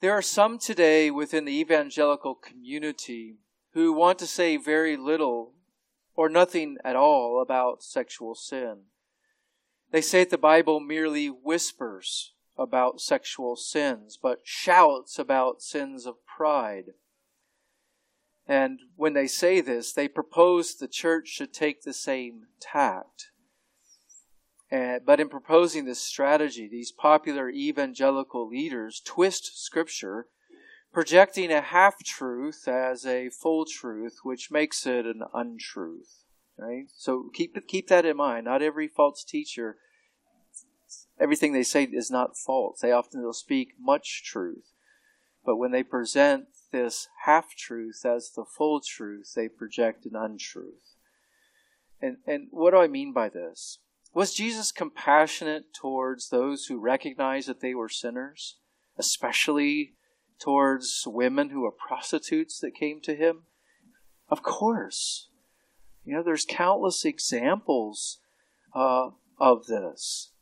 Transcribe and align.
There 0.00 0.12
are 0.12 0.22
some 0.22 0.58
today 0.58 1.10
within 1.10 1.44
the 1.44 1.58
evangelical 1.58 2.36
community 2.36 3.38
who 3.72 3.92
want 3.92 4.20
to 4.20 4.28
say 4.28 4.56
very 4.56 4.96
little 4.96 5.54
or 6.14 6.28
nothing 6.28 6.76
at 6.84 6.94
all 6.94 7.42
about 7.42 7.82
sexual 7.82 8.36
sin. 8.36 8.82
They 9.90 10.00
say 10.00 10.20
that 10.20 10.30
the 10.30 10.38
Bible 10.38 10.78
merely 10.78 11.26
whispers 11.26 12.34
about 12.56 13.00
sexual 13.00 13.56
sins, 13.56 14.16
but 14.20 14.40
shouts 14.44 15.18
about 15.18 15.62
sins 15.62 16.06
of 16.06 16.24
pride. 16.26 16.92
And 18.46 18.80
when 18.94 19.14
they 19.14 19.26
say 19.26 19.60
this, 19.60 19.92
they 19.92 20.06
propose 20.06 20.74
the 20.74 20.88
church 20.88 21.26
should 21.28 21.52
take 21.52 21.82
the 21.82 21.92
same 21.92 22.46
tact. 22.60 23.30
Uh, 24.70 24.98
but 25.04 25.18
in 25.18 25.28
proposing 25.28 25.86
this 25.86 26.00
strategy, 26.00 26.68
these 26.68 26.92
popular 26.92 27.48
evangelical 27.48 28.46
leaders 28.46 29.00
twist 29.02 29.64
Scripture, 29.64 30.26
projecting 30.92 31.50
a 31.50 31.62
half 31.62 32.02
truth 32.04 32.68
as 32.68 33.06
a 33.06 33.30
full 33.30 33.64
truth, 33.64 34.18
which 34.22 34.50
makes 34.50 34.86
it 34.86 35.06
an 35.06 35.22
untruth. 35.32 36.24
Right? 36.58 36.86
So 36.96 37.30
keep 37.32 37.56
keep 37.66 37.88
that 37.88 38.04
in 38.04 38.16
mind. 38.16 38.44
Not 38.44 38.62
every 38.62 38.88
false 38.88 39.24
teacher, 39.24 39.76
everything 41.18 41.52
they 41.52 41.62
say 41.62 41.84
is 41.84 42.10
not 42.10 42.36
false. 42.36 42.80
They 42.80 42.92
often 42.92 43.22
will 43.22 43.32
speak 43.32 43.74
much 43.80 44.24
truth, 44.24 44.72
but 45.46 45.56
when 45.56 45.70
they 45.70 45.82
present 45.82 46.46
this 46.72 47.08
half 47.24 47.54
truth 47.56 48.04
as 48.04 48.32
the 48.32 48.44
full 48.44 48.80
truth, 48.80 49.32
they 49.34 49.48
project 49.48 50.04
an 50.04 50.16
untruth. 50.16 50.96
And 52.02 52.18
and 52.26 52.48
what 52.50 52.72
do 52.72 52.78
I 52.78 52.88
mean 52.88 53.12
by 53.12 53.28
this? 53.28 53.78
Was 54.18 54.34
Jesus 54.34 54.72
compassionate 54.72 55.72
towards 55.72 56.30
those 56.30 56.66
who 56.66 56.80
recognized 56.80 57.48
that 57.48 57.60
they 57.60 57.72
were 57.72 57.88
sinners, 57.88 58.56
especially 58.98 59.94
towards 60.40 61.04
women 61.06 61.50
who 61.50 61.60
were 61.60 61.70
prostitutes 61.70 62.58
that 62.58 62.74
came 62.74 63.00
to 63.02 63.14
him? 63.14 63.42
Of 64.28 64.42
course. 64.42 65.28
You 66.04 66.16
know, 66.16 66.24
there's 66.24 66.44
countless 66.44 67.04
examples 67.04 68.18
uh, 68.74 69.10
of 69.38 69.66
this. 69.66 70.32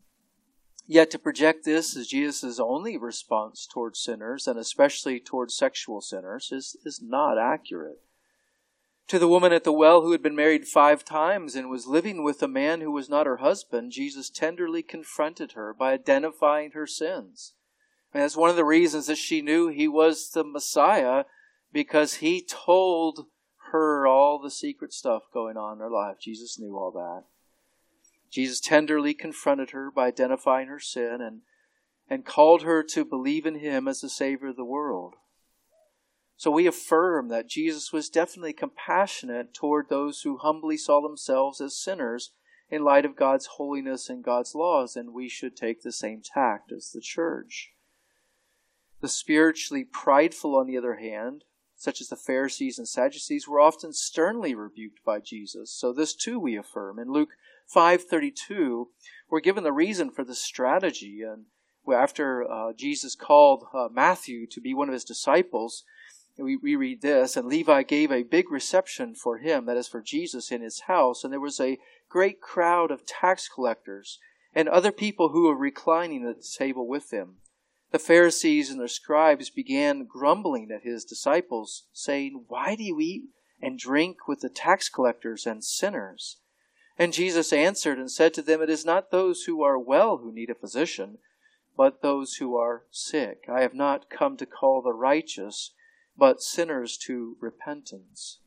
Yet 0.86 1.10
to 1.10 1.18
project 1.18 1.66
this 1.66 1.94
as 1.98 2.06
Jesus' 2.06 2.58
only 2.58 2.96
response 2.96 3.68
towards 3.70 4.02
sinners, 4.02 4.46
and 4.46 4.58
especially 4.58 5.20
towards 5.20 5.54
sexual 5.54 6.00
sinners, 6.00 6.48
is, 6.50 6.78
is 6.86 7.02
not 7.02 7.36
accurate. 7.36 8.00
To 9.08 9.18
the 9.20 9.28
woman 9.28 9.52
at 9.52 9.62
the 9.62 9.72
well 9.72 10.02
who 10.02 10.10
had 10.10 10.22
been 10.22 10.34
married 10.34 10.66
five 10.66 11.04
times 11.04 11.54
and 11.54 11.70
was 11.70 11.86
living 11.86 12.24
with 12.24 12.42
a 12.42 12.48
man 12.48 12.80
who 12.80 12.90
was 12.90 13.08
not 13.08 13.26
her 13.26 13.36
husband, 13.36 13.92
Jesus 13.92 14.28
tenderly 14.28 14.82
confronted 14.82 15.52
her 15.52 15.72
by 15.72 15.92
identifying 15.92 16.72
her 16.72 16.88
sins. 16.88 17.54
And 18.12 18.22
that's 18.22 18.36
one 18.36 18.50
of 18.50 18.56
the 18.56 18.64
reasons 18.64 19.06
that 19.06 19.18
she 19.18 19.42
knew 19.42 19.68
he 19.68 19.86
was 19.86 20.30
the 20.30 20.42
Messiah 20.42 21.24
because 21.72 22.14
he 22.14 22.42
told 22.42 23.26
her 23.72 24.06
all 24.06 24.40
the 24.40 24.50
secret 24.50 24.92
stuff 24.92 25.24
going 25.32 25.56
on 25.56 25.74
in 25.74 25.80
her 25.80 25.90
life. 25.90 26.16
Jesus 26.20 26.58
knew 26.58 26.76
all 26.76 26.90
that. 26.92 27.24
Jesus 28.30 28.60
tenderly 28.60 29.14
confronted 29.14 29.70
her 29.70 29.90
by 29.90 30.08
identifying 30.08 30.66
her 30.68 30.80
sin 30.80 31.18
and, 31.20 31.42
and 32.08 32.24
called 32.24 32.62
her 32.62 32.82
to 32.82 33.04
believe 33.04 33.46
in 33.46 33.60
him 33.60 33.86
as 33.86 34.00
the 34.00 34.08
Savior 34.08 34.48
of 34.48 34.56
the 34.56 34.64
world. 34.64 35.14
So 36.36 36.50
we 36.50 36.66
affirm 36.66 37.28
that 37.28 37.48
Jesus 37.48 37.92
was 37.92 38.10
definitely 38.10 38.52
compassionate 38.52 39.54
toward 39.54 39.88
those 39.88 40.20
who 40.20 40.36
humbly 40.36 40.76
saw 40.76 41.00
themselves 41.00 41.60
as 41.60 41.76
sinners 41.76 42.32
in 42.68 42.84
light 42.84 43.04
of 43.04 43.16
God's 43.16 43.46
holiness 43.46 44.10
and 44.10 44.22
God's 44.22 44.54
laws, 44.54 44.96
and 44.96 45.14
we 45.14 45.28
should 45.28 45.56
take 45.56 45.82
the 45.82 45.92
same 45.92 46.20
tact 46.22 46.72
as 46.72 46.90
the 46.90 47.00
church. 47.00 47.72
The 49.00 49.08
spiritually 49.08 49.84
prideful, 49.84 50.56
on 50.56 50.66
the 50.66 50.76
other 50.76 50.96
hand, 50.96 51.44
such 51.74 52.00
as 52.00 52.08
the 52.08 52.16
Pharisees 52.16 52.78
and 52.78 52.88
Sadducees, 52.88 53.46
were 53.46 53.60
often 53.60 53.92
sternly 53.92 54.54
rebuked 54.54 55.04
by 55.04 55.20
Jesus. 55.20 55.72
So 55.72 55.92
this 55.92 56.14
too 56.14 56.40
we 56.40 56.56
affirm. 56.56 56.98
In 56.98 57.12
Luke 57.12 57.36
5:32, 57.74 58.90
we're 59.30 59.40
given 59.40 59.64
the 59.64 59.72
reason 59.72 60.10
for 60.10 60.24
this 60.24 60.40
strategy, 60.40 61.22
and 61.22 61.46
after 61.92 62.50
uh, 62.50 62.72
Jesus 62.72 63.14
called 63.14 63.66
uh, 63.72 63.88
Matthew 63.90 64.46
to 64.48 64.60
be 64.60 64.74
one 64.74 64.88
of 64.88 64.94
his 64.94 65.04
disciples, 65.04 65.84
we, 66.38 66.56
we 66.56 66.76
read 66.76 67.02
this, 67.02 67.36
and 67.36 67.48
Levi 67.48 67.82
gave 67.82 68.12
a 68.12 68.22
big 68.22 68.50
reception 68.50 69.14
for 69.14 69.38
him, 69.38 69.66
that 69.66 69.76
is 69.76 69.88
for 69.88 70.02
Jesus, 70.02 70.50
in 70.50 70.60
his 70.60 70.80
house, 70.80 71.24
and 71.24 71.32
there 71.32 71.40
was 71.40 71.60
a 71.60 71.78
great 72.08 72.40
crowd 72.40 72.90
of 72.90 73.06
tax 73.06 73.48
collectors 73.48 74.18
and 74.54 74.68
other 74.68 74.92
people 74.92 75.30
who 75.30 75.44
were 75.44 75.56
reclining 75.56 76.26
at 76.26 76.36
the 76.36 76.48
table 76.58 76.86
with 76.88 77.12
him. 77.12 77.36
The 77.92 77.98
Pharisees 77.98 78.70
and 78.70 78.80
their 78.80 78.88
scribes 78.88 79.50
began 79.50 80.06
grumbling 80.06 80.70
at 80.70 80.82
his 80.82 81.04
disciples, 81.04 81.84
saying, 81.92 82.44
Why 82.48 82.74
do 82.74 82.82
you 82.82 82.98
eat 83.00 83.24
and 83.62 83.78
drink 83.78 84.26
with 84.26 84.40
the 84.40 84.48
tax 84.48 84.88
collectors 84.88 85.46
and 85.46 85.62
sinners? 85.62 86.38
And 86.98 87.12
Jesus 87.12 87.52
answered 87.52 87.98
and 87.98 88.10
said 88.10 88.34
to 88.34 88.42
them, 88.42 88.62
It 88.62 88.70
is 88.70 88.84
not 88.84 89.10
those 89.10 89.44
who 89.44 89.62
are 89.62 89.78
well 89.78 90.18
who 90.18 90.32
need 90.32 90.50
a 90.50 90.54
physician, 90.54 91.18
but 91.76 92.02
those 92.02 92.36
who 92.36 92.56
are 92.56 92.84
sick. 92.90 93.44
I 93.48 93.60
have 93.60 93.74
not 93.74 94.10
come 94.10 94.36
to 94.38 94.46
call 94.46 94.80
the 94.82 94.94
righteous, 94.94 95.72
but 96.16 96.42
sinners 96.42 96.96
to 96.96 97.36
repentance. 97.40 98.38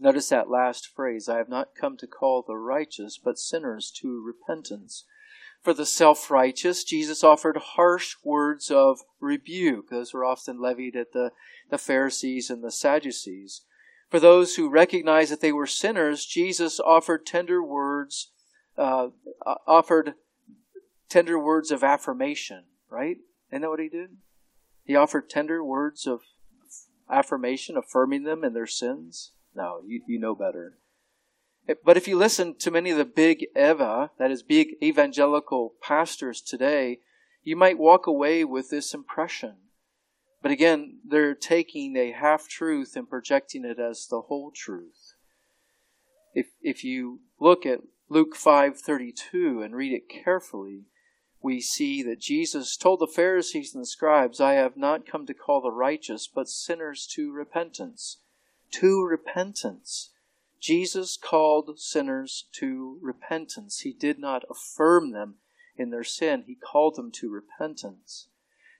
Notice 0.00 0.30
that 0.30 0.50
last 0.50 0.88
phrase 0.88 1.28
I 1.28 1.38
have 1.38 1.48
not 1.48 1.74
come 1.74 1.96
to 1.98 2.06
call 2.06 2.42
the 2.42 2.56
righteous, 2.56 3.18
but 3.22 3.38
sinners 3.38 3.90
to 4.00 4.22
repentance. 4.22 5.04
For 5.62 5.72
the 5.72 5.86
self 5.86 6.30
righteous, 6.30 6.82
Jesus 6.82 7.22
offered 7.22 7.56
harsh 7.56 8.16
words 8.24 8.70
of 8.70 9.00
rebuke. 9.20 9.90
Those 9.90 10.12
were 10.12 10.24
often 10.24 10.60
levied 10.60 10.96
at 10.96 11.12
the, 11.12 11.30
the 11.70 11.78
Pharisees 11.78 12.50
and 12.50 12.64
the 12.64 12.72
Sadducees. 12.72 13.62
For 14.10 14.18
those 14.18 14.56
who 14.56 14.68
recognized 14.68 15.30
that 15.30 15.40
they 15.40 15.52
were 15.52 15.66
sinners, 15.66 16.26
Jesus 16.26 16.80
offered 16.80 17.24
tender 17.24 17.62
words, 17.62 18.32
uh, 18.76 19.08
offered 19.66 20.14
tender 21.08 21.38
words 21.38 21.70
of 21.70 21.84
affirmation, 21.84 22.64
right? 22.90 23.18
Isn't 23.50 23.62
that 23.62 23.70
what 23.70 23.80
he 23.80 23.88
did? 23.88 24.16
He 24.84 24.96
offered 24.96 25.30
tender 25.30 25.62
words 25.62 26.06
of 26.06 26.22
affirmation, 27.12 27.76
affirming 27.76 28.24
them 28.24 28.42
in 28.42 28.54
their 28.54 28.66
sins? 28.66 29.32
No, 29.54 29.80
you, 29.86 30.02
you 30.06 30.18
know 30.18 30.34
better. 30.34 30.78
Eh, 31.68 31.74
but 31.84 31.96
if 31.96 32.08
you 32.08 32.16
listen 32.16 32.56
to 32.58 32.70
many 32.70 32.90
of 32.90 32.98
the 32.98 33.04
big 33.04 33.46
Eva, 33.56 34.10
that 34.18 34.30
is, 34.30 34.42
big 34.42 34.76
evangelical 34.82 35.74
pastors 35.80 36.40
today, 36.40 37.00
you 37.42 37.56
might 37.56 37.78
walk 37.78 38.06
away 38.06 38.44
with 38.44 38.70
this 38.70 38.94
impression. 38.94 39.56
But 40.40 40.50
again, 40.50 40.98
they're 41.08 41.34
taking 41.34 41.96
a 41.96 42.12
half 42.12 42.48
truth 42.48 42.96
and 42.96 43.08
projecting 43.08 43.64
it 43.64 43.78
as 43.78 44.06
the 44.06 44.22
whole 44.22 44.50
truth. 44.50 45.14
If, 46.34 46.46
if 46.60 46.82
you 46.82 47.20
look 47.38 47.64
at 47.64 47.80
Luke 48.08 48.34
5:32 48.36 49.64
and 49.64 49.76
read 49.76 49.92
it 49.92 50.08
carefully, 50.08 50.86
we 51.42 51.60
see 51.60 52.02
that 52.04 52.20
Jesus 52.20 52.76
told 52.76 53.00
the 53.00 53.06
Pharisees 53.06 53.74
and 53.74 53.82
the 53.82 53.86
scribes, 53.86 54.40
I 54.40 54.54
have 54.54 54.76
not 54.76 55.06
come 55.06 55.26
to 55.26 55.34
call 55.34 55.60
the 55.60 55.72
righteous, 55.72 56.28
but 56.32 56.48
sinners 56.48 57.06
to 57.14 57.32
repentance. 57.32 58.18
To 58.72 59.02
repentance. 59.02 60.10
Jesus 60.60 61.18
called 61.20 61.78
sinners 61.80 62.46
to 62.52 62.98
repentance. 63.02 63.80
He 63.80 63.92
did 63.92 64.18
not 64.18 64.44
affirm 64.48 65.10
them 65.10 65.36
in 65.76 65.90
their 65.90 66.04
sin, 66.04 66.44
he 66.46 66.54
called 66.54 66.96
them 66.96 67.10
to 67.10 67.30
repentance. 67.30 68.28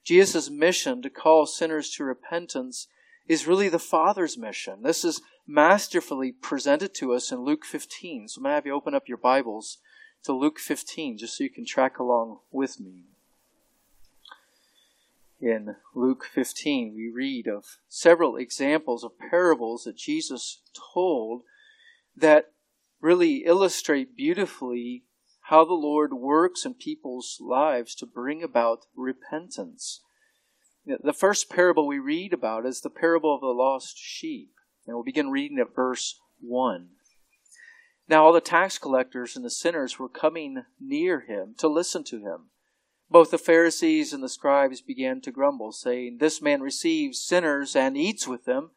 Jesus' 0.04 0.50
mission 0.50 1.00
to 1.02 1.10
call 1.10 1.46
sinners 1.46 1.90
to 1.92 2.04
repentance 2.04 2.86
is 3.26 3.46
really 3.46 3.68
the 3.68 3.78
Father's 3.78 4.36
mission. 4.36 4.82
This 4.82 5.04
is 5.04 5.22
masterfully 5.46 6.32
presented 6.32 6.94
to 6.96 7.14
us 7.14 7.32
in 7.32 7.44
Luke 7.44 7.64
15. 7.64 8.28
So 8.28 8.38
I'm 8.38 8.42
going 8.42 8.50
to 8.50 8.54
have 8.56 8.66
you 8.66 8.74
open 8.74 8.94
up 8.94 9.08
your 9.08 9.18
Bibles 9.18 9.78
to 10.24 10.32
Luke 10.32 10.58
15 10.58 11.18
just 11.18 11.36
so 11.36 11.44
you 11.44 11.50
can 11.50 11.66
track 11.66 11.98
along 11.98 12.38
with 12.50 12.80
me. 12.80 13.04
In 15.40 15.74
Luke 15.94 16.24
15, 16.32 16.94
we 16.94 17.08
read 17.08 17.48
of 17.48 17.78
several 17.88 18.36
examples 18.36 19.02
of 19.02 19.18
parables 19.18 19.84
that 19.84 19.96
Jesus 19.96 20.60
told 20.94 21.42
that 22.16 22.52
really 23.00 23.38
illustrate 23.44 24.16
beautifully 24.16 25.02
how 25.46 25.64
the 25.64 25.74
Lord 25.74 26.12
works 26.12 26.64
in 26.64 26.74
people's 26.74 27.38
lives 27.40 27.96
to 27.96 28.06
bring 28.06 28.44
about 28.44 28.86
repentance. 28.94 30.02
The 30.86 31.12
first 31.12 31.50
parable 31.50 31.88
we 31.88 31.98
read 31.98 32.32
about 32.32 32.64
is 32.64 32.80
the 32.80 32.90
parable 32.90 33.34
of 33.34 33.40
the 33.40 33.48
lost 33.48 33.98
sheep. 33.98 34.52
And 34.86 34.94
we'll 34.94 35.04
begin 35.04 35.30
reading 35.30 35.58
at 35.58 35.74
verse 35.74 36.20
1. 36.40 36.88
Now 38.08 38.24
all 38.24 38.32
the 38.32 38.40
tax 38.40 38.78
collectors 38.78 39.36
and 39.36 39.44
the 39.44 39.50
sinners 39.50 39.98
were 39.98 40.08
coming 40.08 40.64
near 40.80 41.20
him 41.20 41.54
to 41.58 41.68
listen 41.68 42.04
to 42.04 42.18
him. 42.18 42.50
Both 43.10 43.30
the 43.30 43.38
Pharisees 43.38 44.12
and 44.12 44.22
the 44.22 44.28
scribes 44.28 44.80
began 44.80 45.20
to 45.20 45.30
grumble, 45.30 45.72
saying, 45.72 46.18
This 46.18 46.40
man 46.40 46.62
receives 46.62 47.22
sinners 47.22 47.76
and 47.76 47.96
eats 47.96 48.26
with 48.26 48.46
them. 48.46 48.70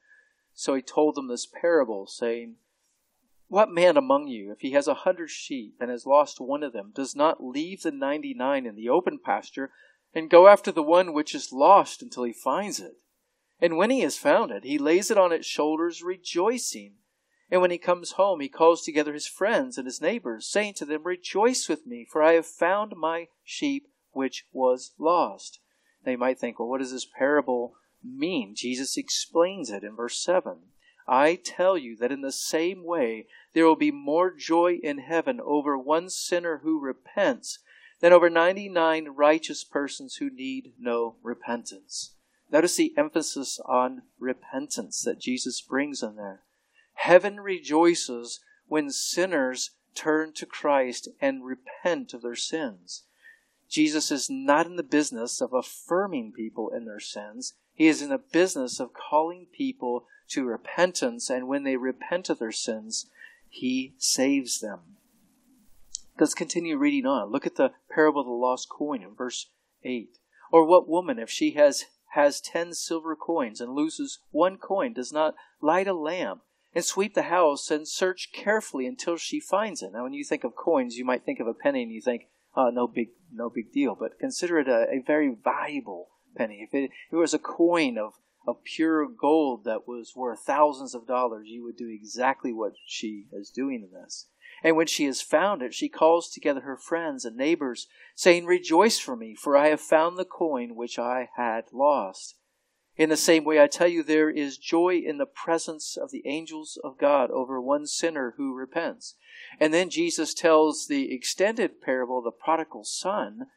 So 0.53 0.75
he 0.75 0.81
told 0.81 1.15
them 1.15 1.27
this 1.27 1.45
parable, 1.45 2.05
saying, 2.05 2.55
What 3.47 3.71
man 3.71 3.95
among 3.97 4.27
you, 4.27 4.51
if 4.51 4.59
he 4.59 4.71
has 4.71 4.87
a 4.87 4.93
hundred 4.93 5.29
sheep 5.29 5.75
and 5.79 5.89
has 5.89 6.05
lost 6.05 6.41
one 6.41 6.63
of 6.63 6.73
them, 6.73 6.91
does 6.93 7.15
not 7.15 7.43
leave 7.43 7.81
the 7.81 7.91
ninety 7.91 8.33
nine 8.33 8.65
in 8.65 8.75
the 8.75 8.89
open 8.89 9.19
pasture 9.23 9.71
and 10.13 10.29
go 10.29 10.47
after 10.47 10.71
the 10.71 10.83
one 10.83 11.13
which 11.13 11.33
is 11.33 11.53
lost 11.53 12.01
until 12.01 12.23
he 12.23 12.33
finds 12.33 12.79
it. 12.79 12.97
And 13.61 13.77
when 13.77 13.89
he 13.89 14.01
has 14.01 14.17
found 14.17 14.51
it, 14.51 14.63
he 14.63 14.77
lays 14.77 15.09
it 15.09 15.17
on 15.17 15.31
its 15.31 15.47
shoulders, 15.47 16.03
rejoicing. 16.03 16.95
And 17.51 17.61
when 17.61 17.71
he 17.71 17.77
comes 17.77 18.13
home, 18.13 18.39
he 18.39 18.49
calls 18.49 18.81
together 18.81 19.13
his 19.13 19.27
friends 19.27 19.77
and 19.77 19.85
his 19.85 20.01
neighbors, 20.01 20.47
saying 20.47 20.73
to 20.75 20.85
them, 20.85 21.03
Rejoice 21.03 21.69
with 21.69 21.85
me, 21.85 22.05
for 22.09 22.23
I 22.23 22.33
have 22.33 22.45
found 22.45 22.95
my 22.95 23.27
sheep 23.43 23.87
which 24.11 24.45
was 24.51 24.93
lost. 24.97 25.59
Now 26.05 26.13
you 26.13 26.17
might 26.17 26.39
think, 26.39 26.59
well, 26.59 26.67
what 26.67 26.79
does 26.79 26.91
this 26.91 27.05
parable 27.05 27.75
mean? 28.03 28.55
Jesus 28.55 28.97
explains 28.97 29.69
it 29.69 29.83
in 29.83 29.95
verse 29.95 30.17
7. 30.17 30.57
I 31.07 31.35
tell 31.35 31.77
you 31.77 31.95
that 31.97 32.11
in 32.11 32.21
the 32.21 32.31
same 32.31 32.83
way 32.83 33.27
there 33.53 33.65
will 33.65 33.75
be 33.75 33.91
more 33.91 34.31
joy 34.31 34.79
in 34.81 34.99
heaven 34.99 35.39
over 35.39 35.77
one 35.77 36.09
sinner 36.09 36.61
who 36.63 36.79
repents 36.79 37.59
than 37.99 38.11
over 38.11 38.29
99 38.29 39.09
righteous 39.09 39.63
persons 39.63 40.15
who 40.15 40.29
need 40.29 40.73
no 40.79 41.15
repentance. 41.21 42.15
Notice 42.51 42.75
the 42.75 42.93
emphasis 42.97 43.59
on 43.65 44.03
repentance 44.19 45.01
that 45.01 45.19
Jesus 45.19 45.61
brings 45.61 46.01
in 46.01 46.15
there. 46.15 46.41
Heaven 46.95 47.39
rejoices 47.39 48.39
when 48.67 48.89
sinners 48.89 49.71
turn 49.93 50.33
to 50.33 50.45
Christ 50.45 51.07
and 51.21 51.45
repent 51.45 52.13
of 52.13 52.21
their 52.21 52.35
sins. 52.35 53.03
Jesus 53.69 54.11
is 54.11 54.29
not 54.29 54.65
in 54.65 54.75
the 54.75 54.83
business 54.83 55.41
of 55.41 55.53
affirming 55.53 56.31
people 56.31 56.69
in 56.69 56.85
their 56.85 56.99
sins. 56.99 57.53
He 57.73 57.87
is 57.87 58.01
in 58.01 58.09
the 58.09 58.17
business 58.17 58.79
of 58.79 58.93
calling 58.93 59.47
people 59.51 60.05
to 60.29 60.45
repentance, 60.45 61.29
and 61.29 61.47
when 61.47 61.63
they 61.63 61.77
repent 61.77 62.29
of 62.29 62.39
their 62.39 62.51
sins, 62.51 63.09
he 63.49 63.93
saves 63.97 64.59
them. 64.59 64.97
Let's 66.19 66.33
continue 66.33 66.77
reading 66.77 67.05
on. 67.05 67.31
Look 67.31 67.45
at 67.45 67.55
the 67.55 67.73
parable 67.93 68.21
of 68.21 68.27
the 68.27 68.33
lost 68.33 68.69
coin 68.69 69.03
in 69.03 69.13
verse 69.13 69.49
8. 69.83 70.17
Or 70.51 70.65
what 70.65 70.87
woman, 70.87 71.19
if 71.19 71.29
she 71.29 71.51
has, 71.51 71.85
has 72.13 72.39
ten 72.39 72.73
silver 72.73 73.15
coins 73.15 73.59
and 73.59 73.73
loses 73.73 74.19
one 74.31 74.57
coin, 74.57 74.93
does 74.93 75.11
not 75.11 75.35
light 75.61 75.87
a 75.87 75.93
lamp 75.93 76.41
and 76.75 76.85
sweep 76.85 77.15
the 77.15 77.23
house 77.23 77.71
and 77.71 77.87
search 77.87 78.29
carefully 78.33 78.85
until 78.85 79.17
she 79.17 79.39
finds 79.39 79.81
it? 79.81 79.93
Now, 79.93 80.03
when 80.03 80.13
you 80.13 80.23
think 80.23 80.43
of 80.43 80.55
coins, 80.55 80.97
you 80.97 81.05
might 81.05 81.25
think 81.25 81.39
of 81.39 81.47
a 81.47 81.53
penny 81.53 81.81
and 81.81 81.91
you 81.91 82.01
think, 82.01 82.27
oh, 82.55 82.69
no 82.69 82.87
big, 82.87 83.09
no 83.33 83.49
big 83.49 83.71
deal. 83.71 83.95
But 83.99 84.19
consider 84.19 84.59
it 84.59 84.67
a, 84.67 84.87
a 84.91 85.03
very 85.05 85.35
valuable 85.41 86.09
penny. 86.37 86.67
If 86.67 86.73
it, 86.73 86.91
if 86.91 87.13
it 87.13 87.15
was 87.15 87.33
a 87.33 87.39
coin 87.39 87.97
of 87.97 88.13
of 88.47 88.63
pure 88.63 89.07
gold 89.07 89.63
that 89.65 89.87
was 89.87 90.13
worth 90.15 90.39
thousands 90.45 90.93
of 90.93 91.07
dollars, 91.07 91.47
you 91.47 91.63
would 91.63 91.77
do 91.77 91.89
exactly 91.89 92.53
what 92.53 92.73
she 92.85 93.25
is 93.33 93.49
doing 93.49 93.81
in 93.81 93.99
this. 93.99 94.27
And 94.63 94.75
when 94.75 94.87
she 94.87 95.05
has 95.05 95.21
found 95.21 95.61
it, 95.61 95.73
she 95.73 95.89
calls 95.89 96.29
together 96.29 96.61
her 96.61 96.77
friends 96.77 97.25
and 97.25 97.35
neighbors, 97.35 97.87
saying, 98.15 98.45
Rejoice 98.45 98.99
for 98.99 99.15
me, 99.15 99.35
for 99.35 99.57
I 99.57 99.69
have 99.69 99.81
found 99.81 100.17
the 100.17 100.25
coin 100.25 100.75
which 100.75 100.97
I 100.97 101.29
had 101.35 101.65
lost. 101.73 102.35
In 102.97 103.09
the 103.09 103.17
same 103.17 103.43
way, 103.43 103.61
I 103.61 103.67
tell 103.67 103.87
you, 103.87 104.03
there 104.03 104.29
is 104.29 104.57
joy 104.57 104.95
in 104.95 105.17
the 105.17 105.25
presence 105.25 105.97
of 105.97 106.11
the 106.11 106.23
angels 106.25 106.79
of 106.81 106.97
God 106.97 107.29
over 107.29 107.59
one 107.59 107.87
sinner 107.87 108.35
who 108.37 108.53
repents. 108.53 109.15
And 109.59 109.73
then 109.73 109.89
Jesus 109.89 110.33
tells 110.33 110.87
the 110.87 111.13
extended 111.13 111.81
parable, 111.81 112.19
of 112.19 112.23
the 112.23 112.31
prodigal 112.31 112.85
son, 112.85 113.47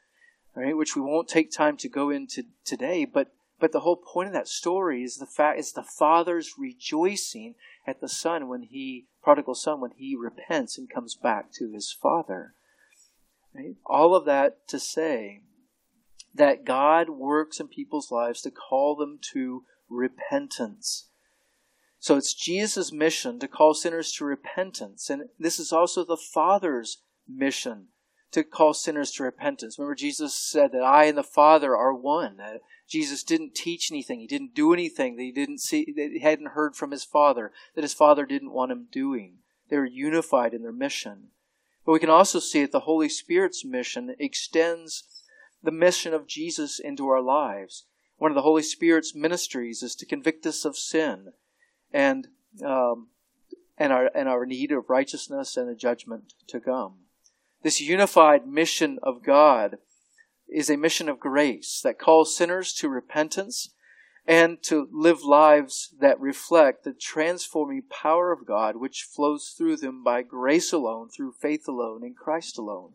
right, 0.56 0.76
which 0.76 0.96
we 0.96 1.02
won't 1.02 1.28
take 1.28 1.52
time 1.52 1.76
to 1.78 1.88
go 1.88 2.10
into 2.10 2.44
today, 2.64 3.04
but 3.04 3.32
but 3.60 3.72
the 3.72 3.80
whole 3.80 3.96
point 3.96 4.28
of 4.28 4.32
that 4.34 4.46
story 4.46 5.02
is 5.02 5.16
the 5.16 5.26
fact 5.26 5.58
is 5.58 5.72
the 5.72 5.82
father's 5.82 6.54
rejoicing 6.58 7.56
at 7.86 8.00
the 8.00 8.08
son 8.08 8.48
when 8.48 8.62
he 8.62 9.06
prodigal 9.20 9.54
son 9.56 9.80
when 9.80 9.90
he 9.96 10.14
repents 10.14 10.78
and 10.78 10.88
comes 10.88 11.16
back 11.16 11.50
to 11.54 11.72
his 11.72 11.92
father. 11.92 12.54
Right? 13.52 13.74
All 13.84 14.14
of 14.14 14.26
that 14.26 14.68
to 14.68 14.78
say 14.78 15.42
that 16.38 16.64
God 16.64 17.10
works 17.10 17.60
in 17.60 17.68
people's 17.68 18.10
lives 18.10 18.40
to 18.42 18.50
call 18.50 18.96
them 18.96 19.18
to 19.32 19.64
repentance. 19.88 21.08
So 21.98 22.16
it's 22.16 22.32
Jesus' 22.32 22.92
mission 22.92 23.38
to 23.40 23.48
call 23.48 23.74
sinners 23.74 24.12
to 24.12 24.24
repentance, 24.24 25.10
and 25.10 25.24
this 25.38 25.58
is 25.58 25.72
also 25.72 26.04
the 26.04 26.16
Father's 26.16 27.02
mission 27.28 27.88
to 28.30 28.44
call 28.44 28.74
sinners 28.74 29.10
to 29.12 29.22
repentance. 29.22 29.78
Remember, 29.78 29.94
Jesus 29.94 30.34
said 30.34 30.72
that 30.72 30.82
I 30.82 31.04
and 31.04 31.18
the 31.18 31.22
Father 31.22 31.74
are 31.76 31.94
one. 31.94 32.36
That 32.36 32.60
Jesus 32.86 33.22
didn't 33.22 33.54
teach 33.54 33.90
anything. 33.90 34.20
He 34.20 34.26
didn't 34.26 34.54
do 34.54 34.72
anything 34.72 35.16
that 35.16 35.22
he 35.22 35.32
didn't 35.32 35.60
see, 35.60 35.92
that 35.96 36.10
he 36.12 36.20
hadn't 36.20 36.48
heard 36.48 36.76
from 36.76 36.90
his 36.90 37.04
Father, 37.04 37.52
that 37.74 37.84
his 37.84 37.94
Father 37.94 38.26
didn't 38.26 38.52
want 38.52 38.72
him 38.72 38.86
doing. 38.92 39.38
They 39.70 39.76
were 39.76 39.86
unified 39.86 40.54
in 40.54 40.62
their 40.62 40.72
mission. 40.72 41.28
But 41.84 41.92
we 41.92 42.00
can 42.00 42.10
also 42.10 42.38
see 42.38 42.60
that 42.62 42.72
the 42.72 42.80
Holy 42.80 43.08
Spirit's 43.08 43.64
mission 43.64 44.14
extends 44.18 45.04
the 45.62 45.70
mission 45.70 46.14
of 46.14 46.26
Jesus 46.26 46.78
into 46.78 47.08
our 47.08 47.20
lives. 47.20 47.86
One 48.16 48.30
of 48.30 48.34
the 48.34 48.42
Holy 48.42 48.62
Spirit's 48.62 49.14
ministries 49.14 49.82
is 49.82 49.94
to 49.96 50.06
convict 50.06 50.46
us 50.46 50.64
of 50.64 50.76
sin 50.76 51.32
and 51.92 52.28
um, 52.64 53.08
and 53.76 53.92
our 53.92 54.10
and 54.14 54.28
our 54.28 54.44
need 54.44 54.72
of 54.72 54.90
righteousness 54.90 55.56
and 55.56 55.68
the 55.68 55.74
judgment 55.74 56.34
to 56.48 56.60
come. 56.60 56.94
This 57.62 57.80
unified 57.80 58.46
mission 58.46 58.98
of 59.02 59.22
God 59.22 59.78
is 60.48 60.70
a 60.70 60.76
mission 60.76 61.08
of 61.08 61.20
grace 61.20 61.80
that 61.82 61.98
calls 61.98 62.36
sinners 62.36 62.72
to 62.74 62.88
repentance 62.88 63.70
and 64.26 64.62
to 64.62 64.88
live 64.92 65.24
lives 65.24 65.94
that 66.00 66.20
reflect 66.20 66.84
the 66.84 66.92
transforming 66.92 67.82
power 67.90 68.30
of 68.30 68.46
God 68.46 68.76
which 68.76 69.02
flows 69.02 69.54
through 69.56 69.76
them 69.76 70.04
by 70.04 70.22
grace 70.22 70.72
alone, 70.72 71.08
through 71.08 71.32
faith 71.32 71.66
alone, 71.66 72.04
in 72.04 72.14
Christ 72.14 72.58
alone. 72.58 72.92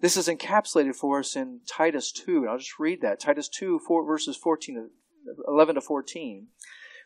This 0.00 0.16
is 0.16 0.28
encapsulated 0.28 0.94
for 0.94 1.20
us 1.20 1.36
in 1.36 1.60
Titus 1.66 2.12
2, 2.12 2.38
and 2.38 2.50
I'll 2.50 2.58
just 2.58 2.78
read 2.78 3.00
that. 3.00 3.20
Titus 3.20 3.48
2, 3.48 3.78
4, 3.78 4.04
verses 4.04 4.36
14 4.36 4.90
11 5.48 5.74
to 5.74 5.80
14. 5.80 6.46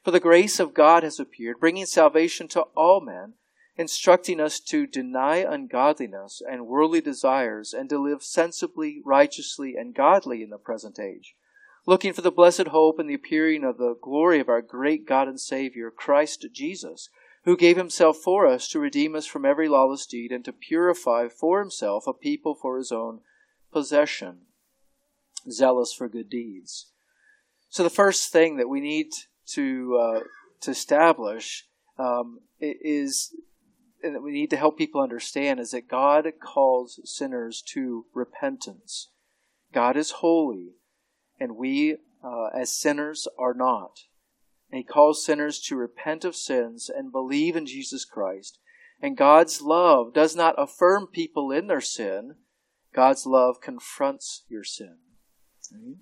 For 0.02 0.10
the 0.10 0.20
grace 0.20 0.58
of 0.58 0.74
God 0.74 1.02
has 1.02 1.20
appeared, 1.20 1.60
bringing 1.60 1.86
salvation 1.86 2.48
to 2.48 2.62
all 2.76 3.00
men 3.00 3.34
instructing 3.80 4.40
us 4.40 4.60
to 4.60 4.86
deny 4.86 5.36
ungodliness 5.38 6.42
and 6.46 6.66
worldly 6.66 7.00
desires 7.00 7.72
and 7.72 7.88
to 7.88 7.98
live 7.98 8.22
sensibly, 8.22 9.00
righteously, 9.04 9.74
and 9.74 9.94
godly 9.94 10.42
in 10.42 10.50
the 10.50 10.58
present 10.58 10.98
age, 10.98 11.34
looking 11.86 12.12
for 12.12 12.20
the 12.20 12.30
blessed 12.30 12.68
hope 12.68 12.98
and 12.98 13.08
the 13.08 13.14
appearing 13.14 13.64
of 13.64 13.78
the 13.78 13.96
glory 14.02 14.38
of 14.38 14.50
our 14.50 14.60
great 14.60 15.06
God 15.06 15.28
and 15.28 15.40
Savior, 15.40 15.90
Christ 15.90 16.46
Jesus, 16.52 17.08
who 17.44 17.56
gave 17.56 17.76
himself 17.76 18.18
for 18.18 18.46
us 18.46 18.68
to 18.68 18.78
redeem 18.78 19.14
us 19.14 19.26
from 19.26 19.44
every 19.44 19.68
lawless 19.68 20.06
deed 20.06 20.30
and 20.30 20.44
to 20.44 20.52
purify 20.52 21.28
for 21.28 21.60
himself 21.60 22.06
a 22.06 22.12
people 22.12 22.54
for 22.54 22.76
his 22.76 22.92
own 22.92 23.20
possession, 23.72 24.40
zealous 25.50 25.92
for 25.92 26.08
good 26.08 26.28
deeds. 26.28 26.90
So 27.68 27.82
the 27.82 27.90
first 27.90 28.32
thing 28.32 28.56
that 28.56 28.68
we 28.68 28.80
need 28.80 29.08
to 29.52 29.98
uh, 30.00 30.20
to 30.60 30.70
establish 30.70 31.66
um, 31.98 32.40
is 32.60 33.34
and 34.02 34.14
that 34.14 34.22
we 34.22 34.32
need 34.32 34.50
to 34.50 34.56
help 34.56 34.78
people 34.78 35.00
understand 35.00 35.60
is 35.60 35.70
that 35.70 35.88
God 35.88 36.26
calls 36.42 37.00
sinners 37.04 37.62
to 37.68 38.06
repentance. 38.14 39.08
God 39.72 39.96
is 39.96 40.10
holy, 40.10 40.74
and 41.38 41.56
we, 41.56 41.96
uh, 42.24 42.46
as 42.46 42.74
sinners, 42.74 43.28
are 43.38 43.54
not. 43.54 44.00
And 44.70 44.78
He 44.78 44.84
calls 44.84 45.24
sinners 45.24 45.58
to 45.62 45.76
repent 45.76 46.24
of 46.24 46.36
sins 46.36 46.90
and 46.94 47.12
believe 47.12 47.56
in 47.56 47.66
Jesus 47.66 48.04
Christ. 48.04 48.58
And 49.02 49.16
God's 49.16 49.62
love 49.62 50.12
does 50.12 50.36
not 50.36 50.54
affirm 50.58 51.06
people 51.06 51.50
in 51.50 51.66
their 51.66 51.80
sin. 51.80 52.34
God's 52.94 53.26
love 53.26 53.60
confronts 53.60 54.42
your 54.48 54.64
sin. 54.64 54.96
Right? 55.72 55.96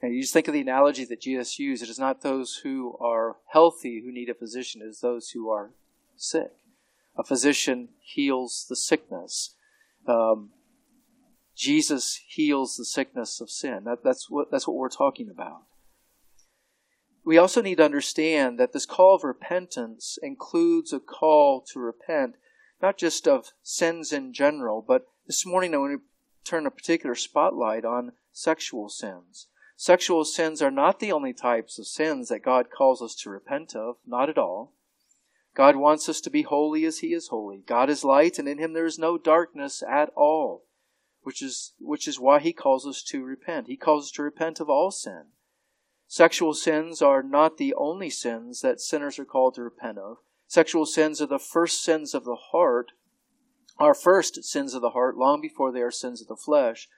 And 0.00 0.14
you 0.14 0.20
just 0.20 0.32
think 0.32 0.46
of 0.46 0.54
the 0.54 0.60
analogy 0.60 1.04
that 1.06 1.20
Jesus 1.20 1.58
used. 1.58 1.82
It 1.82 1.88
is 1.88 1.98
not 1.98 2.22
those 2.22 2.60
who 2.62 2.96
are 3.00 3.36
healthy 3.46 4.02
who 4.04 4.12
need 4.12 4.28
a 4.28 4.34
physician, 4.34 4.82
it 4.82 4.88
is 4.88 5.00
those 5.00 5.30
who 5.30 5.50
are 5.50 5.70
sick 6.16 6.52
a 7.18 7.24
physician 7.24 7.88
heals 8.00 8.64
the 8.68 8.76
sickness. 8.76 9.56
Um, 10.06 10.50
Jesus 11.56 12.20
heals 12.28 12.76
the 12.76 12.84
sickness 12.84 13.40
of 13.40 13.50
sin. 13.50 13.82
That, 13.84 14.04
that's 14.04 14.30
what 14.30 14.52
that's 14.52 14.68
what 14.68 14.76
we're 14.76 14.88
talking 14.88 15.28
about. 15.28 15.62
We 17.28 17.36
also 17.36 17.60
need 17.60 17.74
to 17.74 17.84
understand 17.84 18.58
that 18.58 18.72
this 18.72 18.86
call 18.86 19.14
of 19.14 19.22
repentance 19.22 20.18
includes 20.22 20.94
a 20.94 20.98
call 20.98 21.60
to 21.70 21.78
repent, 21.78 22.36
not 22.80 22.96
just 22.96 23.28
of 23.28 23.52
sins 23.62 24.14
in 24.14 24.32
general, 24.32 24.80
but 24.80 25.08
this 25.26 25.44
morning 25.44 25.74
I 25.74 25.76
want 25.76 26.00
to 26.00 26.50
turn 26.50 26.64
a 26.64 26.70
particular 26.70 27.14
spotlight 27.14 27.84
on 27.84 28.12
sexual 28.32 28.88
sins. 28.88 29.48
Sexual 29.76 30.24
sins 30.24 30.62
are 30.62 30.70
not 30.70 31.00
the 31.00 31.12
only 31.12 31.34
types 31.34 31.78
of 31.78 31.86
sins 31.86 32.30
that 32.30 32.42
God 32.42 32.68
calls 32.70 33.02
us 33.02 33.14
to 33.16 33.28
repent 33.28 33.76
of, 33.76 33.96
not 34.06 34.30
at 34.30 34.38
all. 34.38 34.72
God 35.54 35.76
wants 35.76 36.08
us 36.08 36.22
to 36.22 36.30
be 36.30 36.44
holy 36.44 36.86
as 36.86 37.00
he 37.00 37.08
is 37.08 37.28
holy. 37.28 37.58
God 37.58 37.90
is 37.90 38.04
light 38.04 38.38
and 38.38 38.48
in 38.48 38.56
him 38.56 38.72
there 38.72 38.86
is 38.86 38.98
no 38.98 39.18
darkness 39.18 39.82
at 39.86 40.08
all, 40.16 40.64
which 41.24 41.42
is 41.42 41.74
which 41.78 42.08
is 42.08 42.18
why 42.18 42.38
he 42.38 42.54
calls 42.54 42.86
us 42.86 43.02
to 43.02 43.22
repent. 43.22 43.66
He 43.66 43.76
calls 43.76 44.06
us 44.06 44.12
to 44.12 44.22
repent 44.22 44.60
of 44.60 44.70
all 44.70 44.90
sin. 44.90 45.24
Sexual 46.10 46.54
sins 46.54 47.02
are 47.02 47.22
not 47.22 47.58
the 47.58 47.74
only 47.74 48.08
sins 48.08 48.62
that 48.62 48.80
sinners 48.80 49.18
are 49.18 49.26
called 49.26 49.54
to 49.54 49.62
repent 49.62 49.98
of. 49.98 50.16
Sexual 50.46 50.86
sins 50.86 51.20
are 51.20 51.26
the 51.26 51.38
first 51.38 51.82
sins 51.82 52.14
of 52.14 52.24
the 52.24 52.38
heart, 52.50 52.92
are 53.78 53.94
first 53.94 54.42
sins 54.42 54.72
of 54.72 54.80
the 54.80 54.90
heart 54.90 55.18
long 55.18 55.42
before 55.42 55.70
they 55.70 55.82
are 55.82 55.90
sins 55.90 56.22
of 56.22 56.26
the 56.26 56.34
flesh. 56.34 56.88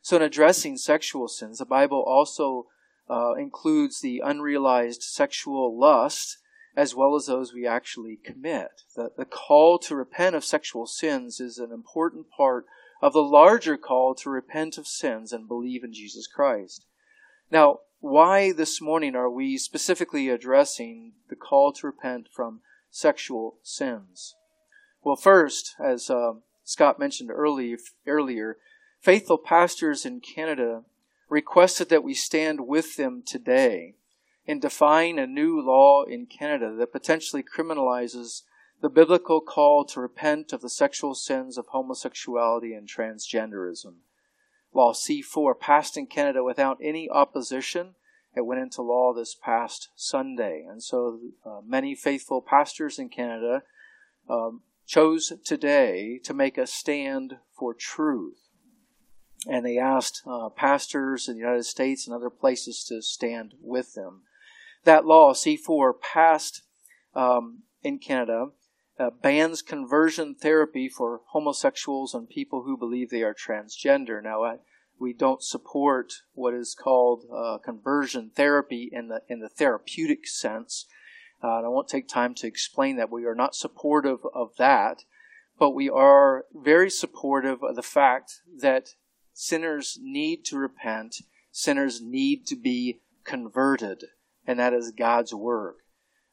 So, 0.00 0.16
in 0.16 0.22
addressing 0.22 0.78
sexual 0.78 1.28
sins, 1.28 1.58
the 1.58 1.66
Bible 1.66 2.02
also 2.06 2.68
uh, 3.08 3.34
includes 3.34 4.00
the 4.00 4.22
unrealized 4.24 5.02
sexual 5.02 5.78
lust 5.78 6.38
as 6.74 6.94
well 6.94 7.14
as 7.14 7.26
those 7.26 7.52
we 7.52 7.66
actually 7.66 8.16
commit. 8.16 8.82
The, 8.96 9.10
the 9.14 9.26
call 9.26 9.78
to 9.80 9.94
repent 9.94 10.36
of 10.36 10.44
sexual 10.44 10.86
sins 10.86 11.38
is 11.38 11.58
an 11.58 11.70
important 11.70 12.30
part 12.30 12.64
of 13.02 13.12
the 13.12 13.22
larger 13.22 13.76
call 13.76 14.14
to 14.16 14.30
repent 14.30 14.78
of 14.78 14.86
sins 14.86 15.32
and 15.32 15.46
believe 15.46 15.84
in 15.84 15.92
Jesus 15.92 16.26
Christ. 16.26 16.86
Now, 17.50 17.80
why 18.04 18.52
this 18.52 18.82
morning 18.82 19.16
are 19.16 19.30
we 19.30 19.56
specifically 19.56 20.28
addressing 20.28 21.12
the 21.30 21.34
call 21.34 21.72
to 21.72 21.86
repent 21.86 22.28
from 22.30 22.60
sexual 22.90 23.56
sins? 23.62 24.34
Well, 25.02 25.16
first, 25.16 25.74
as 25.82 26.10
uh, 26.10 26.34
Scott 26.64 26.98
mentioned 26.98 27.30
early, 27.30 27.78
earlier, 28.06 28.58
faithful 29.00 29.38
pastors 29.38 30.04
in 30.04 30.20
Canada 30.20 30.82
requested 31.30 31.88
that 31.88 32.04
we 32.04 32.12
stand 32.12 32.66
with 32.66 32.96
them 32.96 33.22
today 33.24 33.94
in 34.44 34.60
defying 34.60 35.18
a 35.18 35.26
new 35.26 35.58
law 35.58 36.04
in 36.04 36.26
Canada 36.26 36.74
that 36.78 36.92
potentially 36.92 37.42
criminalizes 37.42 38.42
the 38.82 38.90
biblical 38.90 39.40
call 39.40 39.82
to 39.86 40.00
repent 40.00 40.52
of 40.52 40.60
the 40.60 40.68
sexual 40.68 41.14
sins 41.14 41.56
of 41.56 41.68
homosexuality 41.68 42.74
and 42.74 42.86
transgenderism. 42.86 43.94
Law 44.74 44.92
C4 44.92 45.58
passed 45.58 45.96
in 45.96 46.06
Canada 46.06 46.42
without 46.42 46.78
any 46.82 47.08
opposition. 47.08 47.94
It 48.36 48.44
went 48.44 48.60
into 48.60 48.82
law 48.82 49.12
this 49.14 49.34
past 49.34 49.90
Sunday. 49.94 50.66
And 50.68 50.82
so 50.82 51.20
uh, 51.46 51.60
many 51.64 51.94
faithful 51.94 52.42
pastors 52.42 52.98
in 52.98 53.08
Canada 53.08 53.62
um, 54.28 54.62
chose 54.86 55.32
today 55.44 56.20
to 56.24 56.34
make 56.34 56.58
a 56.58 56.66
stand 56.66 57.36
for 57.56 57.72
truth. 57.72 58.50
And 59.46 59.64
they 59.64 59.78
asked 59.78 60.22
uh, 60.26 60.48
pastors 60.48 61.28
in 61.28 61.34
the 61.34 61.40
United 61.40 61.64
States 61.64 62.06
and 62.06 62.14
other 62.14 62.30
places 62.30 62.84
to 62.88 63.00
stand 63.00 63.54
with 63.60 63.94
them 63.94 64.22
that 64.84 65.06
law, 65.06 65.32
C4, 65.32 65.92
passed 66.00 66.62
um, 67.14 67.62
in 67.82 67.98
Canada, 67.98 68.48
uh, 68.98 69.10
bans 69.10 69.62
conversion 69.62 70.34
therapy 70.34 70.88
for 70.88 71.20
homosexuals 71.28 72.14
and 72.14 72.28
people 72.28 72.62
who 72.62 72.76
believe 72.76 73.10
they 73.10 73.22
are 73.22 73.34
transgender. 73.34 74.22
Now, 74.22 74.44
I, 74.44 74.56
we 74.98 75.12
don't 75.12 75.42
support 75.42 76.12
what 76.32 76.54
is 76.54 76.76
called 76.78 77.24
uh, 77.34 77.58
conversion 77.58 78.30
therapy 78.34 78.88
in 78.92 79.08
the 79.08 79.22
in 79.28 79.40
the 79.40 79.48
therapeutic 79.48 80.26
sense. 80.26 80.86
Uh, 81.42 81.58
and 81.58 81.66
I 81.66 81.68
won't 81.68 81.88
take 81.88 82.08
time 82.08 82.34
to 82.36 82.46
explain 82.46 82.96
that. 82.96 83.10
We 83.10 83.26
are 83.26 83.34
not 83.34 83.54
supportive 83.54 84.20
of 84.34 84.56
that, 84.56 85.04
but 85.58 85.70
we 85.70 85.90
are 85.90 86.44
very 86.54 86.88
supportive 86.88 87.62
of 87.62 87.76
the 87.76 87.82
fact 87.82 88.40
that 88.60 88.90
sinners 89.32 89.98
need 90.00 90.44
to 90.46 90.56
repent. 90.56 91.16
Sinners 91.50 92.00
need 92.00 92.46
to 92.46 92.56
be 92.56 93.00
converted 93.24 94.04
and 94.46 94.58
that 94.58 94.72
is 94.72 94.92
God's 94.92 95.34
work. 95.34 95.78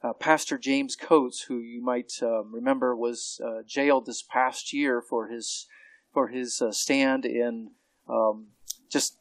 Uh, 0.04 0.14
Pastor 0.14 0.58
James 0.58 0.96
Coates, 0.96 1.44
who 1.44 1.60
you 1.60 1.82
might 1.82 2.12
um, 2.24 2.52
remember 2.54 2.96
was 2.96 3.40
uh, 3.46 3.62
jailed 3.68 4.06
this 4.06 4.24
past 4.24 4.74
year 4.74 5.02
for 5.02 5.28
his 5.28 5.68
for 6.12 6.30
his 6.30 6.62
uh, 6.62 6.72
stand 6.72 7.26
in 7.26 7.72
um, 8.10 8.48
just 8.90 9.18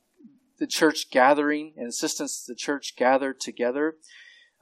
the 0.59 0.67
church 0.67 1.11
gathering 1.11 1.73
and 1.77 1.87
insistence 1.87 2.45
the 2.45 2.55
church 2.55 2.97
gathered 2.97 3.41
together. 3.41 3.97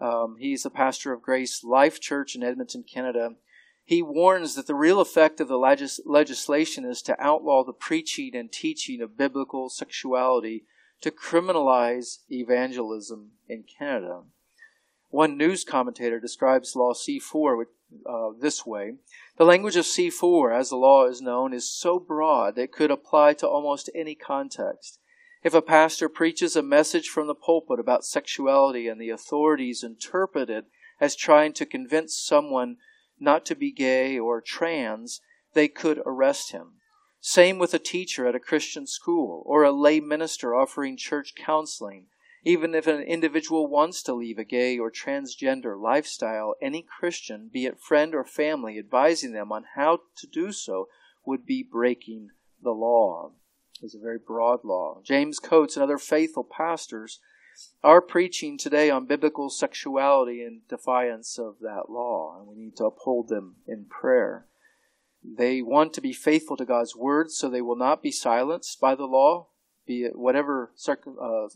Um, 0.01 0.37
he's 0.39 0.65
a 0.65 0.71
pastor 0.71 1.13
of 1.13 1.23
Grace 1.23 1.65
Life 1.65 2.01
Church 2.01 2.35
in 2.35 2.43
Edmonton, 2.43 2.85
Canada. 2.85 3.31
He 3.85 4.03
warns 4.03 4.55
that 4.55 4.67
the 4.67 4.75
real 4.75 5.01
effect 5.01 5.41
of 5.41 5.49
the 5.49 5.57
legis- 5.57 6.01
legislation 6.05 6.85
is 6.85 7.01
to 7.03 7.21
outlaw 7.21 7.65
the 7.65 7.73
preaching 7.73 8.33
and 8.35 8.53
teaching 8.53 9.01
of 9.01 9.17
biblical 9.17 9.71
sexuality 9.71 10.65
to 11.01 11.11
criminalize 11.11 12.19
evangelism 12.31 13.31
in 13.49 13.65
Canada. 13.79 14.23
One 15.11 15.38
news 15.38 15.65
commentator 15.65 16.21
describes 16.21 16.77
Law 16.77 16.93
C4 16.93 17.65
uh, 18.07 18.31
this 18.38 18.67
way 18.67 18.95
The 19.38 19.45
language 19.45 19.77
of 19.77 19.87
C4, 19.87 20.55
as 20.55 20.69
the 20.69 20.77
law 20.77 21.07
is 21.07 21.23
known, 21.23 21.55
is 21.55 21.69
so 21.69 21.99
broad 21.99 22.57
that 22.57 22.62
it 22.62 22.73
could 22.73 22.91
apply 22.91 23.35
to 23.35 23.49
almost 23.49 23.88
any 23.95 24.15
context. 24.15 25.00
If 25.43 25.55
a 25.55 25.62
pastor 25.62 26.09
preaches 26.09 26.57
a 26.57 26.62
message 26.62 27.09
from 27.09 27.27
the 27.27 27.35
pulpit 27.35 27.79
about 27.79 28.05
sexuality 28.05 28.88
and 28.88 29.00
the 29.00 29.11
authorities 29.11 29.83
interpret 29.83 30.50
it 30.50 30.67
as 31.00 31.17
trying 31.17 31.53
to 31.55 31.65
convince 31.65 32.15
someone 32.17 32.77
not 33.19 33.47
to 33.47 33.55
be 33.55 33.73
gay 33.73 34.19
or 34.19 34.41
trans, 34.41 35.21
they 35.55 35.69
could 35.69 36.03
arrest 36.05 36.53
him. 36.53 36.73
Same 37.21 37.59
with 37.59 37.73
a 37.73 37.79
teacher 37.79 38.27
at 38.27 38.35
a 38.35 38.41
Christian 38.41 38.87
school 38.87 39.43
or 39.47 39.62
a 39.62 39.73
lay 39.73 40.00
minister 40.00 40.55
offering 40.55 40.97
church 40.97 41.35
counseling. 41.35 42.07
Even 42.45 42.75
if 42.75 42.87
an 42.87 43.02
individual 43.02 43.66
wants 43.66 44.02
to 44.02 44.14
leave 44.14 44.38
a 44.38 44.45
gay 44.45 44.78
or 44.78 44.90
transgender 44.90 45.80
lifestyle, 45.80 46.54
any 46.62 46.83
Christian, 46.83 47.50
be 47.52 47.66
it 47.66 47.80
friend 47.80 48.14
or 48.14 48.25
family, 48.25 48.78
advising 48.78 49.33
them 49.33 49.50
on 49.50 49.64
how 49.75 50.00
to 50.16 50.26
do 50.26 50.52
so 50.52 50.88
would 51.25 51.45
be 51.45 51.62
breaking 51.62 52.30
the 52.62 52.71
law. 52.71 53.33
It's 53.83 53.95
a 53.95 54.00
very 54.00 54.18
broad 54.18 54.64
law. 54.64 55.00
James 55.04 55.38
Coates 55.38 55.76
and 55.76 55.83
other 55.83 55.99
faithful 55.99 56.45
pastors 56.45 57.21
are 57.83 58.00
preaching 58.00 58.57
today 58.57 58.88
on 58.88 59.07
biblical 59.07 59.50
sexuality 59.50 60.42
in 60.42 60.62
defiance 60.68 61.38
of 61.38 61.57
that 61.61 61.90
law, 61.90 62.37
and 62.38 62.47
we 62.47 62.54
need 62.54 62.76
to 62.76 62.85
uphold 62.85 63.28
them 63.28 63.57
in 63.66 63.85
prayer. 63.87 64.47
They 65.25 65.61
want 65.61 65.92
to 65.95 66.00
be 66.00 66.12
faithful 66.12 66.57
to 66.57 66.64
God's 66.64 66.95
word, 66.95 67.30
so 67.30 67.49
they 67.49 67.61
will 67.61 67.76
not 67.76 68.02
be 68.02 68.12
silenced 68.12 68.80
by 68.80 68.95
the 68.95 69.07
law, 69.07 69.49
be 69.87 70.04
it 70.04 70.16
whatever 70.16 70.71
uh, 70.88 71.49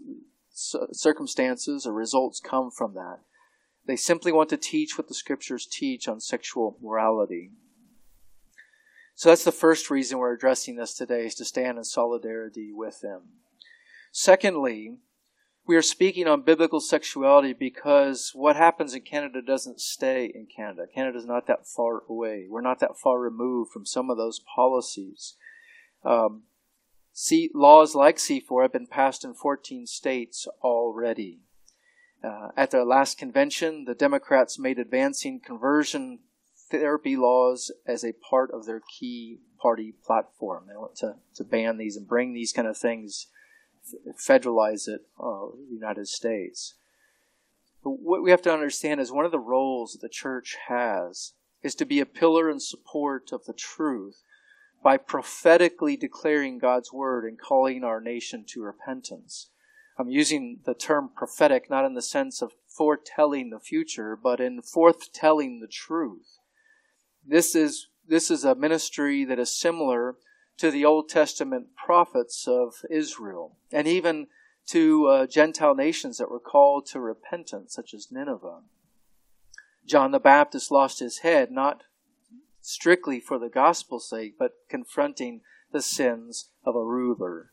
circumstances 0.53 1.87
or 1.87 1.93
results 1.93 2.41
come 2.41 2.71
from 2.71 2.95
that. 2.95 3.21
They 3.87 3.97
simply 3.97 4.33
want 4.33 4.49
to 4.51 4.57
teach 4.57 4.97
what 4.97 5.09
the 5.09 5.15
scriptures 5.15 5.67
teach 5.67 6.07
on 6.07 6.21
sexual 6.21 6.79
morality. 6.81 7.51
So 9.15 9.29
that's 9.29 9.45
the 9.45 9.53
first 9.53 9.91
reason 9.91 10.19
we're 10.19 10.33
addressing 10.33 10.77
this 10.77 10.95
today 10.95 11.27
is 11.27 11.35
to 11.37 11.45
stand 11.45 11.79
in 11.79 11.85
solidarity 11.85 12.73
with 12.73 13.01
them. 13.01 13.23
Secondly, 14.13 14.97
we 15.67 15.77
are 15.77 15.83
speaking 15.83 16.27
on 16.27 16.43
biblical 16.43 16.81
sexuality 16.81 17.53
because 17.53 18.33
what 18.35 18.57
happens 18.57 18.95
in 18.95 19.03
Canada 19.03 19.41
doesn't 19.41 19.81
stay 19.81 20.31
in 20.35 20.47
Canada. 20.55 20.87
Canada 20.93 21.19
is 21.19 21.27
not 21.27 21.47
that 21.47 21.67
far 21.67 22.03
away. 22.09 22.47
We're 22.49 22.63
not 22.63 22.81
that 22.81 22.99
far 23.03 23.21
removed 23.21 23.71
from 23.71 23.87
some 23.87 24.11
of 24.11 24.17
those 24.17 24.41
policies. 24.55 25.37
Um, 26.05 26.43
C, 27.13 27.51
laws 27.55 27.95
like 27.95 28.17
C4 28.17 28.63
have 28.63 28.73
been 28.73 28.87
passed 28.87 29.25
in 29.25 29.35
14 29.35 29.87
states 29.87 30.49
already. 30.63 31.41
Uh, 32.25 32.49
at 32.57 32.71
their 32.71 32.85
last 32.85 33.19
convention, 33.19 33.85
the 33.85 33.95
Democrats 33.95 34.59
made 34.59 34.79
advancing 34.79 35.41
conversion 35.41 36.21
therapy 36.71 37.17
laws 37.17 37.71
as 37.87 38.05
a 38.05 38.13
part 38.13 38.51
of 38.51 38.65
their 38.65 38.81
key 38.81 39.41
party 39.61 39.95
platform. 40.05 40.65
They 40.69 40.77
want 40.77 40.97
to, 40.97 41.17
to 41.35 41.45
ban 41.45 41.77
these 41.77 41.97
and 41.97 42.09
bring 42.09 42.33
these 42.33 42.53
kind 42.53 42.69
of 42.69 42.79
things 42.79 43.27
federalize 44.17 44.89
it, 44.89 45.03
uh, 45.21 45.47
the 45.69 45.75
United 45.75 46.09
States. 46.09 46.75
But 47.83 48.01
what 48.01 48.23
we 48.23 48.31
have 48.31 48.43
to 48.43 48.53
understand 48.53 49.01
is 49.01 49.11
one 49.11 49.25
of 49.25 49.33
the 49.33 49.39
roles 49.39 49.93
that 49.93 50.01
the 50.01 50.09
church 50.09 50.57
has 50.69 51.33
is 51.63 51.75
to 51.77 51.85
be 51.85 52.01
a 52.01 52.07
pillar 52.07 52.49
and 52.49 52.63
support 52.63 53.33
of 53.33 53.45
the 53.45 53.53
truth 53.53 54.23
by 54.83 54.97
prophetically 54.97 55.97
declaring 55.97 56.59
God's 56.59 56.93
word 56.93 57.25
and 57.25 57.39
calling 57.39 57.85
our 57.85 58.01
nation 58.01 58.45
to 58.49 58.63
repentance. 58.63 59.51
I'm 59.99 60.09
using 60.09 60.61
the 60.65 60.75
term 60.75 61.11
prophetic 61.15 61.71
not 61.71 61.85
in 61.85 61.95
the 61.95 62.03
sense 62.03 62.43
of 62.43 62.53
foretelling 62.67 63.51
the 63.51 63.61
future, 63.61 64.17
but 64.17 64.41
in 64.41 64.63
forthtelling 64.63 65.61
the 65.61 65.69
truth. 65.71 66.39
This 67.27 67.55
is, 67.55 67.89
this 68.07 68.31
is 68.31 68.45
a 68.45 68.55
ministry 68.55 69.25
that 69.25 69.39
is 69.39 69.57
similar 69.57 70.17
to 70.59 70.71
the 70.71 70.85
Old 70.85 71.09
Testament 71.09 71.69
prophets 71.77 72.47
of 72.49 72.75
Israel, 72.91 73.57
and 73.71 73.87
even 73.87 74.29
to 74.69 75.07
uh, 75.07 75.27
Gentile 75.27 75.75
nations 75.75 76.19
that 76.19 76.31
were 76.31 76.41
called 76.41 76.87
to 76.87 77.01
repentance, 77.01 77.75
such 77.75 77.93
as 77.95 78.11
Nineveh. 78.11 78.61
John 79.85 80.13
the 80.13 80.21
Baptist 80.21 80.71
lost 80.71 81.01
his 81.01 81.19
head 81.19 81.51
not 81.51 81.83
strictly 82.63 83.21
for 83.21 83.39
the 83.39 83.51
gospel's 83.51 84.09
sake, 84.09 84.37
but 84.39 84.53
confronting 84.71 85.43
the 85.73 85.83
sins 85.83 86.51
of 86.65 86.75
a 86.75 86.85
ruler. 86.85 87.51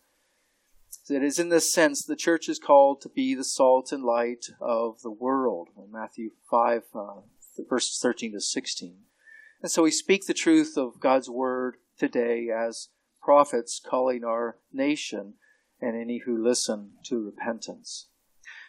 It 1.09 1.23
is 1.23 1.39
in 1.39 1.49
this 1.49 1.73
sense 1.73 2.05
the 2.05 2.15
church 2.15 2.47
is 2.47 2.59
called 2.59 3.01
to 3.01 3.09
be 3.09 3.33
the 3.33 3.43
salt 3.43 3.91
and 3.91 4.03
light 4.03 4.45
of 4.61 5.01
the 5.01 5.11
world. 5.11 5.69
In 5.75 5.91
Matthew 5.91 6.31
5, 6.49 6.83
uh, 6.93 6.99
verses 7.67 7.99
13 8.01 8.33
to 8.33 8.41
16. 8.41 8.97
And 9.61 9.71
so 9.71 9.83
we 9.83 9.91
speak 9.91 10.25
the 10.25 10.33
truth 10.33 10.77
of 10.77 10.99
God's 10.99 11.29
word 11.29 11.77
today 11.97 12.47
as 12.49 12.89
prophets 13.21 13.81
calling 13.83 14.23
our 14.23 14.57
nation 14.71 15.33
and 15.81 15.99
any 15.99 16.19
who 16.25 16.41
listen 16.41 16.91
to 17.05 17.25
repentance. 17.25 18.07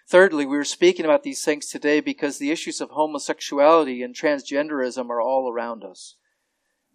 Thirdly, 0.09 0.45
we 0.45 0.59
are 0.59 0.65
speaking 0.65 1.05
about 1.05 1.23
these 1.23 1.45
things 1.45 1.69
today 1.69 2.01
because 2.01 2.39
the 2.39 2.51
issues 2.51 2.81
of 2.81 2.91
homosexuality 2.91 4.03
and 4.03 4.15
transgenderism 4.15 5.09
are 5.09 5.21
all 5.21 5.51
around 5.51 5.85
us. 5.85 6.17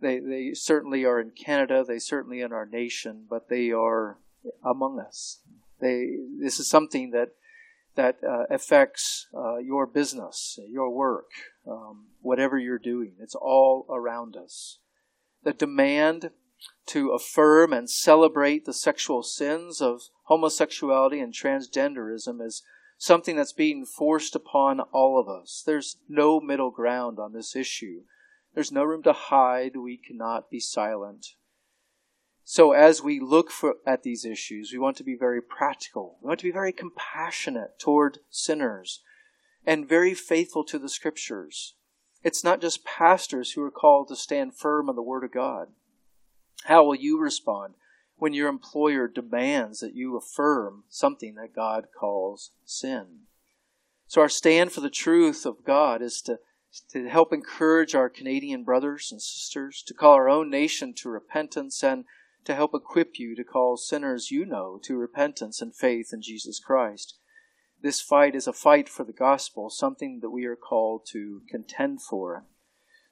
They, 0.02 0.20
they 0.20 0.54
certainly 0.54 1.06
are 1.06 1.20
in 1.20 1.32
Canada, 1.32 1.84
they 1.88 2.00
certainly 2.00 2.42
in 2.42 2.52
our 2.52 2.66
nation, 2.66 3.26
but 3.30 3.50
they 3.50 3.72
are 3.72 4.18
among 4.64 5.00
us. 5.00 5.40
They, 5.80 6.18
this 6.40 6.60
is 6.60 6.70
something 6.70 7.12
that 7.12 7.30
that 7.96 8.18
uh, 8.24 8.44
affects 8.50 9.28
uh, 9.34 9.58
your 9.58 9.88
business, 9.88 10.60
your 10.70 10.90
work, 10.90 11.30
um, 11.66 12.08
whatever 12.22 12.58
you're 12.58 12.78
doing. 12.78 13.14
It's 13.20 13.36
all 13.36 13.86
around 13.90 14.36
us. 14.36 14.80
The 15.44 15.54
demand 15.54 16.32
to 16.88 17.12
affirm 17.12 17.74
and 17.74 17.90
celebrate 17.90 18.66
the 18.66 18.74
sexual 18.74 19.24
sins 19.24 19.82
of 19.82 20.02
homosexuality 20.24 21.20
and 21.20 21.34
transgenderism 21.34 22.46
is 22.46 22.64
something 22.98 23.36
that's 23.36 23.54
being 23.54 23.86
forced 23.86 24.36
upon 24.36 24.80
all 24.80 25.20
of 25.20 25.28
us. 25.28 25.64
There's 25.66 25.98
no 26.08 26.40
middle 26.40 26.72
ground 26.72 27.20
on 27.20 27.34
this 27.34 27.56
issue. 27.56 28.02
There's 28.56 28.72
no 28.72 28.84
room 28.84 29.04
to 29.04 29.14
hide. 29.14 29.76
We 29.76 29.98
cannot 29.98 30.50
be 30.50 30.62
silent. 30.62 31.28
So 32.46 32.72
as 32.72 33.04
we 33.04 33.20
look 33.20 33.52
for, 33.52 33.76
at 33.86 34.04
these 34.04 34.24
issues, 34.24 34.72
we 34.72 34.80
want 34.80 34.96
to 34.98 35.04
be 35.04 35.16
very 35.16 35.42
practical. 35.42 36.18
We 36.22 36.28
want 36.28 36.40
to 36.40 36.46
be 36.46 36.52
very 36.52 36.72
compassionate 36.72 37.78
toward 37.80 38.20
sinners 38.30 39.02
and 39.66 39.90
very 39.90 40.14
faithful 40.14 40.64
to 40.66 40.80
the 40.80 40.90
scriptures. 40.90 41.74
It's 42.24 42.44
not 42.44 42.62
just 42.62 42.86
pastors 42.86 43.52
who 43.52 43.62
are 43.64 43.72
called 43.72 44.08
to 44.08 44.16
stand 44.16 44.56
firm 44.56 44.90
on 44.90 44.96
the 44.96 45.04
word 45.04 45.24
of 45.24 45.34
God. 45.34 45.68
How 46.64 46.84
will 46.84 46.96
you 46.96 47.20
respond 47.20 47.74
when 48.16 48.34
your 48.34 48.48
employer 48.48 49.08
demands 49.08 49.80
that 49.82 49.96
you 49.96 50.16
affirm 50.16 50.86
something 50.88 51.36
that 51.36 51.56
God 51.56 51.88
calls 52.00 52.52
sin? 52.64 53.22
So 54.08 54.22
our 54.22 54.30
stand 54.30 54.72
for 54.72 54.82
the 54.82 54.90
truth 54.90 55.46
of 55.46 55.66
God 55.66 56.02
is 56.02 56.22
to 56.22 56.40
to 56.92 57.08
help 57.08 57.34
encourage 57.34 57.96
our 57.96 58.10
Canadian 58.10 58.64
brothers 58.64 59.12
and 59.12 59.22
sisters, 59.22 59.84
to 59.88 59.94
call 59.94 60.14
our 60.14 60.30
own 60.30 60.50
nation 60.50 60.94
to 60.96 61.10
repentance, 61.10 61.84
and 61.84 62.06
to 62.46 62.56
help 62.56 62.74
equip 62.74 63.18
you 63.18 63.36
to 63.36 63.44
call 63.44 63.78
sinners 63.78 64.32
you 64.32 64.46
know 64.46 64.80
to 64.84 64.96
repentance 64.96 65.62
and 65.62 65.76
faith 65.76 66.10
in 66.14 66.22
Jesus 66.22 66.60
Christ. 66.60 67.16
This 67.82 68.02
fight 68.02 68.36
is 68.36 68.48
a 68.48 68.54
fight 68.54 68.88
for 68.88 69.04
the 69.04 69.14
gospel, 69.14 69.70
something 69.70 70.20
that 70.22 70.30
we 70.30 70.46
are 70.46 70.56
called 70.56 71.06
to 71.12 71.42
contend 71.50 72.02
for. 72.02 72.46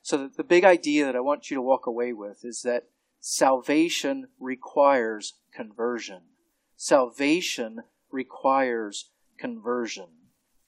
So 0.02 0.28
the 0.28 0.44
big 0.44 0.64
idea 0.64 1.06
that 1.06 1.16
I 1.16 1.22
want 1.22 1.50
you 1.50 1.56
to 1.56 1.62
walk 1.62 1.86
away 1.86 2.14
with 2.14 2.44
is 2.44 2.62
that 2.64 2.90
salvation 3.20 4.28
requires 4.40 5.34
conversion. 5.54 6.22
Salvation 6.76 7.84
requires 8.12 9.12
conversion. 9.40 10.08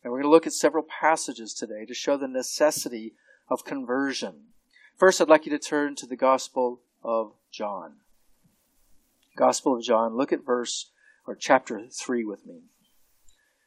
And 0.05 0.11
we're 0.11 0.19
going 0.19 0.29
to 0.29 0.35
look 0.35 0.45
at 0.45 0.53
several 0.53 0.83
passages 0.83 1.51
today 1.51 1.83
to 1.83 1.95
show 1.95 2.15
the 2.15 2.27
necessity 2.27 3.15
of 3.49 3.65
conversion. 3.65 4.49
First, 4.95 5.19
I'd 5.19 5.29
like 5.29 5.47
you 5.47 5.49
to 5.49 5.57
turn 5.57 5.95
to 5.95 6.05
the 6.05 6.15
Gospel 6.15 6.81
of 7.03 7.31
John. 7.51 7.93
Gospel 9.35 9.75
of 9.75 9.81
John. 9.81 10.15
Look 10.15 10.31
at 10.31 10.45
verse 10.45 10.91
or 11.25 11.33
chapter 11.33 11.87
3 11.91 12.23
with 12.23 12.45
me. 12.45 12.65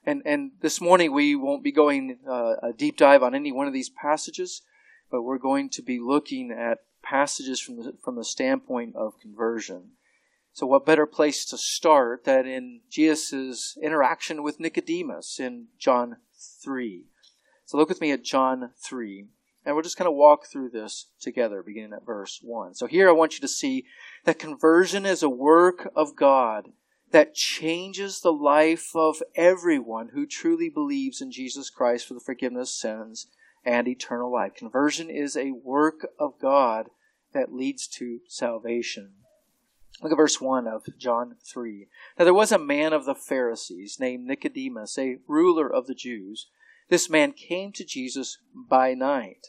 And, 0.07 0.23
and 0.25 0.53
this 0.61 0.81
morning 0.81 1.13
we 1.13 1.35
won't 1.35 1.65
be 1.65 1.73
going 1.73 2.19
uh, 2.25 2.55
a 2.63 2.73
deep 2.73 2.97
dive 2.97 3.25
on 3.25 3.35
any 3.35 3.51
one 3.51 3.67
of 3.67 3.73
these 3.73 3.91
passages, 3.91 4.63
but 5.11 5.23
we're 5.23 5.39
going 5.39 5.69
to 5.71 5.83
be 5.83 5.99
looking 5.99 6.53
at 6.53 6.85
passages 7.03 7.59
from 7.59 7.79
the, 7.79 7.95
from 8.01 8.15
the 8.15 8.25
standpoint 8.25 8.95
of 8.95 9.19
conversion. 9.19 9.91
So 10.53 10.69
what 10.69 10.87
better 10.87 11.05
place 11.05 11.45
to 11.47 11.59
start 11.59 12.23
than 12.23 12.47
in 12.47 12.83
Jesus' 12.89 13.77
interaction 13.83 14.45
with 14.45 14.61
Nicodemus 14.61 15.41
in 15.41 15.67
John 15.81 16.19
3. 16.63 17.05
So 17.65 17.77
look 17.77 17.89
with 17.89 18.01
me 18.01 18.13
at 18.13 18.25
John 18.25 18.71
3. 18.77 19.27
And 19.65 19.75
we'll 19.75 19.83
just 19.83 19.99
kind 19.99 20.09
of 20.09 20.15
walk 20.15 20.47
through 20.47 20.71
this 20.71 21.11
together, 21.21 21.63
beginning 21.63 21.93
at 21.93 22.07
verse 22.07 22.41
1. 22.43 22.75
So 22.75 22.87
here 22.87 23.09
I 23.09 23.13
want 23.13 23.35
you 23.35 23.41
to 23.41 23.49
see 23.49 23.85
that 24.25 24.39
conversion 24.39 25.05
is 25.05 25.23
a 25.23 25.29
work 25.29 25.93
of 25.95 26.17
God 26.17 26.69
that 27.11 27.35
changes 27.35 28.21
the 28.21 28.33
life 28.33 28.95
of 28.95 29.23
everyone 29.35 30.11
who 30.15 30.27
truly 30.27 30.71
believes 30.71 31.21
in 31.21 31.31
Jesus 31.31 31.69
Christ 31.69 32.07
for 32.07 32.15
the 32.15 32.21
forgiveness 32.21 32.71
of 32.71 32.77
sins 32.77 33.27
and 33.65 33.87
eternal 33.87 34.33
life. 34.33 34.55
Conversion 34.55 35.11
is 35.11 35.37
a 35.37 35.53
work 35.53 36.07
of 36.19 36.39
God 36.41 36.89
that 37.35 37.53
leads 37.53 37.87
to 37.89 38.21
salvation. 38.27 39.13
Look 40.03 40.13
at 40.13 40.17
verse 40.17 40.41
1 40.41 40.69
of 40.69 40.87
John 40.97 41.37
3. 41.45 41.89
Now 42.19 42.25
there 42.25 42.35
was 42.35 42.53
a 42.53 42.59
man 42.59 42.93
of 42.93 43.05
the 43.05 43.15
Pharisees 43.15 43.99
named 43.99 44.27
Nicodemus, 44.27 44.97
a 44.99 45.19
ruler 45.27 45.69
of 45.73 45.87
the 45.87 45.95
Jews. 45.95 46.47
This 46.89 47.11
man 47.11 47.33
came 47.33 47.73
to 47.73 47.85
Jesus 47.85 48.39
by 48.55 48.95
night 48.95 49.49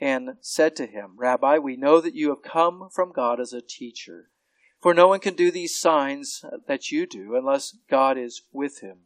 and 0.00 0.36
said 0.40 0.76
to 0.76 0.86
him, 0.86 1.16
Rabbi, 1.16 1.58
we 1.58 1.76
know 1.76 2.00
that 2.00 2.14
you 2.14 2.30
have 2.30 2.42
come 2.42 2.88
from 2.90 3.12
God 3.12 3.40
as 3.40 3.52
a 3.52 3.60
teacher. 3.60 4.30
For 4.80 4.94
no 4.94 5.08
one 5.08 5.20
can 5.20 5.34
do 5.34 5.50
these 5.50 5.78
signs 5.78 6.42
that 6.66 6.90
you 6.90 7.06
do 7.06 7.36
unless 7.36 7.76
God 7.90 8.16
is 8.16 8.42
with 8.52 8.80
him. 8.80 8.98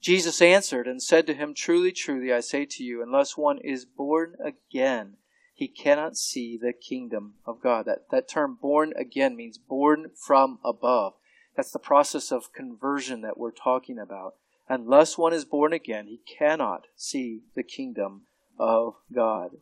Jesus 0.00 0.42
answered 0.42 0.86
and 0.86 1.02
said 1.02 1.26
to 1.26 1.34
him, 1.34 1.54
Truly, 1.54 1.92
truly, 1.92 2.32
I 2.32 2.40
say 2.40 2.66
to 2.66 2.84
you, 2.84 3.02
unless 3.02 3.36
one 3.36 3.58
is 3.58 3.84
born 3.84 4.36
again, 4.44 5.16
he 5.58 5.66
cannot 5.66 6.16
see 6.16 6.56
the 6.56 6.72
kingdom 6.72 7.34
of 7.44 7.60
God. 7.60 7.86
That, 7.86 8.08
that 8.12 8.28
term 8.28 8.56
born 8.62 8.92
again 8.96 9.34
means 9.34 9.58
born 9.58 10.12
from 10.14 10.60
above. 10.64 11.14
That's 11.56 11.72
the 11.72 11.80
process 11.80 12.30
of 12.30 12.52
conversion 12.52 13.22
that 13.22 13.36
we're 13.36 13.50
talking 13.50 13.98
about. 13.98 14.34
Unless 14.68 15.18
one 15.18 15.32
is 15.32 15.44
born 15.44 15.72
again, 15.72 16.06
he 16.06 16.20
cannot 16.38 16.86
see 16.94 17.40
the 17.56 17.64
kingdom 17.64 18.28
of 18.56 18.94
God. 19.12 19.56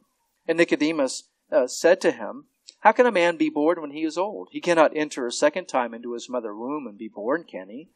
And 0.47 0.59
Nicodemus 0.59 1.31
uh, 1.51 1.67
said 1.67 2.03
to 2.03 2.13
him, 2.13 2.45
How 2.81 2.93
can 2.93 3.07
a 3.07 3.11
man 3.11 3.39
be 3.39 3.49
born 3.49 3.81
when 3.81 3.93
he 3.93 4.05
is 4.05 4.19
old? 4.19 4.49
He 4.53 4.61
cannot 4.61 4.95
enter 4.95 5.27
a 5.27 5.33
second 5.33 5.65
time 5.65 5.95
into 5.95 6.13
his 6.13 6.29
mother's 6.29 6.59
womb 6.59 6.87
and 6.87 6.99
be 6.99 7.09
born, 7.09 7.45
can 7.45 7.71
he? 7.71 7.89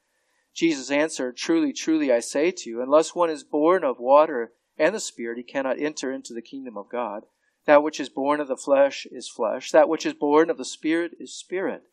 Jesus 0.54 0.90
answered, 0.90 1.36
Truly, 1.36 1.74
truly, 1.74 2.10
I 2.10 2.20
say 2.20 2.50
to 2.50 2.70
you, 2.70 2.80
unless 2.80 3.14
one 3.14 3.28
is 3.28 3.44
born 3.44 3.84
of 3.84 3.98
water 3.98 4.52
and 4.78 4.94
the 4.94 5.00
Spirit, 5.00 5.36
he 5.36 5.44
cannot 5.44 5.78
enter 5.78 6.10
into 6.10 6.32
the 6.32 6.40
kingdom 6.40 6.78
of 6.78 6.88
God. 6.88 7.24
That 7.66 7.82
which 7.82 8.00
is 8.00 8.08
born 8.08 8.40
of 8.40 8.48
the 8.48 8.56
flesh 8.56 9.06
is 9.10 9.28
flesh, 9.28 9.70
that 9.70 9.88
which 9.88 10.06
is 10.06 10.14
born 10.14 10.50
of 10.50 10.58
the 10.58 10.64
Spirit 10.64 11.12
is 11.20 11.34
spirit. 11.34 11.84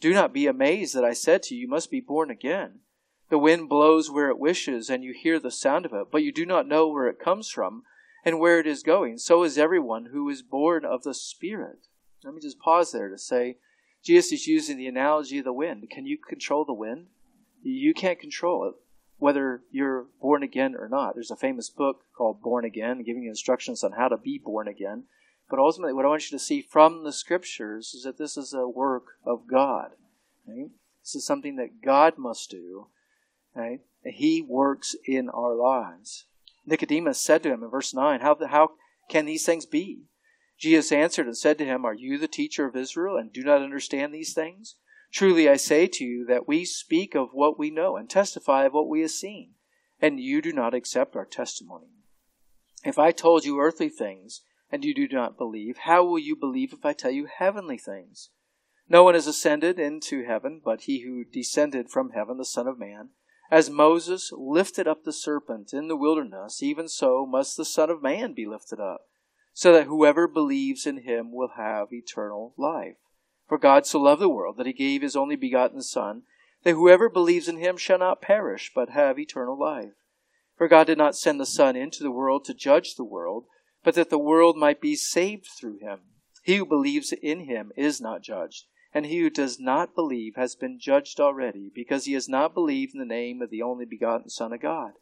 Do 0.00 0.12
not 0.12 0.32
be 0.32 0.46
amazed 0.46 0.94
that 0.94 1.04
I 1.04 1.14
said 1.14 1.42
to 1.44 1.54
you, 1.54 1.62
You 1.62 1.68
must 1.68 1.90
be 1.90 2.00
born 2.00 2.30
again. 2.30 2.80
The 3.28 3.38
wind 3.38 3.68
blows 3.68 4.10
where 4.10 4.28
it 4.28 4.38
wishes, 4.38 4.88
and 4.88 5.02
you 5.02 5.12
hear 5.12 5.40
the 5.40 5.50
sound 5.50 5.84
of 5.84 5.92
it, 5.92 6.08
but 6.12 6.22
you 6.22 6.30
do 6.30 6.46
not 6.46 6.68
know 6.68 6.88
where 6.88 7.08
it 7.08 7.18
comes 7.18 7.50
from 7.50 7.82
and 8.24 8.38
where 8.38 8.60
it 8.60 8.66
is 8.66 8.82
going. 8.82 9.18
So 9.18 9.42
is 9.42 9.58
everyone 9.58 10.06
who 10.06 10.28
is 10.28 10.42
born 10.42 10.84
of 10.84 11.02
the 11.02 11.14
Spirit. 11.14 11.86
Let 12.22 12.34
me 12.34 12.40
just 12.40 12.58
pause 12.58 12.92
there 12.92 13.08
to 13.08 13.18
say 13.18 13.56
Jesus 14.02 14.32
is 14.32 14.46
using 14.46 14.76
the 14.76 14.86
analogy 14.86 15.38
of 15.38 15.44
the 15.44 15.52
wind. 15.52 15.88
Can 15.90 16.06
you 16.06 16.18
control 16.18 16.64
the 16.64 16.72
wind? 16.72 17.06
You 17.62 17.94
can't 17.94 18.20
control 18.20 18.68
it, 18.68 18.74
whether 19.18 19.62
you're 19.70 20.06
born 20.20 20.42
again 20.42 20.74
or 20.78 20.88
not. 20.88 21.14
There's 21.14 21.30
a 21.30 21.36
famous 21.36 21.70
book 21.70 22.02
called 22.16 22.42
Born 22.42 22.64
Again, 22.64 23.02
giving 23.02 23.22
you 23.22 23.30
instructions 23.30 23.82
on 23.82 23.92
how 23.92 24.08
to 24.08 24.16
be 24.16 24.38
born 24.38 24.68
again. 24.68 25.04
But 25.48 25.58
ultimately, 25.58 25.92
what 25.92 26.04
I 26.04 26.08
want 26.08 26.30
you 26.30 26.36
to 26.36 26.44
see 26.44 26.60
from 26.60 27.04
the 27.04 27.12
scriptures 27.12 27.94
is 27.94 28.02
that 28.02 28.18
this 28.18 28.36
is 28.36 28.52
a 28.52 28.68
work 28.68 29.04
of 29.24 29.46
God. 29.46 29.92
Right? 30.46 30.70
This 31.02 31.14
is 31.14 31.26
something 31.26 31.56
that 31.56 31.82
God 31.82 32.18
must 32.18 32.50
do. 32.50 32.88
Right? 33.54 33.80
He 34.04 34.42
works 34.42 34.94
in 35.06 35.28
our 35.30 35.54
lives. 35.54 36.26
Nicodemus 36.66 37.20
said 37.20 37.42
to 37.44 37.52
him 37.52 37.62
in 37.62 37.70
verse 37.70 37.94
9, 37.94 38.20
How, 38.20 38.36
how 38.46 38.72
can 39.08 39.24
these 39.24 39.46
things 39.46 39.66
be? 39.66 40.02
Jesus 40.58 40.90
answered 40.90 41.26
and 41.26 41.36
said 41.36 41.58
to 41.58 41.64
him, 41.64 41.84
Are 41.84 41.94
you 41.94 42.18
the 42.18 42.28
teacher 42.28 42.66
of 42.66 42.76
Israel 42.76 43.16
and 43.16 43.32
do 43.32 43.42
not 43.42 43.62
understand 43.62 44.12
these 44.12 44.32
things? 44.32 44.76
Truly 45.12 45.48
I 45.48 45.56
say 45.56 45.86
to 45.86 46.04
you 46.04 46.24
that 46.26 46.48
we 46.48 46.64
speak 46.64 47.14
of 47.14 47.30
what 47.32 47.58
we 47.58 47.70
know 47.70 47.96
and 47.96 48.08
testify 48.08 48.64
of 48.64 48.72
what 48.72 48.88
we 48.88 49.00
have 49.00 49.10
seen, 49.10 49.54
and 50.00 50.20
you 50.20 50.42
do 50.42 50.52
not 50.52 50.74
accept 50.74 51.16
our 51.16 51.24
testimony. 51.24 51.88
If 52.84 52.98
I 52.98 53.12
told 53.12 53.44
you 53.44 53.60
earthly 53.60 53.88
things 53.88 54.42
and 54.70 54.84
you 54.84 54.94
do 54.94 55.08
not 55.08 55.38
believe, 55.38 55.78
how 55.78 56.04
will 56.04 56.18
you 56.18 56.36
believe 56.36 56.72
if 56.72 56.84
I 56.84 56.92
tell 56.92 57.10
you 57.10 57.26
heavenly 57.26 57.78
things? 57.78 58.30
No 58.88 59.02
one 59.02 59.14
has 59.14 59.26
ascended 59.26 59.78
into 59.78 60.24
heaven 60.24 60.60
but 60.64 60.82
he 60.82 61.00
who 61.00 61.24
descended 61.24 61.90
from 61.90 62.10
heaven, 62.10 62.38
the 62.38 62.44
Son 62.44 62.66
of 62.66 62.78
Man. 62.78 63.10
As 63.50 63.70
Moses 63.70 64.32
lifted 64.32 64.88
up 64.88 65.04
the 65.04 65.12
serpent 65.12 65.72
in 65.72 65.88
the 65.88 65.96
wilderness, 65.96 66.62
even 66.62 66.88
so 66.88 67.24
must 67.26 67.56
the 67.56 67.64
Son 67.64 67.90
of 67.90 68.02
Man 68.02 68.32
be 68.32 68.46
lifted 68.46 68.80
up, 68.80 69.02
so 69.52 69.72
that 69.72 69.86
whoever 69.86 70.26
believes 70.26 70.86
in 70.86 71.02
him 71.02 71.32
will 71.32 71.52
have 71.56 71.92
eternal 71.92 72.54
life. 72.56 72.96
For 73.48 73.58
God 73.58 73.86
so 73.86 74.00
loved 74.00 74.22
the 74.22 74.28
world 74.28 74.56
that 74.56 74.66
he 74.66 74.72
gave 74.72 75.02
his 75.02 75.16
only 75.16 75.36
begotten 75.36 75.82
Son, 75.82 76.22
that 76.62 76.74
whoever 76.74 77.08
believes 77.08 77.48
in 77.48 77.58
him 77.58 77.76
shall 77.76 77.98
not 77.98 78.20
perish, 78.20 78.72
but 78.74 78.90
have 78.90 79.18
eternal 79.18 79.58
life. 79.58 79.94
For 80.56 80.68
God 80.68 80.88
did 80.88 80.98
not 80.98 81.16
send 81.16 81.38
the 81.38 81.46
Son 81.46 81.76
into 81.76 82.02
the 82.02 82.10
world 82.10 82.44
to 82.46 82.54
judge 82.54 82.94
the 82.94 83.04
world, 83.04 83.46
but 83.84 83.94
that 83.94 84.10
the 84.10 84.18
world 84.18 84.56
might 84.56 84.80
be 84.80 84.96
saved 84.96 85.46
through 85.58 85.78
him. 85.78 86.00
He 86.42 86.56
who 86.56 86.66
believes 86.66 87.12
in 87.12 87.40
him 87.40 87.72
is 87.76 88.00
not 88.00 88.22
judged 88.22 88.66
and 88.96 89.04
he 89.04 89.18
who 89.18 89.28
does 89.28 89.60
not 89.60 89.94
believe 89.94 90.36
has 90.36 90.56
been 90.56 90.78
judged 90.80 91.20
already, 91.20 91.70
because 91.74 92.06
he 92.06 92.14
has 92.14 92.30
not 92.30 92.54
believed 92.54 92.94
in 92.94 92.98
the 92.98 93.04
name 93.04 93.42
of 93.42 93.50
the 93.50 93.60
only 93.60 93.84
begotten 93.84 94.30
Son 94.30 94.54
of 94.54 94.62
God. 94.62 94.92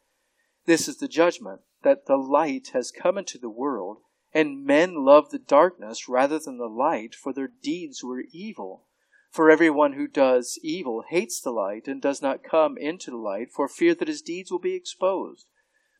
This 0.67 0.89
is 0.89 0.97
the 0.97 1.07
judgment, 1.07 1.61
that 1.85 2.07
the 2.07 2.17
light 2.17 2.71
has 2.73 2.91
come 2.91 3.17
into 3.17 3.39
the 3.39 3.49
world, 3.49 3.99
and 4.35 4.65
men 4.65 5.05
love 5.05 5.31
the 5.31 5.39
darkness 5.39 6.09
rather 6.09 6.41
than 6.41 6.59
the 6.59 6.67
light, 6.67 7.15
for 7.15 7.33
their 7.33 7.51
deeds 7.63 8.03
were 8.03 8.25
evil. 8.33 8.83
For 9.31 9.51
everyone 9.51 9.93
who 9.93 10.09
does 10.09 10.59
evil 10.63 11.05
hates 11.09 11.41
the 11.41 11.53
light 11.53 11.87
and 11.87 12.03
does 12.03 12.21
not 12.21 12.43
come 12.43 12.77
into 12.77 13.11
the 13.13 13.17
light 13.17 13.53
for 13.53 13.69
fear 13.69 13.95
that 13.95 14.09
his 14.09 14.23
deeds 14.23 14.51
will 14.51 14.59
be 14.59 14.75
exposed. 14.75 15.47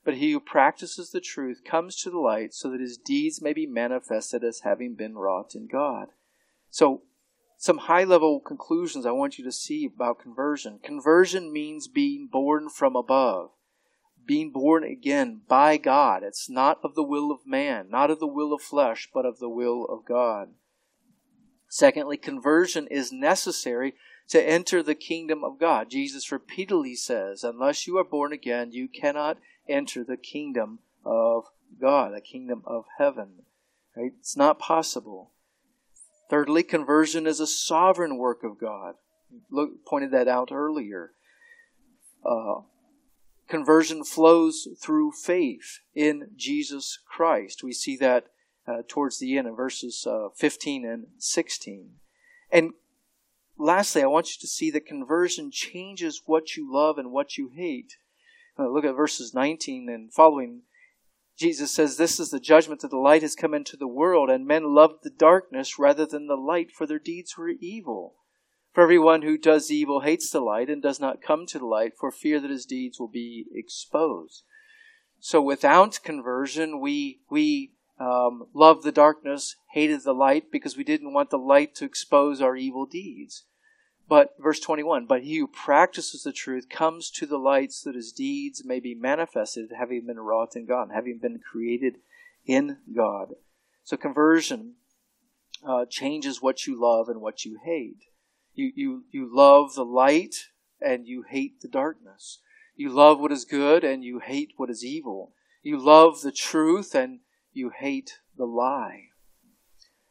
But 0.05 0.17
he 0.17 0.33
who 0.33 0.41
practices 0.41 1.11
the 1.11 1.21
truth 1.21 1.63
comes 1.65 1.97
to 2.03 2.11
the 2.11 2.19
light 2.19 2.53
so 2.53 2.71
that 2.71 2.81
his 2.81 2.99
deeds 2.99 3.41
may 3.41 3.53
be 3.53 3.67
manifested 3.67 4.45
as 4.45 4.61
having 4.61 4.95
been 4.95 5.15
wrought 5.15 5.55
in 5.55 5.67
God. 5.67 6.09
So, 6.71 7.03
some 7.57 7.79
high 7.79 8.05
level 8.05 8.41
conclusions 8.41 9.07
I 9.07 9.13
want 9.13 9.39
you 9.39 9.45
to 9.45 9.53
see 9.53 9.87
about 9.87 10.21
conversion. 10.21 10.81
Conversion 10.83 11.53
means 11.53 11.89
being 11.89 12.29
born 12.31 12.69
from 12.69 12.95
above, 12.95 13.51
being 14.27 14.51
born 14.51 14.85
again 14.85 15.41
by 15.49 15.77
God. 15.77 16.23
It's 16.23 16.49
not 16.49 16.81
of 16.83 16.95
the 16.95 17.03
will 17.03 17.31
of 17.31 17.47
man, 17.47 17.89
not 17.91 18.11
of 18.11 18.21
the 18.21 18.27
will 18.27 18.53
of 18.53 18.63
flesh, 18.63 19.09
but 19.13 19.27
of 19.27 19.39
the 19.39 19.49
will 19.49 19.85
of 19.87 20.05
God. 20.05 20.51
Secondly, 21.69 22.17
conversion 22.17 22.87
is 22.87 23.13
necessary 23.13 23.95
to 24.29 24.43
enter 24.43 24.83
the 24.83 24.95
kingdom 24.95 25.43
of 25.45 25.59
God. 25.59 25.91
Jesus 25.91 26.33
repeatedly 26.33 26.95
says, 26.95 27.45
unless 27.45 27.87
you 27.87 27.99
are 27.99 28.05
born 28.05 28.33
again, 28.33 28.73
you 28.73 28.89
cannot 28.89 29.39
enter 29.69 30.05
the 30.05 30.17
kingdom 30.17 30.79
of 31.05 31.45
God, 31.81 32.15
the 32.15 32.21
kingdom 32.21 32.63
of 32.67 32.85
heaven. 32.99 33.43
Right? 33.97 34.13
It's 34.19 34.37
not 34.37 34.59
possible. 34.59 35.33
Thirdly, 36.31 36.63
conversion 36.63 37.27
is 37.27 37.41
a 37.41 37.47
sovereign 37.47 38.17
work 38.17 38.43
of 38.45 38.59
God. 38.59 38.95
Look, 39.51 39.85
pointed 39.87 40.13
that 40.13 40.29
out 40.29 40.51
earlier. 40.53 41.11
Uh, 42.25 42.63
conversion 43.49 44.05
flows 44.05 44.69
through 44.81 45.13
faith 45.13 45.81
in 45.95 46.31
Jesus 46.37 46.99
Christ. 47.07 47.63
We 47.63 47.73
see 47.73 47.97
that 47.99 48.27
uh, 48.67 48.83
towards 48.89 49.19
the 49.19 49.37
end 49.37 49.47
in 49.47 49.55
verses 49.55 50.07
uh, 50.07 50.29
15 50.35 50.87
and 50.87 51.07
16. 51.19 51.91
And 52.51 52.73
lastly, 53.59 54.03
I 54.03 54.07
want 54.07 54.29
you 54.29 54.41
to 54.41 54.47
see 54.47 54.71
that 54.71 54.87
conversion 54.87 55.51
changes 55.51 56.23
what 56.25 56.57
you 56.57 56.73
love 56.73 56.99
and 56.99 57.13
what 57.13 57.37
you 57.37 57.51
hate. 57.55 57.97
Uh, 58.59 58.69
look 58.69 58.85
at 58.85 58.97
verses 58.97 59.35
19 59.35 59.89
and 59.89 60.13
following. 60.13 60.63
Jesus 61.37 61.73
says, 61.73 61.97
This 61.97 62.21
is 62.21 62.31
the 62.31 62.41
judgment 62.41 62.81
that 62.81 62.91
the 62.91 62.97
light 62.97 63.23
has 63.23 63.35
come 63.35 63.55
into 63.55 63.77
the 63.77 63.89
world, 63.89 64.31
and 64.31 64.47
men 64.47 64.75
loved 64.75 65.03
the 65.03 65.11
darkness 65.11 65.79
rather 65.79 66.07
than 66.07 66.29
the 66.29 66.37
light, 66.37 66.71
for 66.71 66.87
their 66.87 67.01
deeds 67.01 67.37
were 67.37 67.49
evil. 67.49 68.15
For 68.75 68.83
everyone 68.83 69.23
who 69.23 69.39
does 69.39 69.71
evil 69.71 70.01
hates 70.01 70.31
the 70.31 70.41
light 70.41 70.69
and 70.69 70.83
does 70.83 70.99
not 70.99 71.23
come 71.23 71.47
to 71.47 71.61
the 71.61 71.65
light 71.65 71.93
for 71.97 72.11
fear 72.11 72.41
that 72.41 72.51
his 72.51 72.67
deeds 72.67 72.99
will 72.99 73.09
be 73.09 73.47
exposed. 73.55 74.43
So 75.21 75.41
without 75.41 76.01
conversion, 76.03 76.81
we, 76.81 77.21
we 77.31 77.71
um, 78.01 78.49
loved 78.53 78.83
the 78.83 78.91
darkness, 78.91 79.55
hated 79.71 80.03
the 80.03 80.13
light 80.13 80.51
because 80.51 80.77
we 80.77 80.83
didn't 80.83 81.13
want 81.13 81.31
the 81.31 81.39
light 81.39 81.77
to 81.77 81.85
expose 81.85 82.41
our 82.41 82.57
evil 82.57 82.85
deeds. 82.85 83.45
But 84.09 84.35
verse 84.41 84.59
21, 84.59 85.07
but 85.07 85.23
he 85.23 85.39
who 85.39 85.47
practices 85.47 86.25
the 86.25 86.33
truth 86.33 86.69
comes 86.69 87.11
to 87.13 87.27
the 87.27 87.39
light 87.39 87.73
so 87.73 87.91
that 87.91 87.97
his 87.97 88.11
deeds 88.11 88.65
may 88.65 88.81
be 88.81 88.97
manifested, 88.97 89.71
having 89.79 90.05
been 90.05 90.19
wrought 90.19 90.57
in 90.57 90.67
God, 90.67 90.89
having 90.93 91.19
been 91.19 91.39
created 91.39 91.99
in 92.45 92.79
God. 92.95 93.35
So 93.85 93.97
conversion 93.97 94.75
uh, 95.65 95.85
changes 95.89 96.43
what 96.43 96.67
you 96.67 96.79
love 96.79 97.09
and 97.09 97.21
what 97.21 97.45
you 97.45 97.61
hate. 97.65 98.09
You, 98.55 98.73
you, 98.75 99.05
you 99.11 99.29
love 99.33 99.75
the 99.75 99.85
light 99.85 100.35
and 100.81 101.07
you 101.07 101.25
hate 101.29 101.61
the 101.61 101.69
darkness. 101.69 102.39
You 102.77 102.91
love 102.91 103.21
what 103.21 103.33
is 103.33 103.45
good 103.45 103.85
and 103.85 104.05
you 104.05 104.21
hate 104.21 104.53
what 104.57 104.71
is 104.71 104.85
evil. 104.85 105.33
You 105.63 105.79
love 105.79 106.23
the 106.23 106.33
truth 106.33 106.95
and 106.95 107.21
you 107.53 107.71
hate 107.71 108.19
the 108.37 108.45
lie. 108.45 109.09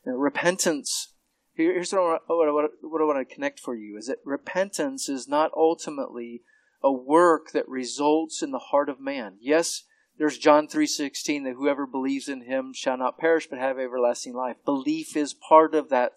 Now, 0.05 0.13
repentance, 0.13 1.13
here's 1.53 1.93
what 1.93 1.99
I, 1.99 2.03
want, 2.03 2.53
what, 2.53 2.71
what 2.81 3.01
I 3.01 3.05
want 3.05 3.27
to 3.27 3.35
connect 3.35 3.59
for 3.59 3.75
you, 3.75 3.97
is 3.97 4.07
that 4.07 4.17
repentance 4.25 5.07
is 5.07 5.27
not 5.27 5.51
ultimately 5.55 6.41
a 6.83 6.91
work 6.91 7.51
that 7.51 7.67
results 7.69 8.41
in 8.41 8.51
the 8.51 8.59
heart 8.59 8.89
of 8.89 8.99
man. 8.99 9.37
Yes, 9.39 9.83
there's 10.17 10.37
John 10.37 10.67
3:16 10.67 11.43
that 11.43 11.55
whoever 11.55 11.87
believes 11.87 12.27
in 12.27 12.41
him 12.41 12.73
shall 12.73 12.97
not 12.97 13.17
perish 13.17 13.47
but 13.47 13.59
have 13.59 13.79
everlasting 13.79 14.33
life. 14.33 14.57
Belief 14.65 15.15
is 15.15 15.33
part 15.33 15.73
of 15.73 15.89
that 15.89 16.13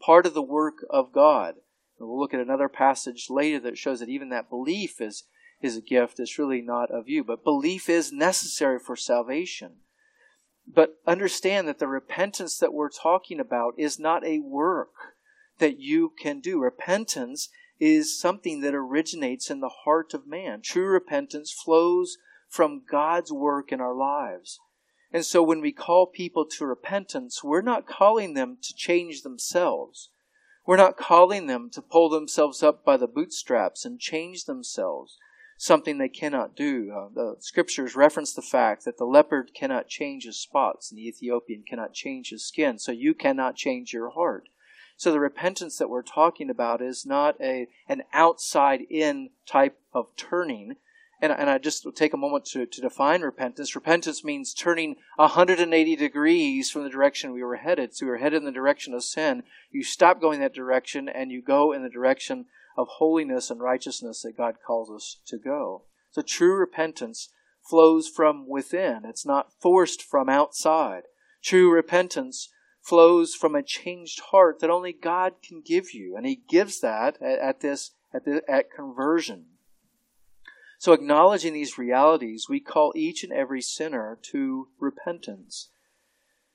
part 0.00 0.26
of 0.26 0.34
the 0.34 0.42
work 0.42 0.84
of 0.88 1.12
God. 1.12 1.56
We'll 2.00 2.18
look 2.18 2.34
at 2.34 2.40
another 2.40 2.68
passage 2.68 3.26
later 3.28 3.60
that 3.60 3.78
shows 3.78 4.00
that 4.00 4.08
even 4.08 4.30
that 4.30 4.48
belief 4.48 5.00
is 5.00 5.24
is 5.60 5.76
a 5.76 5.82
gift. 5.82 6.18
It's 6.18 6.38
really 6.38 6.62
not 6.62 6.90
of 6.90 7.08
you, 7.08 7.22
but 7.22 7.44
belief 7.44 7.88
is 7.88 8.12
necessary 8.12 8.78
for 8.78 8.96
salvation. 8.96 9.76
But 10.66 10.96
understand 11.06 11.68
that 11.68 11.78
the 11.78 11.86
repentance 11.86 12.56
that 12.58 12.72
we're 12.72 12.90
talking 12.90 13.40
about 13.40 13.74
is 13.76 13.98
not 13.98 14.24
a 14.24 14.38
work 14.38 14.92
that 15.58 15.78
you 15.78 16.12
can 16.18 16.40
do. 16.40 16.60
Repentance 16.60 17.50
is 17.78 18.18
something 18.18 18.60
that 18.60 18.74
originates 18.74 19.50
in 19.50 19.60
the 19.60 19.72
heart 19.84 20.14
of 20.14 20.26
man. 20.26 20.62
True 20.62 20.86
repentance 20.86 21.52
flows 21.52 22.16
from 22.48 22.82
God's 22.88 23.32
work 23.32 23.72
in 23.72 23.80
our 23.80 23.94
lives. 23.94 24.58
And 25.12 25.24
so 25.24 25.42
when 25.42 25.60
we 25.60 25.72
call 25.72 26.06
people 26.06 26.46
to 26.46 26.66
repentance, 26.66 27.42
we're 27.42 27.62
not 27.62 27.86
calling 27.86 28.34
them 28.34 28.58
to 28.62 28.74
change 28.74 29.22
themselves. 29.22 30.10
We're 30.70 30.76
not 30.76 30.96
calling 30.96 31.48
them 31.48 31.68
to 31.70 31.82
pull 31.82 32.10
themselves 32.10 32.62
up 32.62 32.84
by 32.84 32.96
the 32.96 33.08
bootstraps 33.08 33.84
and 33.84 33.98
change 33.98 34.44
themselves 34.44 35.18
something 35.56 35.98
they 35.98 36.08
cannot 36.08 36.54
do. 36.54 36.92
Uh, 36.96 37.08
the 37.12 37.34
scriptures 37.40 37.96
reference 37.96 38.32
the 38.32 38.40
fact 38.40 38.84
that 38.84 38.96
the 38.96 39.04
leopard 39.04 39.50
cannot 39.52 39.88
change 39.88 40.26
his 40.26 40.38
spots 40.38 40.88
and 40.88 40.96
the 40.96 41.08
Ethiopian 41.08 41.64
cannot 41.68 41.92
change 41.92 42.30
his 42.30 42.46
skin, 42.46 42.78
so 42.78 42.92
you 42.92 43.14
cannot 43.14 43.56
change 43.56 43.92
your 43.92 44.10
heart. 44.10 44.48
So 44.96 45.10
the 45.10 45.18
repentance 45.18 45.76
that 45.78 45.90
we're 45.90 46.02
talking 46.02 46.48
about 46.48 46.80
is 46.80 47.04
not 47.04 47.34
a 47.40 47.66
an 47.88 48.04
outside 48.12 48.82
in 48.88 49.30
type 49.46 49.76
of 49.92 50.14
turning. 50.16 50.76
And, 51.22 51.32
and 51.32 51.50
I 51.50 51.58
just 51.58 51.86
take 51.94 52.14
a 52.14 52.18
moment 52.18 52.46
to, 52.46 52.64
to 52.64 52.80
define 52.80 53.22
repentance. 53.22 53.74
Repentance 53.74 54.24
means 54.24 54.54
turning 54.54 54.96
180 55.16 55.96
degrees 55.96 56.70
from 56.70 56.84
the 56.84 56.90
direction 56.90 57.32
we 57.32 57.42
were 57.42 57.56
headed. 57.56 57.94
So 57.94 58.06
we 58.06 58.10
were 58.10 58.18
headed 58.18 58.38
in 58.38 58.46
the 58.46 58.52
direction 58.52 58.94
of 58.94 59.04
sin. 59.04 59.42
You 59.70 59.84
stop 59.84 60.20
going 60.20 60.40
that 60.40 60.54
direction 60.54 61.08
and 61.08 61.30
you 61.30 61.42
go 61.42 61.72
in 61.72 61.82
the 61.82 61.90
direction 61.90 62.46
of 62.76 62.88
holiness 62.88 63.50
and 63.50 63.60
righteousness 63.60 64.22
that 64.22 64.36
God 64.36 64.56
calls 64.66 64.90
us 64.90 65.20
to 65.26 65.36
go. 65.36 65.82
So 66.10 66.22
true 66.22 66.54
repentance 66.54 67.28
flows 67.62 68.08
from 68.08 68.48
within. 68.48 69.02
It's 69.04 69.26
not 69.26 69.52
forced 69.60 70.02
from 70.02 70.28
outside. 70.28 71.02
True 71.42 71.70
repentance 71.70 72.48
flows 72.82 73.34
from 73.34 73.54
a 73.54 73.62
changed 73.62 74.20
heart 74.30 74.60
that 74.60 74.70
only 74.70 74.92
God 74.92 75.34
can 75.46 75.62
give 75.64 75.92
you. 75.92 76.16
And 76.16 76.26
He 76.26 76.42
gives 76.48 76.80
that 76.80 77.20
at, 77.20 77.38
at 77.38 77.60
this, 77.60 77.92
at, 78.12 78.24
the, 78.24 78.42
at 78.48 78.70
conversion. 78.70 79.46
So 80.80 80.94
acknowledging 80.94 81.52
these 81.52 81.76
realities, 81.76 82.46
we 82.48 82.58
call 82.58 82.94
each 82.96 83.22
and 83.22 83.30
every 83.34 83.60
sinner 83.60 84.18
to 84.32 84.68
repentance. 84.78 85.68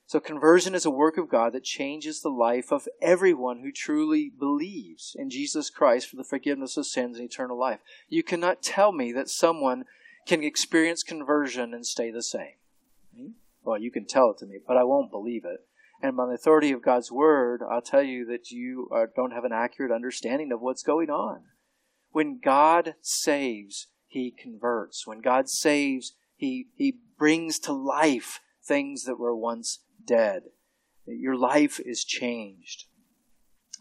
So 0.04 0.18
conversion 0.18 0.74
is 0.74 0.84
a 0.84 0.90
work 0.90 1.16
of 1.16 1.28
God 1.28 1.52
that 1.52 1.62
changes 1.62 2.20
the 2.20 2.28
life 2.28 2.72
of 2.72 2.88
everyone 3.00 3.60
who 3.60 3.70
truly 3.70 4.32
believes 4.36 5.14
in 5.16 5.30
Jesus 5.30 5.70
Christ 5.70 6.10
for 6.10 6.16
the 6.16 6.24
forgiveness 6.24 6.76
of 6.76 6.86
sins 6.86 7.18
and 7.18 7.24
eternal 7.24 7.56
life. 7.56 7.78
You 8.08 8.24
cannot 8.24 8.64
tell 8.64 8.90
me 8.90 9.12
that 9.12 9.30
someone 9.30 9.84
can 10.26 10.42
experience 10.42 11.04
conversion 11.04 11.72
and 11.72 11.86
stay 11.86 12.10
the 12.10 12.20
same. 12.20 12.54
Well, 13.62 13.78
you 13.80 13.92
can 13.92 14.06
tell 14.06 14.32
it 14.32 14.38
to 14.38 14.46
me, 14.46 14.58
but 14.66 14.76
I 14.76 14.82
won't 14.82 15.12
believe 15.12 15.44
it. 15.44 15.60
And 16.02 16.16
by 16.16 16.26
the 16.26 16.32
authority 16.32 16.72
of 16.72 16.82
God's 16.82 17.12
word, 17.12 17.62
I'll 17.62 17.80
tell 17.80 18.02
you 18.02 18.26
that 18.26 18.50
you 18.50 18.88
are, 18.90 19.06
don't 19.06 19.30
have 19.30 19.44
an 19.44 19.52
accurate 19.52 19.92
understanding 19.92 20.50
of 20.50 20.60
what's 20.60 20.82
going 20.82 21.10
on. 21.10 21.42
When 22.10 22.40
God 22.42 22.96
saves, 23.02 23.86
He 24.16 24.30
converts. 24.30 25.06
When 25.06 25.20
God 25.20 25.50
saves, 25.50 26.14
He, 26.36 26.68
he 26.74 26.96
brings 27.18 27.58
to 27.60 27.72
life 27.74 28.40
things 28.64 29.04
that 29.04 29.18
were 29.18 29.36
once 29.36 29.80
dead. 30.06 30.44
Your 31.06 31.36
life 31.36 31.78
is 31.78 32.02
changed. 32.02 32.86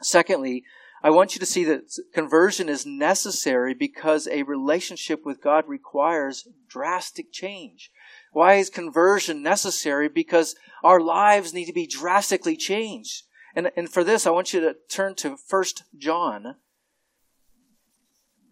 Secondly, 0.02 0.66
I 1.02 1.10
want 1.10 1.36
you 1.36 1.40
to 1.40 1.46
see 1.46 1.64
that 1.64 1.98
conversion 2.14 2.68
is 2.68 2.86
necessary 2.86 3.74
because 3.74 4.28
a 4.28 4.44
relationship 4.44 5.26
with 5.26 5.42
God 5.42 5.70
requires 5.70 6.50
drastic 6.68 7.32
change. 7.32 7.90
Why 8.34 8.56
is 8.56 8.70
conversion 8.70 9.42
necessary? 9.42 10.10
Because 10.10 10.58
our 10.84 11.00
lives 11.00 11.54
need 11.54 11.66
to 11.66 11.74
be 11.74 11.88
drastically 11.88 12.58
changed. 12.58 13.24
And, 13.56 13.72
and 13.78 13.90
for 13.90 14.04
this, 14.04 14.28
I 14.28 14.32
want 14.32 14.54
you 14.54 14.60
to 14.60 14.76
turn 14.90 15.16
to 15.16 15.38
1 15.50 15.64
John, 15.98 16.56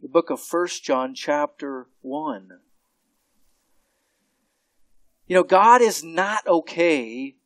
the 0.03 0.09
book 0.09 0.29
of 0.29 0.41
1 0.51 0.67
John, 0.83 1.15
chapter 1.15 1.87
1. 2.01 2.59
You 5.27 5.35
know, 5.35 5.43
God 5.43 5.81
is 5.81 6.03
not 6.03 6.45
okay 6.45 7.37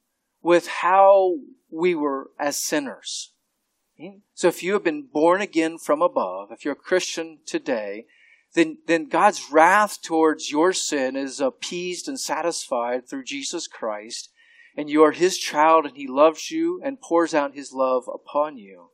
with 0.42 0.66
how 0.68 1.36
we 1.70 1.94
were 1.94 2.32
as 2.40 2.58
sinners. 2.58 3.32
So 4.34 4.48
if 4.48 4.64
you 4.64 4.74
have 4.74 4.84
been 4.84 5.04
born 5.04 5.40
again 5.40 5.78
from 5.78 6.02
above, 6.02 6.52
if 6.52 6.66
you're 6.66 6.74
a 6.74 6.76
Christian 6.76 7.38
today, 7.46 8.08
then, 8.56 8.80
then 8.88 9.08
God's 9.08 9.52
wrath 9.52 10.02
towards 10.02 10.50
your 10.50 10.74
sin 10.74 11.16
is 11.16 11.40
appeased 11.40 12.08
and 12.08 12.20
satisfied 12.20 13.08
through 13.08 13.26
Jesus 13.26 13.68
Christ, 13.68 14.32
and 14.76 14.90
you 14.90 15.04
are 15.04 15.12
His 15.12 15.38
child 15.38 15.86
and 15.86 15.96
He 15.96 16.08
loves 16.08 16.50
you 16.50 16.82
and 16.84 17.02
pours 17.02 17.36
out 17.36 17.54
His 17.54 17.72
love 17.72 18.06
upon 18.12 18.58
you. 18.58 18.90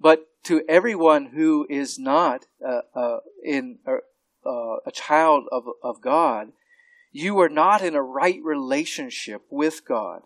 But 0.00 0.26
to 0.44 0.62
everyone 0.68 1.26
who 1.26 1.66
is 1.68 1.98
not 1.98 2.46
uh, 2.66 2.80
uh, 2.94 3.18
in 3.44 3.78
uh, 3.86 4.76
a 4.86 4.90
child 4.92 5.44
of, 5.52 5.64
of 5.82 6.00
God, 6.00 6.52
you 7.12 7.38
are 7.40 7.48
not 7.48 7.82
in 7.82 7.94
a 7.94 8.02
right 8.02 8.40
relationship 8.42 9.42
with 9.50 9.84
God. 9.84 10.22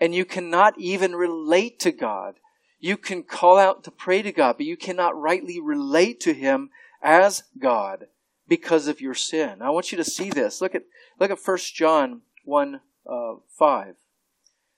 And 0.00 0.14
you 0.14 0.24
cannot 0.24 0.78
even 0.78 1.16
relate 1.16 1.80
to 1.80 1.92
God. 1.92 2.34
You 2.78 2.96
can 2.96 3.22
call 3.22 3.58
out 3.58 3.82
to 3.84 3.90
pray 3.90 4.22
to 4.22 4.30
God, 4.30 4.56
but 4.58 4.66
you 4.66 4.76
cannot 4.76 5.18
rightly 5.18 5.58
relate 5.58 6.20
to 6.20 6.34
Him 6.34 6.70
as 7.02 7.44
God 7.58 8.06
because 8.46 8.86
of 8.86 9.00
your 9.00 9.14
sin. 9.14 9.62
I 9.62 9.70
want 9.70 9.90
you 9.90 9.96
to 9.96 10.04
see 10.04 10.30
this. 10.30 10.60
Look 10.60 10.74
at, 10.74 10.84
look 11.18 11.30
at 11.30 11.38
1 11.42 11.58
John 11.74 12.22
1 12.44 12.80
uh, 13.10 13.34
5. 13.58 13.94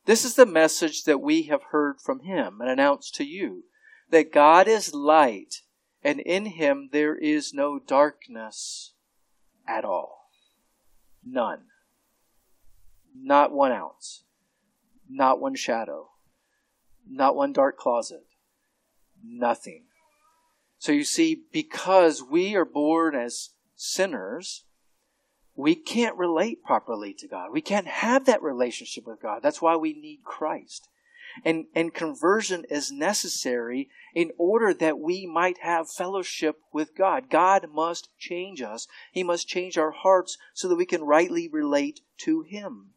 This 0.07 0.25
is 0.25 0.35
the 0.35 0.47
message 0.47 1.05
that 1.05 1.21
we 1.21 1.43
have 1.45 1.63
heard 1.71 2.01
from 2.01 2.21
Him 2.21 2.61
and 2.61 2.71
announced 2.71 3.15
to 3.17 3.25
you 3.25 3.65
that 4.11 4.33
God 4.33 4.69
is 4.69 4.95
light, 4.95 5.63
and 6.03 6.21
in 6.21 6.47
Him 6.47 6.91
there 6.93 7.17
is 7.17 7.55
no 7.55 7.79
darkness 7.79 8.93
at 9.67 9.85
all. 9.85 10.31
None. 11.25 11.63
Not 13.15 13.53
one 13.53 13.73
ounce. 13.73 14.25
Not 15.09 15.41
one 15.41 15.55
shadow. 15.55 16.11
Not 17.09 17.37
one 17.37 17.53
dark 17.53 17.77
closet. 17.77 18.25
Nothing. 19.25 19.85
So 20.79 20.93
you 20.93 21.05
see, 21.05 21.43
because 21.53 22.23
we 22.23 22.55
are 22.55 22.65
born 22.65 23.15
as 23.15 23.51
sinners, 23.77 24.65
we 25.55 25.75
can't 25.75 26.17
relate 26.17 26.65
properly 26.65 27.13
to 27.19 27.29
God. 27.29 27.51
We 27.53 27.61
can't 27.61 27.87
have 27.87 28.25
that 28.27 28.43
relationship 28.43 29.07
with 29.07 29.21
God. 29.21 29.41
That's 29.43 29.61
why 29.61 29.77
we 29.77 29.93
need 29.93 30.21
Christ. 30.25 30.89
And, 31.45 31.67
and 31.75 31.95
conversion 31.95 32.65
is 32.69 32.91
necessary 32.91 33.89
in 34.15 34.33
order 34.39 34.75
that 34.75 34.99
we 34.99 35.27
might 35.27 35.59
have 35.59 35.91
fellowship 35.91 36.61
with 36.73 36.97
God. 36.97 37.31
God 37.31 37.69
must 37.73 38.09
change 38.19 38.61
us. 38.63 38.87
He 39.13 39.23
must 39.23 39.49
change 39.49 39.79
our 39.79 39.93
hearts 39.93 40.39
so 40.55 40.69
that 40.69 40.77
we 40.77 40.87
can 40.87 41.03
rightly 41.03 41.49
relate 41.49 42.01
to 42.19 42.43
Him. 42.43 42.91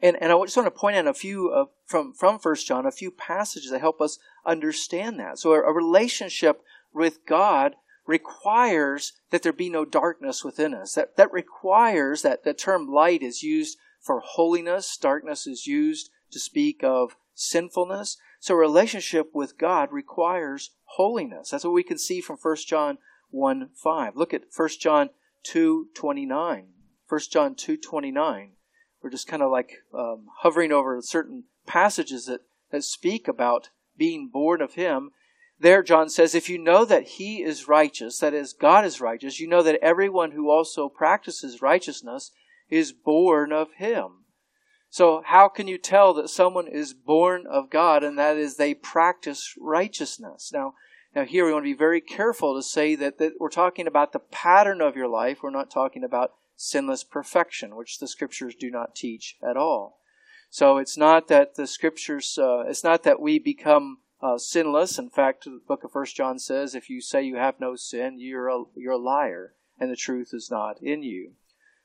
And, 0.00 0.16
and 0.20 0.30
I 0.30 0.40
just 0.44 0.56
want 0.56 0.66
to 0.66 0.70
point 0.70 0.96
out 0.96 1.06
a 1.06 1.14
few 1.14 1.68
from, 1.86 2.12
from 2.12 2.38
1 2.38 2.54
John, 2.66 2.86
a 2.86 2.92
few 2.92 3.10
passages 3.10 3.70
that 3.70 3.80
help 3.80 4.00
us 4.00 4.18
understand 4.46 5.18
that. 5.18 5.38
So 5.38 5.52
a, 5.52 5.62
a 5.62 5.72
relationship 5.72 6.62
with 6.92 7.26
God 7.26 7.74
requires 8.06 9.12
that 9.30 9.42
there 9.42 9.52
be 9.52 9.68
no 9.68 9.84
darkness 9.84 10.44
within 10.44 10.72
us. 10.72 10.94
That, 10.94 11.16
that 11.16 11.32
requires 11.32 12.22
that 12.22 12.44
the 12.44 12.54
term 12.54 12.88
light 12.88 13.22
is 13.22 13.42
used 13.42 13.76
for 14.00 14.20
holiness. 14.20 14.96
Darkness 14.96 15.46
is 15.46 15.66
used 15.66 16.10
to 16.30 16.38
speak 16.38 16.82
of 16.82 17.16
sinfulness. 17.34 18.16
So 18.40 18.54
relationship 18.54 19.30
with 19.34 19.58
God 19.58 19.92
requires 19.92 20.70
holiness. 20.84 21.50
That's 21.50 21.64
what 21.64 21.72
we 21.72 21.82
can 21.82 21.98
see 21.98 22.20
from 22.20 22.36
1 22.36 22.56
John 22.66 22.98
1 23.30 23.70
5. 23.74 24.16
Look 24.16 24.34
at 24.34 24.44
1 24.54 24.68
John 24.80 25.10
2 25.44 25.88
29. 25.94 26.68
1 27.08 27.20
John 27.30 27.54
2 27.54 27.76
29. 27.76 28.52
We're 29.02 29.10
just 29.10 29.28
kind 29.28 29.42
of 29.42 29.50
like 29.50 29.72
um, 29.94 30.26
hovering 30.38 30.72
over 30.72 31.00
certain 31.02 31.44
passages 31.66 32.26
that, 32.26 32.40
that 32.70 32.84
speak 32.84 33.28
about 33.28 33.70
being 33.96 34.28
born 34.32 34.60
of 34.60 34.74
Him. 34.74 35.10
There, 35.60 35.82
John 35.82 36.08
says, 36.08 36.34
if 36.34 36.48
you 36.48 36.58
know 36.58 36.84
that 36.84 37.08
He 37.08 37.42
is 37.42 37.68
righteous, 37.68 38.18
that 38.18 38.34
is, 38.34 38.52
God 38.52 38.84
is 38.84 39.00
righteous, 39.00 39.40
you 39.40 39.48
know 39.48 39.62
that 39.62 39.78
everyone 39.82 40.32
who 40.32 40.50
also 40.50 40.88
practices 40.88 41.62
righteousness 41.62 42.30
is 42.68 42.92
born 42.92 43.52
of 43.52 43.72
Him. 43.76 44.24
So, 44.90 45.22
how 45.24 45.48
can 45.48 45.68
you 45.68 45.76
tell 45.76 46.14
that 46.14 46.30
someone 46.30 46.66
is 46.66 46.94
born 46.94 47.46
of 47.46 47.70
God 47.70 48.02
and 48.02 48.18
that 48.18 48.36
is 48.36 48.56
they 48.56 48.74
practice 48.74 49.54
righteousness? 49.60 50.50
Now, 50.52 50.74
now 51.14 51.24
here 51.24 51.44
we 51.44 51.52
want 51.52 51.64
to 51.64 51.72
be 51.72 51.78
very 51.78 52.00
careful 52.00 52.56
to 52.56 52.62
say 52.62 52.94
that, 52.94 53.18
that 53.18 53.34
we're 53.38 53.50
talking 53.50 53.86
about 53.86 54.12
the 54.12 54.18
pattern 54.18 54.80
of 54.80 54.96
your 54.96 55.08
life. 55.08 55.42
We're 55.42 55.50
not 55.50 55.70
talking 55.70 56.04
about 56.04 56.32
sinless 56.56 57.04
perfection, 57.04 57.76
which 57.76 57.98
the 57.98 58.08
scriptures 58.08 58.54
do 58.54 58.70
not 58.70 58.94
teach 58.94 59.36
at 59.46 59.56
all. 59.56 59.98
So 60.50 60.78
it's 60.78 60.96
not 60.96 61.28
that 61.28 61.56
the 61.56 61.66
scriptures, 61.66 62.38
uh, 62.40 62.60
it's 62.60 62.82
not 62.82 63.02
that 63.02 63.20
we 63.20 63.38
become 63.38 63.98
uh, 64.22 64.38
sinless. 64.38 64.98
In 64.98 65.10
fact, 65.10 65.44
the 65.44 65.60
book 65.66 65.84
of 65.84 65.92
First 65.92 66.16
John 66.16 66.38
says, 66.38 66.74
if 66.74 66.88
you 66.88 67.00
say 67.00 67.22
you 67.22 67.36
have 67.36 67.60
no 67.60 67.76
sin, 67.76 68.18
you're 68.18 68.48
a, 68.48 68.64
you're 68.74 68.94
a 68.94 68.98
liar, 68.98 69.52
and 69.78 69.90
the 69.90 69.96
truth 69.96 70.30
is 70.32 70.50
not 70.50 70.82
in 70.82 71.02
you. 71.02 71.32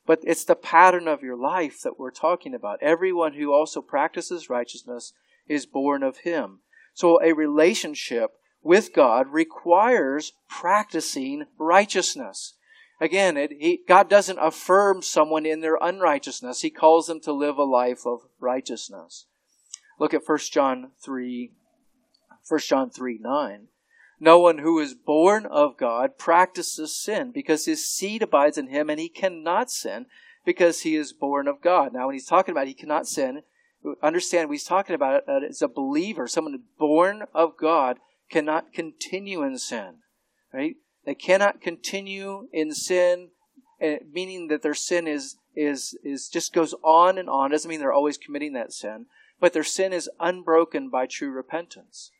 But 0.05 0.19
it's 0.23 0.43
the 0.43 0.55
pattern 0.55 1.07
of 1.07 1.23
your 1.23 1.37
life 1.37 1.81
that 1.83 1.97
we're 1.97 2.11
talking 2.11 2.53
about. 2.53 2.81
Everyone 2.81 3.33
who 3.33 3.53
also 3.53 3.81
practices 3.81 4.49
righteousness 4.49 5.13
is 5.47 5.65
born 5.65 6.03
of 6.03 6.19
Him. 6.19 6.59
So 6.93 7.21
a 7.21 7.33
relationship 7.33 8.31
with 8.61 8.93
God 8.93 9.27
requires 9.29 10.33
practicing 10.49 11.45
righteousness. 11.57 12.55
Again, 13.01 13.35
it, 13.35 13.51
he, 13.59 13.81
God 13.87 14.09
doesn't 14.09 14.39
affirm 14.39 15.01
someone 15.01 15.45
in 15.45 15.61
their 15.61 15.77
unrighteousness. 15.81 16.61
He 16.61 16.69
calls 16.69 17.07
them 17.07 17.19
to 17.21 17.33
live 17.33 17.57
a 17.57 17.63
life 17.63 18.05
of 18.05 18.21
righteousness. 18.39 19.25
Look 19.99 20.13
at 20.13 20.21
1 20.25 20.37
John 20.51 20.91
3, 21.03 21.51
1 22.47 22.59
John 22.61 22.89
3, 22.89 23.19
9. 23.21 23.67
No 24.19 24.39
one 24.39 24.59
who 24.59 24.79
is 24.79 24.93
born 24.93 25.45
of 25.45 25.77
God 25.77 26.17
practices 26.17 26.95
sin 26.95 27.31
because 27.31 27.65
his 27.65 27.87
seed 27.87 28.21
abides 28.21 28.57
in 28.57 28.67
him 28.67 28.89
and 28.89 28.99
he 28.99 29.09
cannot 29.09 29.69
sin 29.71 30.05
because 30.45 30.81
he 30.81 30.95
is 30.95 31.13
born 31.13 31.47
of 31.47 31.61
God. 31.61 31.93
Now, 31.93 32.07
when 32.07 32.15
he's 32.15 32.25
talking 32.25 32.51
about 32.51 32.67
he 32.67 32.73
cannot 32.73 33.07
sin, 33.07 33.43
understand 34.01 34.47
what 34.47 34.53
he's 34.53 34.63
talking 34.63 34.95
about 34.95 35.23
as 35.27 35.61
a 35.61 35.67
believer, 35.67 36.27
someone 36.27 36.63
born 36.77 37.23
of 37.33 37.57
God 37.57 37.97
cannot 38.29 38.73
continue 38.73 39.43
in 39.43 39.57
sin, 39.57 39.95
right? 40.53 40.75
They 41.05 41.15
cannot 41.15 41.61
continue 41.61 42.47
in 42.53 42.73
sin, 42.73 43.29
eh, 43.81 43.99
meaning 44.11 44.47
that 44.47 44.61
their 44.61 44.73
sin 44.73 45.07
is, 45.07 45.37
is, 45.55 45.97
is 46.03 46.29
just 46.29 46.53
goes 46.53 46.73
on 46.83 47.17
and 47.17 47.29
on. 47.29 47.51
Doesn't 47.51 47.69
mean 47.69 47.79
they're 47.79 47.91
always 47.91 48.17
committing 48.17 48.53
that 48.53 48.71
sin, 48.71 49.07
but 49.39 49.53
their 49.53 49.63
sin 49.63 49.91
is 49.91 50.09
unbroken 50.19 50.89
by 50.89 51.05
true 51.05 51.31
repentance. 51.31 52.11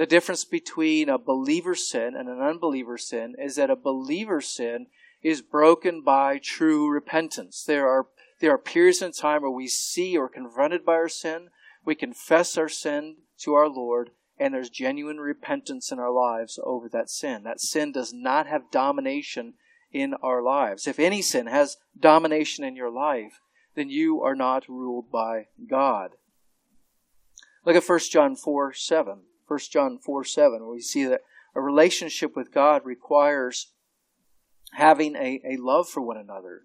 The 0.00 0.06
difference 0.06 0.46
between 0.46 1.10
a 1.10 1.18
believer's 1.18 1.86
sin 1.86 2.14
and 2.16 2.26
an 2.26 2.40
unbeliever's 2.40 3.06
sin 3.06 3.34
is 3.38 3.56
that 3.56 3.68
a 3.68 3.76
believer's 3.76 4.48
sin 4.48 4.86
is 5.22 5.42
broken 5.42 6.00
by 6.00 6.38
true 6.38 6.88
repentance. 6.88 7.62
There 7.62 7.86
are, 7.86 8.06
there 8.40 8.50
are 8.50 8.56
periods 8.56 9.02
in 9.02 9.12
time 9.12 9.42
where 9.42 9.50
we 9.50 9.68
see 9.68 10.16
or 10.16 10.24
are 10.24 10.28
confronted 10.30 10.86
by 10.86 10.94
our 10.94 11.10
sin, 11.10 11.48
we 11.84 11.94
confess 11.94 12.56
our 12.56 12.70
sin 12.70 13.16
to 13.40 13.52
our 13.52 13.68
Lord, 13.68 14.12
and 14.38 14.54
there's 14.54 14.70
genuine 14.70 15.18
repentance 15.18 15.92
in 15.92 15.98
our 15.98 16.10
lives 16.10 16.58
over 16.64 16.88
that 16.88 17.10
sin. 17.10 17.42
That 17.42 17.60
sin 17.60 17.92
does 17.92 18.10
not 18.10 18.46
have 18.46 18.70
domination 18.70 19.52
in 19.92 20.14
our 20.22 20.40
lives. 20.40 20.86
If 20.86 20.98
any 20.98 21.20
sin 21.20 21.46
has 21.46 21.76
domination 22.00 22.64
in 22.64 22.74
your 22.74 22.90
life, 22.90 23.42
then 23.74 23.90
you 23.90 24.22
are 24.22 24.34
not 24.34 24.66
ruled 24.66 25.12
by 25.12 25.48
God. 25.68 26.12
Look 27.66 27.76
at 27.76 27.86
1 27.86 27.98
John 28.10 28.34
4 28.34 28.72
7. 28.72 29.24
1 29.50 29.58
John 29.72 29.98
4 29.98 30.24
7, 30.24 30.60
where 30.60 30.70
we 30.70 30.80
see 30.80 31.04
that 31.06 31.22
a 31.56 31.60
relationship 31.60 32.36
with 32.36 32.54
God 32.54 32.82
requires 32.84 33.72
having 34.74 35.16
a, 35.16 35.40
a 35.44 35.56
love 35.56 35.88
for 35.88 36.00
one 36.00 36.16
another. 36.16 36.62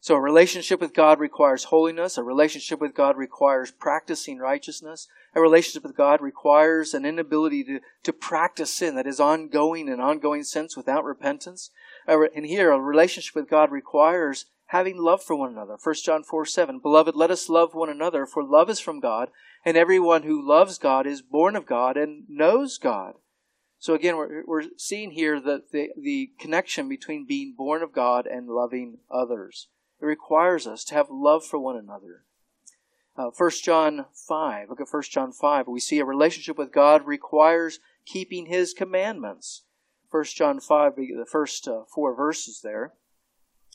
So 0.00 0.16
a 0.16 0.20
relationship 0.20 0.82
with 0.82 0.92
God 0.92 1.18
requires 1.18 1.64
holiness. 1.64 2.18
A 2.18 2.22
relationship 2.22 2.78
with 2.78 2.94
God 2.94 3.16
requires 3.16 3.70
practicing 3.70 4.38
righteousness. 4.38 5.08
A 5.34 5.40
relationship 5.40 5.82
with 5.82 5.96
God 5.96 6.20
requires 6.20 6.92
an 6.92 7.06
inability 7.06 7.64
to, 7.64 7.80
to 8.02 8.12
practice 8.12 8.72
sin 8.72 8.96
that 8.96 9.06
is 9.06 9.18
ongoing 9.18 9.88
and 9.88 10.02
ongoing 10.02 10.42
sense 10.42 10.76
without 10.76 11.04
repentance. 11.04 11.70
And 12.06 12.44
here, 12.44 12.70
a 12.70 12.78
relationship 12.78 13.34
with 13.34 13.48
God 13.48 13.70
requires 13.70 14.44
having 14.66 14.98
love 14.98 15.22
for 15.22 15.36
one 15.36 15.52
another. 15.52 15.76
1 15.82 15.94
John 16.04 16.22
4 16.22 16.44
7. 16.44 16.80
Beloved, 16.80 17.16
let 17.16 17.30
us 17.30 17.48
love 17.48 17.74
one 17.74 17.88
another, 17.88 18.26
for 18.26 18.44
love 18.44 18.68
is 18.68 18.80
from 18.80 19.00
God, 19.00 19.30
and 19.64 19.76
everyone 19.76 20.22
who 20.22 20.46
loves 20.46 20.78
God 20.78 21.06
is 21.06 21.22
born 21.22 21.56
of 21.56 21.66
God 21.66 21.96
and 21.96 22.24
knows 22.28 22.78
God. 22.78 23.14
So 23.78 23.94
again, 23.94 24.16
we're, 24.16 24.44
we're 24.46 24.64
seeing 24.76 25.12
here 25.12 25.40
the, 25.40 25.62
the, 25.72 25.90
the 25.96 26.30
connection 26.38 26.88
between 26.88 27.26
being 27.26 27.54
born 27.56 27.82
of 27.82 27.92
God 27.92 28.26
and 28.26 28.48
loving 28.48 28.98
others. 29.10 29.68
It 30.00 30.06
requires 30.06 30.66
us 30.66 30.84
to 30.84 30.94
have 30.94 31.08
love 31.10 31.44
for 31.44 31.58
one 31.58 31.76
another. 31.76 32.24
Uh, 33.16 33.30
1 33.36 33.50
John 33.62 34.06
5, 34.14 34.68
look 34.70 34.80
at 34.80 34.88
1 34.90 35.02
John 35.10 35.32
5. 35.32 35.66
We 35.66 35.80
see 35.80 35.98
a 35.98 36.04
relationship 36.04 36.56
with 36.56 36.72
God 36.72 37.06
requires 37.06 37.80
keeping 38.06 38.46
His 38.46 38.72
commandments. 38.72 39.64
1 40.10 40.24
John 40.24 40.60
5, 40.60 40.96
the 40.96 41.26
first 41.30 41.68
uh, 41.68 41.82
four 41.92 42.14
verses 42.14 42.60
there. 42.62 42.94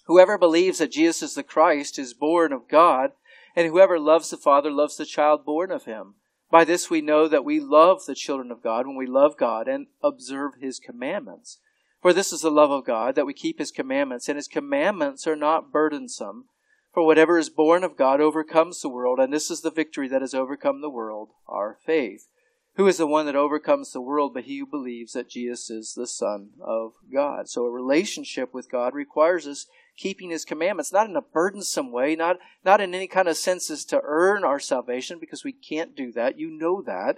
Whoever 0.06 0.38
believes 0.38 0.78
that 0.80 0.92
Jesus 0.92 1.22
is 1.22 1.36
the 1.36 1.44
Christ 1.44 1.98
is 1.98 2.14
born 2.14 2.54
of 2.54 2.68
God, 2.68 3.12
and 3.56 3.68
whoever 3.68 4.00
loves 4.00 4.30
the 4.30 4.38
Father 4.38 4.72
loves 4.72 4.98
the 4.98 5.06
child 5.06 5.46
born 5.46 5.72
of 5.72 5.86
him. 5.86 6.16
By 6.52 6.64
this 6.64 6.90
we 6.90 7.02
know 7.02 7.28
that 7.28 7.46
we 7.46 7.60
love 7.60 8.06
the 8.06 8.16
children 8.16 8.52
of 8.52 8.62
God 8.62 8.88
when 8.88 8.96
we 8.96 9.08
love 9.08 9.38
God 9.38 9.68
and 9.68 9.88
observe 10.04 10.54
His 10.62 10.80
commandments. 10.80 11.60
For 12.06 12.14
this 12.14 12.32
is 12.32 12.42
the 12.42 12.52
love 12.52 12.70
of 12.70 12.86
God, 12.86 13.16
that 13.16 13.26
we 13.26 13.34
keep 13.34 13.58
his 13.58 13.72
commandments, 13.72 14.30
and 14.30 14.36
his 14.36 14.48
commandments 14.48 15.26
are 15.26 15.36
not 15.36 15.72
burdensome. 15.72 16.46
For 16.94 17.04
whatever 17.04 17.40
is 17.40 17.50
born 17.50 17.84
of 17.84 17.98
God 17.98 18.22
overcomes 18.22 18.80
the 18.80 18.90
world, 18.90 19.20
and 19.20 19.34
this 19.34 19.50
is 19.50 19.62
the 19.62 19.72
victory 19.72 20.08
that 20.10 20.22
has 20.22 20.36
overcome 20.36 20.82
the 20.82 20.90
world, 20.90 21.32
our 21.48 21.80
faith. 21.84 22.28
Who 22.76 22.86
is 22.86 22.98
the 22.98 23.08
one 23.08 23.26
that 23.26 23.36
overcomes 23.36 23.92
the 23.92 24.02
world 24.02 24.36
but 24.36 24.44
he 24.44 24.60
who 24.60 24.68
believes 24.68 25.14
that 25.14 25.32
Jesus 25.32 25.72
is 25.72 25.94
the 25.96 26.06
Son 26.06 26.52
of 26.62 26.94
God? 27.12 27.50
So 27.50 27.66
a 27.66 27.72
relationship 27.72 28.54
with 28.54 28.70
God 28.72 28.94
requires 28.94 29.48
us 29.48 29.66
keeping 29.98 30.30
his 30.30 30.46
commandments, 30.46 30.92
not 30.92 31.10
in 31.10 31.16
a 31.16 31.22
burdensome 31.22 31.92
way, 31.92 32.16
not, 32.16 32.38
not 32.64 32.82
in 32.82 32.94
any 32.94 33.08
kind 33.08 33.28
of 33.28 33.38
senses 33.38 33.86
to 33.86 34.02
earn 34.04 34.44
our 34.44 34.60
salvation, 34.60 35.20
because 35.20 35.44
we 35.44 35.52
can't 35.52 35.96
do 35.96 36.12
that. 36.14 36.38
You 36.38 36.52
know 36.52 36.82
that. 36.82 37.18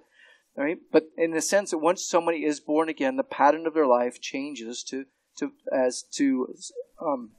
Right? 0.56 0.80
But 0.92 1.10
in 1.16 1.32
the 1.32 1.42
sense 1.42 1.70
that 1.70 1.78
once 1.78 2.04
somebody 2.04 2.44
is 2.44 2.60
born 2.60 2.90
again, 2.90 3.16
the 3.16 3.24
pattern 3.24 3.68
of 3.68 3.76
their 3.76 3.86
life 3.86 4.20
changes 4.20 4.84
to, 4.86 5.06
to 5.38 5.52
as 5.72 6.02
to 6.14 6.52
um, 7.00 7.32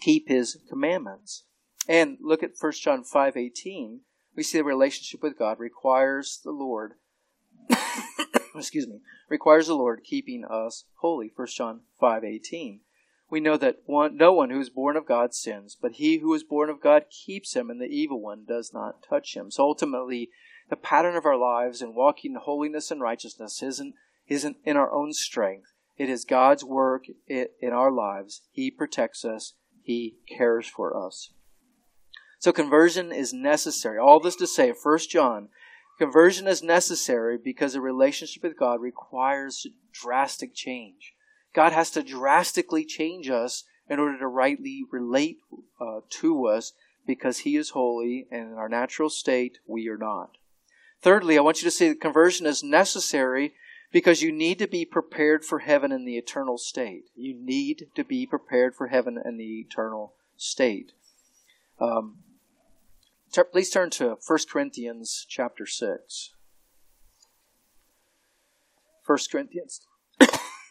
keep 0.00 0.28
his 0.28 0.58
commandments. 0.68 1.44
And 1.88 2.18
look 2.20 2.42
at 2.42 2.50
1 2.58 2.72
John 2.72 3.04
5:18. 3.04 4.00
We 4.34 4.42
see 4.42 4.58
the 4.58 4.64
relationship 4.64 5.22
with 5.22 5.38
God 5.38 5.60
requires 5.60 6.40
the 6.42 6.50
Lord 6.50 6.94
excuse 8.54 8.86
me, 8.86 9.00
requires 9.28 9.66
the 9.66 9.74
Lord 9.74 10.02
keeping 10.04 10.44
us 10.44 10.84
holy. 10.96 11.32
1 11.34 11.46
John 11.48 11.80
5:18. 12.00 12.80
We 13.32 13.40
know 13.40 13.56
that 13.56 13.78
one, 13.86 14.18
no 14.18 14.34
one 14.34 14.50
who 14.50 14.60
is 14.60 14.68
born 14.68 14.94
of 14.94 15.06
God 15.06 15.32
sins, 15.32 15.74
but 15.80 15.92
he 15.92 16.18
who 16.18 16.34
is 16.34 16.44
born 16.44 16.68
of 16.68 16.82
God 16.82 17.06
keeps 17.08 17.56
him, 17.56 17.70
and 17.70 17.80
the 17.80 17.86
evil 17.86 18.20
one 18.20 18.44
does 18.46 18.74
not 18.74 19.02
touch 19.02 19.34
him. 19.34 19.50
So 19.50 19.62
ultimately, 19.62 20.28
the 20.68 20.76
pattern 20.76 21.16
of 21.16 21.24
our 21.24 21.38
lives 21.38 21.80
in 21.80 21.94
walking 21.94 22.32
in 22.32 22.40
holiness 22.42 22.90
and 22.90 23.00
righteousness 23.00 23.62
isn't 23.62 23.94
isn't 24.28 24.58
in 24.64 24.76
our 24.76 24.92
own 24.92 25.14
strength. 25.14 25.72
It 25.96 26.10
is 26.10 26.26
God's 26.26 26.62
work 26.62 27.04
in 27.26 27.70
our 27.72 27.90
lives. 27.90 28.42
He 28.50 28.70
protects 28.70 29.24
us. 29.24 29.54
He 29.82 30.16
cares 30.28 30.66
for 30.66 30.94
us. 30.94 31.32
So 32.38 32.52
conversion 32.52 33.12
is 33.12 33.32
necessary. 33.32 33.98
All 33.98 34.20
this 34.20 34.36
to 34.36 34.46
say, 34.46 34.74
1 34.74 34.98
John 35.08 35.48
Conversion 35.98 36.46
is 36.46 36.62
necessary 36.62 37.38
because 37.42 37.74
a 37.74 37.80
relationship 37.80 38.42
with 38.42 38.58
God 38.58 38.82
requires 38.82 39.66
drastic 39.90 40.54
change. 40.54 41.14
God 41.52 41.72
has 41.72 41.90
to 41.92 42.02
drastically 42.02 42.84
change 42.84 43.28
us 43.28 43.64
in 43.88 43.98
order 43.98 44.18
to 44.18 44.26
rightly 44.26 44.84
relate 44.90 45.38
uh, 45.80 46.00
to 46.08 46.46
us 46.46 46.72
because 47.06 47.38
He 47.38 47.56
is 47.56 47.70
holy 47.70 48.26
and 48.30 48.52
in 48.52 48.58
our 48.58 48.68
natural 48.68 49.10
state 49.10 49.58
we 49.66 49.88
are 49.88 49.98
not. 49.98 50.36
Thirdly, 51.00 51.36
I 51.36 51.42
want 51.42 51.60
you 51.60 51.64
to 51.64 51.70
see 51.70 51.88
that 51.88 52.00
conversion 52.00 52.46
is 52.46 52.62
necessary 52.62 53.54
because 53.90 54.22
you 54.22 54.32
need 54.32 54.58
to 54.60 54.68
be 54.68 54.84
prepared 54.84 55.44
for 55.44 55.58
heaven 55.58 55.92
in 55.92 56.04
the 56.04 56.16
eternal 56.16 56.56
state. 56.56 57.10
You 57.14 57.34
need 57.34 57.88
to 57.94 58.04
be 58.04 58.24
prepared 58.24 58.74
for 58.74 58.86
heaven 58.86 59.18
in 59.22 59.36
the 59.36 59.60
eternal 59.60 60.14
state. 60.36 60.92
Um, 61.78 62.18
Please 63.50 63.70
turn 63.70 63.88
to 63.90 64.18
1 64.26 64.38
Corinthians 64.50 65.26
chapter 65.28 65.66
6. 65.66 66.30
1 69.06 69.18
Corinthians. 69.30 69.80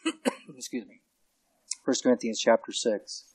Excuse 0.56 0.88
me. 0.88 1.02
1 1.86 1.96
Corinthians 2.04 2.40
chapter 2.40 2.72
6. 2.72 3.26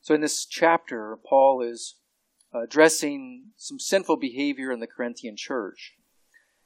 So, 0.00 0.14
in 0.14 0.22
this 0.22 0.46
chapter, 0.46 1.18
Paul 1.22 1.60
is 1.60 1.96
addressing 2.54 3.48
some 3.58 3.78
sinful 3.78 4.16
behavior 4.16 4.72
in 4.72 4.80
the 4.80 4.86
Corinthian 4.86 5.36
church, 5.36 5.96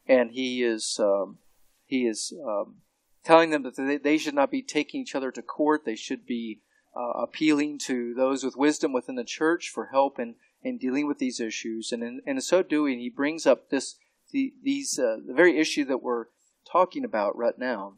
and 0.06 0.30
he 0.30 0.62
is 0.62 1.00
um, 1.00 1.38
he 1.84 2.06
is 2.06 2.32
um, 2.46 2.76
telling 3.24 3.50
them 3.50 3.64
that 3.64 4.00
they 4.04 4.16
should 4.16 4.34
not 4.34 4.52
be 4.52 4.62
taking 4.62 5.00
each 5.00 5.16
other 5.16 5.32
to 5.32 5.42
court. 5.42 5.84
They 5.84 5.96
should 5.96 6.24
be 6.24 6.60
uh, 6.96 7.22
appealing 7.22 7.78
to 7.78 8.14
those 8.14 8.44
with 8.44 8.56
wisdom 8.56 8.92
within 8.92 9.16
the 9.16 9.24
church 9.24 9.70
for 9.74 9.86
help 9.86 10.20
in, 10.20 10.36
in 10.62 10.78
dealing 10.78 11.06
with 11.06 11.18
these 11.18 11.40
issues. 11.40 11.92
And 11.92 12.02
in, 12.02 12.20
in 12.26 12.40
so 12.40 12.62
doing, 12.62 12.98
he 12.98 13.10
brings 13.10 13.46
up 13.46 13.70
this 13.70 13.96
the, 14.30 14.54
these 14.62 14.98
uh, 14.98 15.16
the 15.26 15.34
very 15.34 15.58
issue 15.58 15.84
that 15.84 16.02
we're 16.02 16.26
talking 16.70 17.04
about 17.04 17.36
right 17.36 17.58
now. 17.58 17.94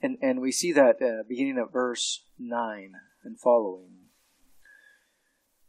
And, 0.00 0.18
and 0.22 0.40
we 0.40 0.52
see 0.52 0.72
that 0.72 1.02
uh, 1.02 1.24
beginning 1.28 1.58
at 1.58 1.72
verse 1.72 2.24
9 2.38 2.92
and 3.24 3.40
following. 3.40 3.92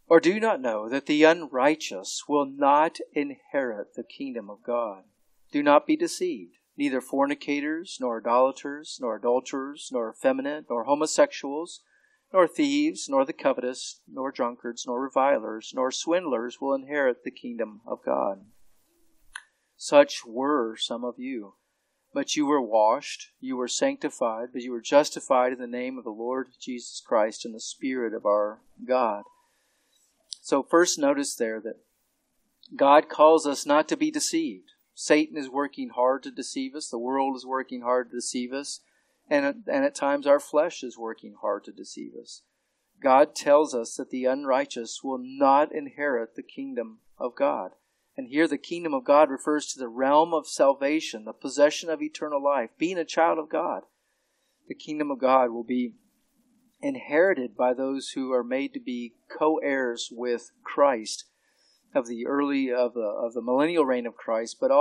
Or 0.07 0.19
do 0.19 0.31
you 0.31 0.39
not 0.39 0.61
know 0.61 0.89
that 0.89 1.05
the 1.05 1.23
unrighteous 1.23 2.23
will 2.27 2.45
not 2.45 2.97
inherit 3.13 3.95
the 3.95 4.03
kingdom 4.03 4.49
of 4.49 4.63
God? 4.63 5.03
Do 5.51 5.63
not 5.63 5.87
be 5.87 5.95
deceived 5.95 6.57
neither 6.79 7.01
fornicators, 7.01 7.97
nor 7.99 8.19
idolaters, 8.19 8.99
nor 9.01 9.17
adulterers, 9.17 9.89
nor 9.91 10.09
effeminate, 10.09 10.65
nor 10.69 10.85
homosexuals, 10.85 11.81
nor 12.31 12.47
thieves, 12.47 13.07
nor 13.09 13.25
the 13.25 13.33
covetous, 13.33 14.01
nor 14.07 14.31
drunkards, 14.31 14.85
nor 14.85 15.01
revilers, 15.01 15.71
nor 15.73 15.91
swindlers 15.91 16.61
will 16.61 16.73
inherit 16.73 17.23
the 17.23 17.31
kingdom 17.31 17.81
of 17.85 18.03
God. 18.05 18.45
Such 19.77 20.25
were 20.25 20.75
some 20.77 21.03
of 21.03 21.15
you. 21.17 21.55
But 22.13 22.35
you 22.35 22.45
were 22.45 22.61
washed, 22.61 23.27
you 23.39 23.55
were 23.55 23.67
sanctified, 23.67 24.49
but 24.51 24.63
you 24.63 24.71
were 24.71 24.81
justified 24.81 25.53
in 25.53 25.59
the 25.59 25.67
name 25.67 25.97
of 25.97 26.03
the 26.03 26.09
Lord 26.09 26.47
Jesus 26.59 27.01
Christ 27.05 27.45
and 27.45 27.53
the 27.53 27.59
Spirit 27.59 28.13
of 28.13 28.25
our 28.25 28.61
God. 28.87 29.23
So, 30.41 30.63
first 30.63 30.97
notice 30.97 31.35
there 31.35 31.61
that 31.61 31.83
God 32.75 33.09
calls 33.09 33.45
us 33.45 33.65
not 33.65 33.87
to 33.89 33.97
be 33.97 34.09
deceived. 34.09 34.71
Satan 34.95 35.37
is 35.37 35.49
working 35.49 35.89
hard 35.89 36.23
to 36.23 36.31
deceive 36.31 36.75
us. 36.75 36.89
The 36.89 36.97
world 36.97 37.35
is 37.35 37.45
working 37.45 37.81
hard 37.81 38.09
to 38.09 38.17
deceive 38.17 38.51
us. 38.51 38.81
And, 39.29 39.63
and 39.67 39.85
at 39.85 39.95
times 39.95 40.25
our 40.25 40.39
flesh 40.39 40.83
is 40.83 40.97
working 40.97 41.35
hard 41.41 41.63
to 41.65 41.71
deceive 41.71 42.13
us. 42.19 42.41
God 43.01 43.35
tells 43.35 43.73
us 43.73 43.95
that 43.95 44.09
the 44.09 44.25
unrighteous 44.25 45.01
will 45.03 45.19
not 45.21 45.73
inherit 45.73 46.35
the 46.35 46.43
kingdom 46.43 46.99
of 47.17 47.35
God. 47.35 47.71
And 48.17 48.27
here 48.27 48.47
the 48.47 48.57
kingdom 48.57 48.93
of 48.93 49.05
God 49.05 49.29
refers 49.29 49.67
to 49.67 49.79
the 49.79 49.87
realm 49.87 50.33
of 50.33 50.47
salvation, 50.47 51.25
the 51.25 51.31
possession 51.31 51.89
of 51.89 52.01
eternal 52.01 52.43
life, 52.43 52.71
being 52.77 52.97
a 52.97 53.05
child 53.05 53.39
of 53.39 53.49
God. 53.49 53.83
The 54.67 54.75
kingdom 54.75 55.09
of 55.09 55.19
God 55.19 55.51
will 55.51 55.63
be 55.63 55.93
inherited 56.81 57.55
by 57.55 57.73
those 57.73 58.09
who 58.09 58.31
are 58.33 58.43
made 58.43 58.73
to 58.73 58.79
be 58.79 59.13
co 59.29 59.59
heirs 59.59 60.09
with 60.11 60.51
Christ 60.63 61.25
of 61.95 62.07
the 62.07 62.27
early 62.27 62.71
of 62.71 62.93
the 62.93 62.99
of 62.99 63.33
the 63.33 63.41
millennial 63.41 63.85
reign 63.85 64.05
of 64.05 64.15
Christ, 64.15 64.57
but 64.59 64.71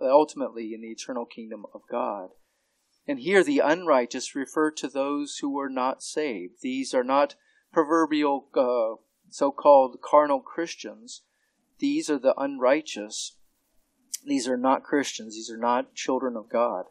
ultimately 0.00 0.72
in 0.74 0.80
the 0.80 0.88
eternal 0.88 1.26
kingdom 1.26 1.64
of 1.74 1.82
God. 1.90 2.30
And 3.08 3.20
here 3.20 3.44
the 3.44 3.60
unrighteous 3.60 4.34
refer 4.34 4.70
to 4.72 4.88
those 4.88 5.38
who 5.38 5.58
are 5.58 5.68
not 5.68 6.02
saved. 6.02 6.54
These 6.60 6.92
are 6.92 7.04
not 7.04 7.36
proverbial 7.72 8.48
uh, 8.54 9.00
so-called 9.30 9.98
carnal 10.02 10.40
Christians. 10.40 11.22
These 11.78 12.10
are 12.10 12.18
the 12.18 12.34
unrighteous. 12.36 13.36
These 14.24 14.48
are 14.48 14.56
not 14.56 14.82
Christians. 14.82 15.34
These 15.34 15.50
are 15.50 15.58
not 15.58 15.94
children 15.94 16.36
of 16.36 16.48
God. 16.50 16.86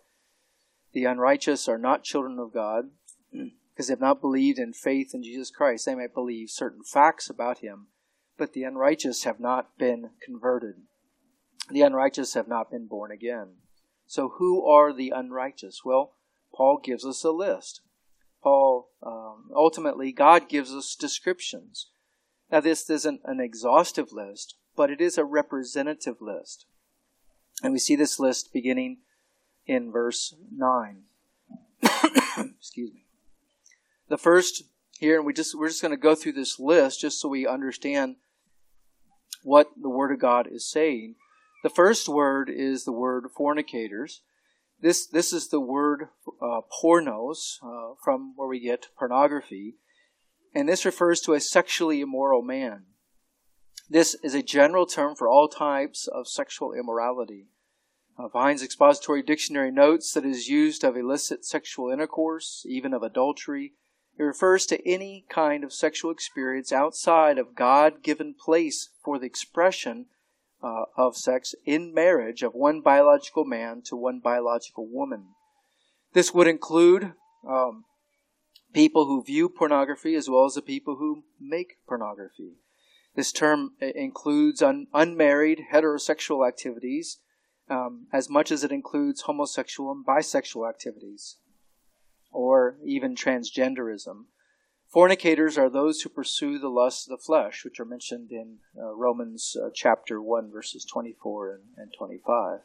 The 0.93 1.05
unrighteous 1.05 1.67
are 1.67 1.77
not 1.77 2.03
children 2.03 2.39
of 2.39 2.53
God 2.53 2.91
because 3.31 3.87
they 3.87 3.91
have 3.91 3.99
not 3.99 4.21
believed 4.21 4.57
in 4.57 4.71
faith 4.71 5.11
in 5.13 5.21
Jesus 5.21 5.51
Christ. 5.51 5.85
They 5.85 5.95
might 5.95 6.13
believe 6.13 6.49
certain 6.49 6.83
facts 6.83 7.29
about 7.29 7.57
Him, 7.57 7.87
but 8.37 8.53
the 8.53 8.63
unrighteous 8.63 9.25
have 9.25 9.39
not 9.39 9.77
been 9.77 10.11
converted. 10.23 10.75
The 11.69 11.81
unrighteous 11.81 12.35
have 12.35 12.47
not 12.47 12.71
been 12.71 12.87
born 12.87 13.11
again. 13.11 13.55
So, 14.07 14.33
who 14.37 14.65
are 14.65 14.93
the 14.93 15.11
unrighteous? 15.15 15.83
Well, 15.83 16.13
Paul 16.53 16.79
gives 16.83 17.05
us 17.05 17.23
a 17.23 17.31
list. 17.31 17.81
Paul, 18.41 18.89
um, 19.01 19.49
ultimately, 19.55 20.11
God 20.11 20.47
gives 20.47 20.71
us 20.71 20.95
descriptions. 20.95 21.87
Now, 22.51 22.59
this 22.59 22.89
isn't 22.89 23.21
an 23.25 23.39
exhaustive 23.39 24.11
list, 24.11 24.55
but 24.75 24.91
it 24.91 25.01
is 25.01 25.17
a 25.17 25.25
representative 25.25 26.21
list. 26.21 26.65
And 27.63 27.73
we 27.73 27.79
see 27.79 27.95
this 27.95 28.19
list 28.19 28.53
beginning 28.53 28.99
in 29.65 29.91
verse 29.91 30.35
9. 30.55 31.03
Excuse 31.83 32.93
me. 32.93 33.05
The 34.07 34.17
first 34.17 34.63
here, 34.99 35.17
and 35.17 35.25
we 35.25 35.33
just 35.33 35.57
we're 35.57 35.69
just 35.69 35.81
going 35.81 35.91
to 35.91 35.97
go 35.97 36.15
through 36.15 36.33
this 36.33 36.59
list 36.59 37.01
just 37.01 37.19
so 37.19 37.27
we 37.27 37.47
understand 37.47 38.17
what 39.43 39.71
the 39.81 39.89
Word 39.89 40.11
of 40.11 40.19
God 40.19 40.47
is 40.49 40.69
saying. 40.69 41.15
The 41.65 41.71
first 41.71 42.07
word 42.07 42.47
is 42.47 42.85
the 42.85 42.91
word 42.91 43.25
fornicators. 43.35 44.21
This, 44.79 45.07
this 45.07 45.33
is 45.33 45.47
the 45.47 45.59
word 45.59 46.09
uh, 46.39 46.61
pornos, 46.71 47.57
uh, 47.63 47.95
from 48.03 48.33
where 48.35 48.47
we 48.47 48.59
get 48.59 48.89
pornography, 48.95 49.77
and 50.53 50.69
this 50.69 50.85
refers 50.85 51.21
to 51.21 51.33
a 51.33 51.39
sexually 51.39 52.01
immoral 52.01 52.43
man. 52.43 52.83
This 53.89 54.15
is 54.21 54.35
a 54.35 54.43
general 54.43 54.85
term 54.85 55.15
for 55.15 55.27
all 55.27 55.47
types 55.47 56.07
of 56.07 56.27
sexual 56.27 56.71
immorality. 56.71 57.47
Uh, 58.15 58.27
Vine's 58.27 58.61
expository 58.61 59.23
dictionary 59.23 59.71
notes 59.71 60.13
that 60.13 60.23
it 60.23 60.29
is 60.29 60.47
used 60.47 60.83
of 60.83 60.95
illicit 60.95 61.45
sexual 61.45 61.89
intercourse, 61.89 62.63
even 62.69 62.93
of 62.93 63.01
adultery, 63.01 63.73
it 64.19 64.23
refers 64.23 64.67
to 64.67 64.87
any 64.87 65.25
kind 65.29 65.63
of 65.63 65.73
sexual 65.73 66.11
experience 66.11 66.71
outside 66.71 67.39
of 67.39 67.55
God 67.55 68.03
given 68.03 68.35
place 68.35 68.89
for 69.03 69.17
the 69.17 69.25
expression 69.25 70.05
uh, 70.65 70.85
of 70.97 71.15
sex 71.15 71.53
in 71.65 71.93
marriage 71.93 72.41
of 72.41 72.53
one 72.55 72.81
biological 72.81 73.45
man 73.45 73.83
to 73.83 73.95
one 73.95 74.19
biological 74.19 74.87
woman. 74.87 75.27
This 76.13 76.33
would 76.33 76.47
include 76.47 77.13
um, 77.47 77.85
people 78.73 79.05
who 79.05 79.23
view 79.23 79.47
pornography 79.47 80.15
as 80.15 80.27
well 80.27 80.45
as 80.45 80.55
the 80.55 80.61
people 80.63 80.95
who 80.95 81.23
make 81.39 81.77
pornography. 81.87 82.53
This 83.15 83.31
term 83.31 83.73
includes 83.79 84.61
un- 84.61 84.87
unmarried 84.93 85.65
heterosexual 85.71 86.47
activities 86.47 87.19
um, 87.69 88.07
as 88.11 88.29
much 88.29 88.51
as 88.51 88.63
it 88.63 88.71
includes 88.71 89.21
homosexual 89.21 89.91
and 89.91 90.05
bisexual 90.05 90.67
activities, 90.67 91.37
or 92.31 92.77
even 92.83 93.15
transgenderism. 93.15 94.25
Fornicators 94.87 95.57
are 95.57 95.69
those 95.69 96.01
who 96.01 96.09
pursue 96.09 96.57
the 96.57 96.69
lusts 96.69 97.07
of 97.07 97.17
the 97.17 97.23
flesh, 97.23 97.65
which 97.65 97.79
are 97.79 97.85
mentioned 97.85 98.31
in 98.31 98.57
uh, 98.77 98.93
Romans 98.93 99.57
uh, 99.61 99.69
chapter 99.73 100.21
1, 100.21 100.51
verses 100.51 100.85
24 100.85 101.51
and, 101.51 101.63
and 101.77 101.93
25. 101.97 102.59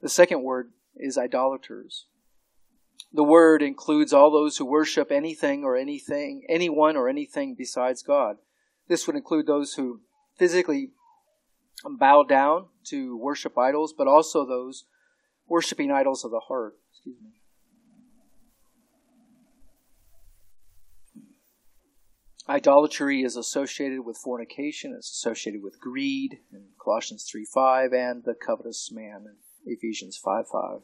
The 0.00 0.08
second 0.08 0.42
word 0.42 0.70
is 0.96 1.18
idolaters. 1.18 2.06
The 3.12 3.24
word 3.24 3.62
includes 3.62 4.12
all 4.12 4.30
those 4.30 4.56
who 4.56 4.64
worship 4.64 5.12
anything 5.12 5.62
or 5.62 5.76
anything, 5.76 6.44
anyone 6.48 6.96
or 6.96 7.08
anything 7.08 7.54
besides 7.54 8.02
God. 8.02 8.38
This 8.88 9.06
would 9.06 9.16
include 9.16 9.46
those 9.46 9.74
who 9.74 10.00
physically 10.36 10.90
bow 11.84 12.22
down 12.22 12.66
to 12.84 13.16
worship 13.16 13.56
idols, 13.56 13.92
but 13.96 14.08
also 14.08 14.44
those 14.44 14.84
worshiping 15.46 15.90
idols 15.90 16.24
of 16.24 16.30
the 16.30 16.40
heart. 16.40 16.76
Excuse 16.92 17.16
me. 17.22 17.30
Idolatry 22.46 23.22
is 23.22 23.36
associated 23.36 24.04
with 24.04 24.18
fornication, 24.18 24.92
it's 24.94 25.10
associated 25.10 25.62
with 25.62 25.80
greed 25.80 26.40
in 26.52 26.66
Colossians 26.82 27.26
3 27.30 27.46
5, 27.46 27.92
and 27.94 28.24
the 28.24 28.34
covetous 28.34 28.90
man 28.92 29.24
in 29.26 29.36
Ephesians 29.64 30.18
5 30.22 30.48
5. 30.48 30.80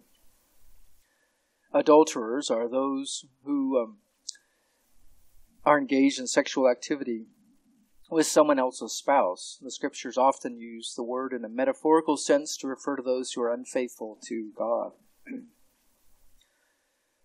Adulterers 1.74 2.50
are 2.50 2.66
those 2.66 3.26
who 3.44 3.78
um, 3.78 3.98
are 5.64 5.78
engaged 5.78 6.18
in 6.18 6.26
sexual 6.26 6.66
activity 6.66 7.26
with 8.10 8.26
someone 8.26 8.58
else's 8.58 8.92
spouse. 8.92 9.58
The 9.60 9.70
scriptures 9.70 10.16
often 10.16 10.58
use 10.58 10.94
the 10.96 11.04
word 11.04 11.34
in 11.34 11.44
a 11.44 11.48
metaphorical 11.48 12.16
sense 12.16 12.56
to 12.56 12.68
refer 12.68 12.96
to 12.96 13.02
those 13.02 13.32
who 13.32 13.42
are 13.42 13.52
unfaithful 13.52 14.18
to 14.26 14.50
God. 14.56 14.92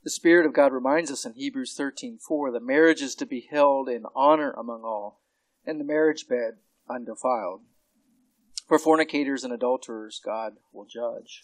the 0.05 0.11
Spirit 0.11 0.45
of 0.45 0.53
God 0.53 0.71
reminds 0.71 1.09
us 1.09 1.25
in 1.25 1.33
Hebrews 1.33 1.75
13:4 1.75 2.51
that 2.51 2.61
marriage 2.61 3.01
is 3.01 3.15
to 3.15 3.25
be 3.25 3.41
held 3.41 3.89
in 3.89 4.05
honor 4.13 4.51
among 4.51 4.83
all, 4.83 5.19
and 5.65 5.79
the 5.79 5.83
marriage 5.83 6.27
bed 6.27 6.59
undefiled. 6.87 7.65
For 8.67 8.77
fornicators 8.77 9.43
and 9.43 9.51
adulterers, 9.51 10.21
God 10.23 10.57
will 10.71 10.85
judge. 10.85 11.41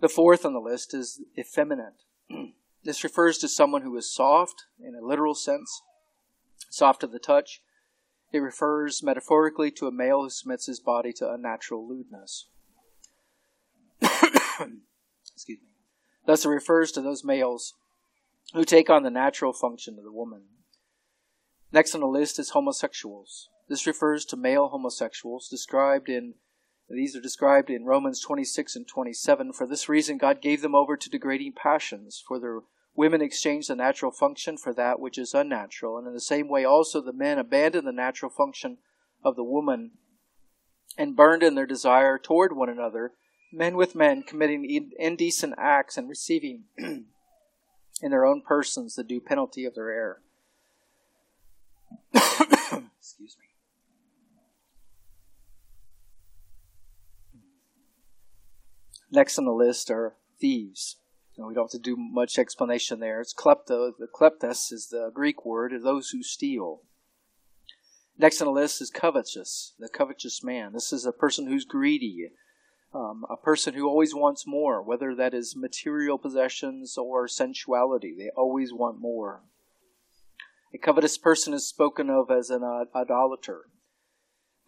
The 0.00 0.10
fourth 0.10 0.44
on 0.44 0.52
the 0.52 0.60
list 0.60 0.92
is 0.92 1.24
effeminate. 1.38 2.02
this 2.84 3.02
refers 3.02 3.38
to 3.38 3.48
someone 3.48 3.80
who 3.80 3.96
is 3.96 4.14
soft 4.14 4.66
in 4.78 4.94
a 4.94 5.00
literal 5.00 5.34
sense, 5.34 5.82
soft 6.68 7.02
of 7.02 7.12
the 7.12 7.18
touch, 7.18 7.62
it 8.30 8.40
refers 8.40 9.02
metaphorically 9.02 9.70
to 9.70 9.86
a 9.86 9.92
male 9.92 10.22
who 10.22 10.28
submits 10.28 10.66
his 10.66 10.80
body 10.80 11.14
to 11.14 11.32
unnatural 11.32 11.88
lewdness. 11.88 12.48
Excuse 14.02 15.60
me. 15.62 15.75
Thus, 16.26 16.44
it 16.44 16.48
refers 16.48 16.92
to 16.92 17.00
those 17.00 17.24
males 17.24 17.74
who 18.52 18.64
take 18.64 18.90
on 18.90 19.02
the 19.02 19.10
natural 19.10 19.52
function 19.52 19.96
of 19.98 20.04
the 20.04 20.12
woman. 20.12 20.42
Next 21.72 21.94
on 21.94 22.00
the 22.00 22.06
list 22.06 22.38
is 22.38 22.50
homosexuals. 22.50 23.48
This 23.68 23.86
refers 23.86 24.24
to 24.26 24.36
male 24.36 24.68
homosexuals 24.68 25.48
described 25.48 26.08
in 26.08 26.34
these 26.88 27.16
are 27.16 27.20
described 27.20 27.68
in 27.68 27.84
Romans 27.84 28.20
26 28.20 28.76
and 28.76 28.86
27. 28.86 29.52
For 29.52 29.66
this 29.66 29.88
reason, 29.88 30.18
God 30.18 30.40
gave 30.40 30.62
them 30.62 30.76
over 30.76 30.96
to 30.96 31.10
degrading 31.10 31.54
passions, 31.54 32.22
for 32.24 32.38
their 32.38 32.60
Women 32.96 33.20
exchanged 33.20 33.68
the 33.68 33.76
natural 33.76 34.10
function 34.10 34.56
for 34.56 34.72
that 34.72 34.98
which 34.98 35.18
is 35.18 35.34
unnatural, 35.34 35.98
and 35.98 36.06
in 36.06 36.14
the 36.14 36.20
same 36.20 36.48
way 36.48 36.64
also 36.64 37.02
the 37.02 37.12
men 37.12 37.38
abandoned 37.38 37.86
the 37.86 37.92
natural 37.92 38.30
function 38.30 38.78
of 39.22 39.36
the 39.36 39.44
woman 39.44 39.92
and 40.96 41.14
burned 41.14 41.42
in 41.42 41.54
their 41.54 41.66
desire 41.66 42.18
toward 42.18 42.56
one 42.56 42.70
another, 42.70 43.12
men 43.56 43.76
with 43.76 43.94
men 43.94 44.22
committing 44.22 44.90
indecent 44.98 45.54
acts 45.56 45.96
and 45.96 46.08
receiving 46.08 46.64
in 46.78 47.06
their 48.02 48.26
own 48.26 48.42
persons 48.42 48.94
the 48.94 49.02
due 49.02 49.20
penalty 49.20 49.64
of 49.64 49.74
their 49.74 49.90
error. 49.90 50.22
Excuse 52.14 53.36
me. 53.40 53.46
Next 59.10 59.38
on 59.38 59.46
the 59.46 59.52
list 59.52 59.90
are 59.90 60.14
thieves. 60.38 60.96
We 61.38 61.54
don't 61.54 61.64
have 61.64 61.70
to 61.70 61.78
do 61.78 61.96
much 61.96 62.38
explanation 62.38 63.00
there. 63.00 63.20
It's 63.20 63.34
klepto. 63.34 63.92
The 63.98 64.06
kleptos 64.06 64.72
is 64.72 64.88
the 64.90 65.10
Greek 65.12 65.44
word, 65.44 65.72
of 65.72 65.82
those 65.82 66.10
who 66.10 66.22
steal. 66.22 66.82
Next 68.18 68.40
on 68.40 68.46
the 68.46 68.52
list 68.52 68.80
is 68.80 68.90
covetous, 68.90 69.74
the 69.78 69.90
covetous 69.90 70.42
man. 70.42 70.72
This 70.72 70.92
is 70.92 71.04
a 71.04 71.12
person 71.12 71.46
who's 71.46 71.66
greedy, 71.66 72.30
um, 72.96 73.24
a 73.28 73.36
person 73.36 73.74
who 73.74 73.86
always 73.88 74.14
wants 74.14 74.46
more, 74.46 74.82
whether 74.82 75.14
that 75.14 75.34
is 75.34 75.54
material 75.54 76.18
possessions 76.18 76.96
or 76.96 77.28
sensuality. 77.28 78.14
They 78.16 78.30
always 78.34 78.72
want 78.72 79.00
more. 79.00 79.42
A 80.74 80.78
covetous 80.78 81.18
person 81.18 81.52
is 81.52 81.68
spoken 81.68 82.08
of 82.10 82.30
as 82.30 82.50
an 82.50 82.62
uh, 82.62 82.84
idolater. 82.96 83.66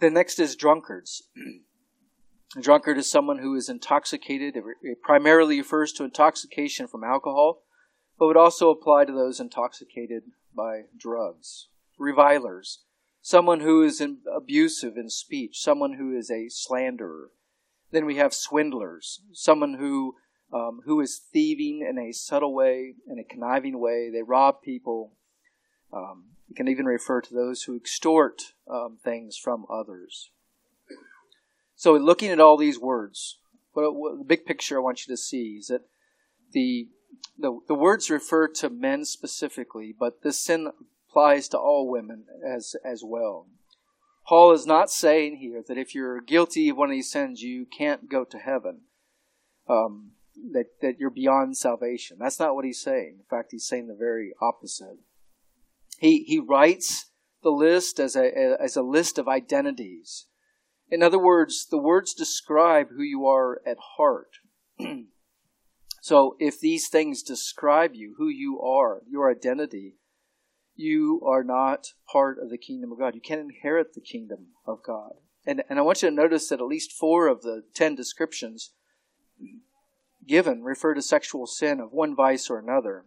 The 0.00 0.10
next 0.10 0.38
is 0.38 0.56
drunkards. 0.56 1.22
A 2.56 2.62
drunkard 2.62 2.96
is 2.96 3.10
someone 3.10 3.40
who 3.40 3.54
is 3.54 3.68
intoxicated. 3.68 4.56
It 4.56 5.02
primarily 5.02 5.58
refers 5.58 5.92
to 5.92 6.04
intoxication 6.04 6.86
from 6.86 7.04
alcohol, 7.04 7.64
but 8.18 8.26
would 8.26 8.38
also 8.38 8.70
apply 8.70 9.04
to 9.04 9.12
those 9.12 9.38
intoxicated 9.38 10.22
by 10.56 10.84
drugs. 10.96 11.68
Revilers, 11.98 12.84
someone 13.20 13.60
who 13.60 13.82
is 13.82 14.02
abusive 14.34 14.96
in 14.96 15.10
speech, 15.10 15.60
someone 15.60 15.94
who 15.94 16.16
is 16.16 16.30
a 16.30 16.48
slanderer. 16.48 17.32
Then 17.90 18.04
we 18.04 18.16
have 18.16 18.34
swindlers, 18.34 19.20
someone 19.32 19.74
who 19.74 20.16
um, 20.52 20.80
who 20.84 21.00
is 21.00 21.20
thieving 21.32 21.86
in 21.88 21.98
a 21.98 22.12
subtle 22.12 22.54
way, 22.54 22.94
in 23.06 23.18
a 23.18 23.24
conniving 23.24 23.78
way. 23.78 24.10
They 24.10 24.22
rob 24.22 24.62
people. 24.62 25.12
Um, 25.92 26.24
you 26.48 26.54
can 26.54 26.68
even 26.68 26.86
refer 26.86 27.20
to 27.20 27.34
those 27.34 27.64
who 27.64 27.76
extort 27.76 28.54
um, 28.70 28.98
things 29.02 29.36
from 29.36 29.66
others. 29.70 30.30
So, 31.76 31.92
looking 31.92 32.30
at 32.30 32.40
all 32.40 32.56
these 32.56 32.78
words, 32.78 33.38
what, 33.72 33.94
what, 33.94 34.18
the 34.18 34.24
big 34.24 34.46
picture 34.46 34.78
I 34.78 34.82
want 34.82 35.06
you 35.06 35.12
to 35.12 35.16
see 35.16 35.56
is 35.60 35.68
that 35.68 35.82
the, 36.52 36.88
the 37.38 37.60
the 37.68 37.74
words 37.74 38.10
refer 38.10 38.48
to 38.48 38.70
men 38.70 39.04
specifically, 39.04 39.94
but 39.98 40.22
this 40.22 40.40
sin 40.40 40.70
applies 41.08 41.48
to 41.48 41.58
all 41.58 41.88
women 41.90 42.24
as 42.46 42.74
as 42.84 43.02
well. 43.04 43.46
Paul 44.28 44.52
is 44.52 44.66
not 44.66 44.90
saying 44.90 45.38
here 45.38 45.62
that 45.66 45.78
if 45.78 45.94
you're 45.94 46.20
guilty 46.20 46.68
of 46.68 46.76
one 46.76 46.90
of 46.90 46.94
these 46.94 47.10
sins, 47.10 47.42
you 47.42 47.66
can't 47.66 48.10
go 48.10 48.24
to 48.24 48.38
heaven. 48.38 48.80
Um, 49.68 50.12
that 50.52 50.66
that 50.82 50.98
you're 50.98 51.10
beyond 51.10 51.56
salvation. 51.56 52.18
That's 52.20 52.38
not 52.38 52.54
what 52.54 52.64
he's 52.64 52.80
saying. 52.80 53.16
In 53.18 53.24
fact, 53.28 53.48
he's 53.50 53.66
saying 53.66 53.88
the 53.88 53.94
very 53.94 54.32
opposite. 54.40 54.98
He 55.98 56.24
he 56.24 56.38
writes 56.38 57.10
the 57.42 57.50
list 57.50 57.98
as 57.98 58.14
a 58.16 58.56
as 58.60 58.76
a 58.76 58.82
list 58.82 59.18
of 59.18 59.28
identities 59.28 60.26
in 60.90 61.02
other 61.02 61.18
words, 61.18 61.66
the 61.66 61.78
words 61.78 62.14
describe 62.14 62.88
who 62.90 63.02
you 63.02 63.26
are 63.26 63.60
at 63.66 63.76
heart. 63.96 64.38
so 66.00 66.36
if 66.38 66.58
these 66.58 66.88
things 66.88 67.22
describe 67.22 67.94
you, 67.94 68.14
who 68.16 68.28
you 68.28 68.60
are, 68.60 69.02
your 69.08 69.30
identity, 69.30 69.96
you 70.78 71.20
are 71.26 71.42
not 71.42 71.88
part 72.10 72.38
of 72.38 72.50
the 72.50 72.56
kingdom 72.56 72.92
of 72.92 72.98
God. 72.98 73.14
You 73.14 73.20
can't 73.20 73.40
inherit 73.40 73.94
the 73.94 74.00
kingdom 74.00 74.48
of 74.64 74.82
God. 74.82 75.14
And, 75.44 75.64
and 75.68 75.78
I 75.78 75.82
want 75.82 76.02
you 76.02 76.08
to 76.08 76.14
notice 76.14 76.48
that 76.48 76.60
at 76.60 76.66
least 76.66 76.92
four 76.92 77.26
of 77.26 77.42
the 77.42 77.64
ten 77.74 77.96
descriptions 77.96 78.70
given 80.26 80.62
refer 80.62 80.94
to 80.94 81.02
sexual 81.02 81.46
sin 81.46 81.80
of 81.80 81.92
one 81.92 82.14
vice 82.14 82.48
or 82.48 82.58
another. 82.58 83.04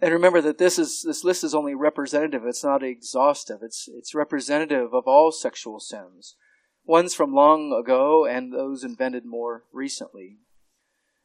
And 0.00 0.12
remember 0.12 0.40
that 0.40 0.58
this 0.58 0.78
is 0.78 1.02
this 1.02 1.22
list 1.22 1.44
is 1.44 1.54
only 1.54 1.74
representative. 1.74 2.42
It's 2.44 2.64
not 2.64 2.82
exhaustive. 2.82 3.58
It's 3.62 3.88
it's 3.88 4.14
representative 4.14 4.92
of 4.92 5.04
all 5.06 5.30
sexual 5.30 5.78
sins, 5.78 6.36
ones 6.84 7.14
from 7.14 7.32
long 7.32 7.72
ago 7.72 8.26
and 8.26 8.52
those 8.52 8.82
invented 8.82 9.24
more 9.24 9.64
recently. 9.72 10.38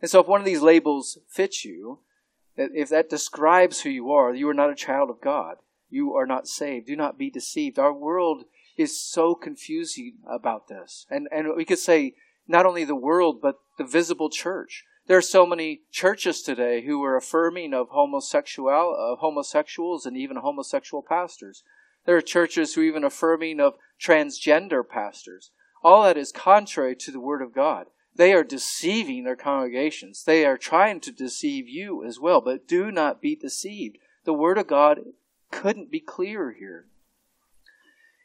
And 0.02 0.10
so, 0.10 0.20
if 0.20 0.28
one 0.28 0.41
of 0.41 0.46
these 0.46 0.62
labels 0.62 1.18
fits 1.30 1.64
you, 1.64 2.00
if 2.56 2.89
that 2.89 3.10
describes 3.10 3.82
who 3.82 3.89
you 3.89 4.12
are, 4.12 4.34
you 4.34 4.47
are 4.49 4.54
not 4.54 4.70
a 4.70 4.76
child 4.76 5.10
of 5.10 5.22
God. 5.22 5.58
You 5.89 6.14
are 6.14 6.26
not 6.26 6.47
saved. 6.47 6.88
Do 6.88 6.95
not 6.95 7.18
be 7.18 7.30
deceived. 7.30 7.78
Our 7.78 7.93
world 7.93 8.45
is 8.78 8.99
so 8.99 9.36
confusing 9.36 10.18
about 10.28 10.68
this, 10.68 11.06
and 11.10 11.28
and 11.32 11.56
we 11.56 11.66
could 11.66 11.80
say 11.80 12.16
not 12.47 12.66
only 12.66 12.84
the 12.84 12.95
world 12.95 13.39
but 13.41 13.56
the 13.78 13.84
visible 13.84 14.30
church. 14.30 14.84
There 15.06 15.18
are 15.18 15.22
so 15.22 15.45
many 15.45 15.82
churches 15.91 16.41
today 16.41 16.86
who 16.86 17.04
are 17.04 17.18
affirming 17.18 17.74
of 17.74 17.89
homosexual 17.89 18.95
of 18.97 19.20
homosexuals 19.20 20.06
and 20.06 20.18
even 20.18 20.38
homosexual 20.38 21.04
pastors. 21.08 21.64
There 22.06 22.16
are 22.16 22.22
churches 22.22 22.74
who 22.74 22.82
are 22.82 22.86
even 22.86 23.04
affirming 23.04 23.60
of 23.60 23.76
transgender 24.01 24.88
pastors. 24.88 25.51
All 25.84 26.04
that 26.04 26.18
is 26.18 26.32
contrary 26.32 26.95
to 26.95 27.12
the 27.12 27.20
Word 27.20 27.41
of 27.41 27.54
God. 27.54 27.88
They 28.16 28.34
are 28.34 28.43
deceiving 28.43 29.24
their 29.24 29.36
congregations. 29.36 30.24
They 30.24 30.45
are 30.45 30.57
trying 30.57 30.99
to 31.01 31.11
deceive 31.11 31.68
you 31.68 32.03
as 32.03 32.20
well, 32.20 32.41
but 32.41 32.68
do 32.68 32.91
not 32.91 33.22
be 33.22 33.36
deceived. 33.36 33.97
The 34.24 34.34
Word 34.34 34.57
of 34.57 34.68
God 34.68 34.99
couldn't 35.51 35.91
be 35.91 35.99
clearer 35.99 36.51
here. 36.57 36.86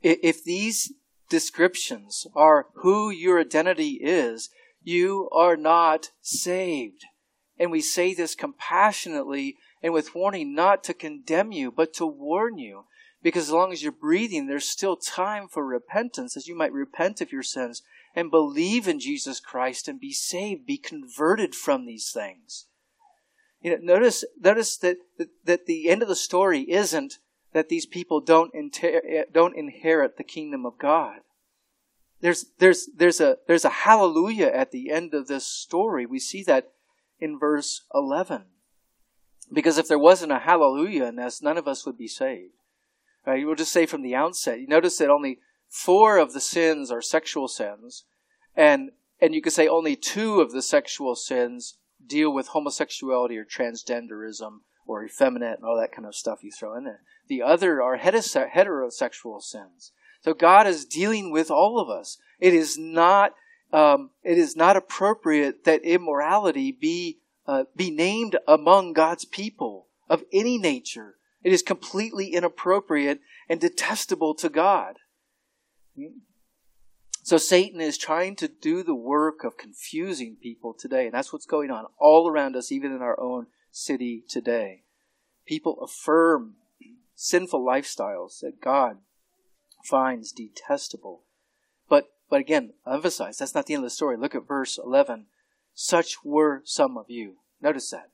If 0.02 0.44
these 0.44 0.92
descriptions 1.28 2.26
are 2.34 2.66
who 2.74 3.10
your 3.10 3.40
identity 3.40 3.98
is, 4.00 4.50
you 4.82 5.28
are 5.32 5.56
not 5.56 6.10
saved. 6.20 7.04
And 7.58 7.70
we 7.70 7.80
say 7.80 8.14
this 8.14 8.34
compassionately 8.34 9.56
and 9.82 9.92
with 9.92 10.14
warning 10.14 10.54
not 10.54 10.84
to 10.84 10.94
condemn 10.94 11.52
you, 11.52 11.70
but 11.70 11.92
to 11.94 12.06
warn 12.06 12.58
you. 12.58 12.84
Because 13.22 13.44
as 13.44 13.52
long 13.52 13.72
as 13.72 13.82
you're 13.82 13.90
breathing, 13.90 14.46
there's 14.46 14.68
still 14.68 14.96
time 14.96 15.48
for 15.48 15.66
repentance, 15.66 16.36
as 16.36 16.46
you 16.46 16.56
might 16.56 16.72
repent 16.72 17.20
of 17.20 17.32
your 17.32 17.42
sins 17.42 17.82
and 18.18 18.32
believe 18.32 18.88
in 18.88 18.98
Jesus 18.98 19.38
Christ 19.38 19.86
and 19.86 20.00
be 20.00 20.12
saved, 20.12 20.66
be 20.66 20.76
converted 20.76 21.54
from 21.54 21.86
these 21.86 22.10
things. 22.10 22.66
You 23.62 23.70
know, 23.70 23.94
notice, 23.94 24.24
notice 24.40 24.76
that, 24.78 24.96
that, 25.18 25.28
that 25.44 25.66
the 25.66 25.88
end 25.88 26.02
of 26.02 26.08
the 26.08 26.16
story 26.16 26.62
isn't 26.68 27.18
that 27.52 27.68
these 27.68 27.86
people 27.86 28.20
don't, 28.20 28.52
inter- 28.52 29.24
don't 29.32 29.56
inherit 29.56 30.16
the 30.16 30.24
kingdom 30.24 30.66
of 30.66 30.80
God. 30.80 31.20
There's, 32.20 32.46
there's, 32.58 32.88
there's, 32.92 33.20
a, 33.20 33.36
there's 33.46 33.64
a 33.64 33.68
hallelujah 33.70 34.48
at 34.48 34.72
the 34.72 34.90
end 34.90 35.14
of 35.14 35.28
this 35.28 35.46
story. 35.46 36.04
We 36.04 36.18
see 36.18 36.42
that 36.42 36.72
in 37.20 37.38
verse 37.38 37.82
11. 37.94 38.46
Because 39.52 39.78
if 39.78 39.86
there 39.86 39.96
wasn't 39.96 40.32
a 40.32 40.40
hallelujah 40.40 41.04
in 41.04 41.14
this, 41.14 41.40
none 41.40 41.56
of 41.56 41.68
us 41.68 41.86
would 41.86 41.96
be 41.96 42.08
saved. 42.08 42.54
Right? 43.24 43.46
We'll 43.46 43.54
just 43.54 43.70
say 43.70 43.86
from 43.86 44.02
the 44.02 44.16
outset. 44.16 44.58
You 44.58 44.66
notice 44.66 44.98
that 44.98 45.08
only 45.08 45.38
four 45.68 46.18
of 46.18 46.32
the 46.32 46.40
sins 46.40 46.90
are 46.90 47.02
sexual 47.02 47.46
sins, 47.46 48.04
and 48.58 48.90
and 49.20 49.34
you 49.34 49.40
could 49.40 49.52
say 49.52 49.66
only 49.66 49.96
two 49.96 50.40
of 50.40 50.52
the 50.52 50.62
sexual 50.62 51.14
sins 51.14 51.78
deal 52.04 52.32
with 52.32 52.48
homosexuality 52.48 53.36
or 53.36 53.44
transgenderism 53.44 54.60
or 54.86 55.04
effeminate 55.04 55.58
and 55.58 55.64
all 55.64 55.76
that 55.76 55.92
kind 55.92 56.06
of 56.06 56.14
stuff 56.14 56.42
you 56.42 56.50
throw 56.50 56.76
in 56.76 56.84
there. 56.84 57.02
The 57.28 57.42
other 57.42 57.82
are 57.82 57.98
heterosexual 57.98 59.42
sins. 59.42 59.92
So 60.20 60.34
God 60.34 60.66
is 60.66 60.84
dealing 60.84 61.30
with 61.30 61.50
all 61.50 61.78
of 61.78 61.88
us. 61.88 62.18
It 62.40 62.54
is 62.54 62.76
not 62.76 63.34
um, 63.72 64.10
it 64.22 64.38
is 64.38 64.56
not 64.56 64.76
appropriate 64.76 65.64
that 65.64 65.82
immorality 65.82 66.72
be 66.72 67.18
uh, 67.46 67.64
be 67.76 67.90
named 67.90 68.36
among 68.46 68.92
God's 68.92 69.24
people 69.24 69.86
of 70.08 70.24
any 70.32 70.58
nature. 70.58 71.14
It 71.44 71.52
is 71.52 71.62
completely 71.62 72.28
inappropriate 72.34 73.20
and 73.48 73.60
detestable 73.60 74.34
to 74.36 74.48
God. 74.48 74.96
So 77.28 77.36
Satan 77.36 77.78
is 77.82 77.98
trying 77.98 78.36
to 78.36 78.48
do 78.48 78.82
the 78.82 78.94
work 78.94 79.44
of 79.44 79.58
confusing 79.58 80.38
people 80.42 80.72
today, 80.72 81.04
and 81.04 81.12
that's 81.12 81.30
what's 81.30 81.44
going 81.44 81.70
on 81.70 81.84
all 81.98 82.26
around 82.26 82.56
us, 82.56 82.72
even 82.72 82.90
in 82.90 83.02
our 83.02 83.20
own 83.20 83.48
city 83.70 84.24
today. 84.26 84.84
People 85.44 85.78
affirm 85.82 86.54
sinful 87.14 87.62
lifestyles 87.62 88.40
that 88.40 88.62
God 88.62 89.00
finds 89.84 90.32
detestable. 90.32 91.24
But 91.86 92.08
but 92.30 92.40
again, 92.40 92.72
emphasize 92.90 93.36
that's 93.36 93.54
not 93.54 93.66
the 93.66 93.74
end 93.74 93.84
of 93.84 93.90
the 93.90 93.94
story. 93.94 94.16
Look 94.16 94.34
at 94.34 94.48
verse 94.48 94.78
eleven. 94.78 95.26
Such 95.74 96.24
were 96.24 96.62
some 96.64 96.96
of 96.96 97.10
you. 97.10 97.40
Notice 97.60 97.90
that. 97.90 98.08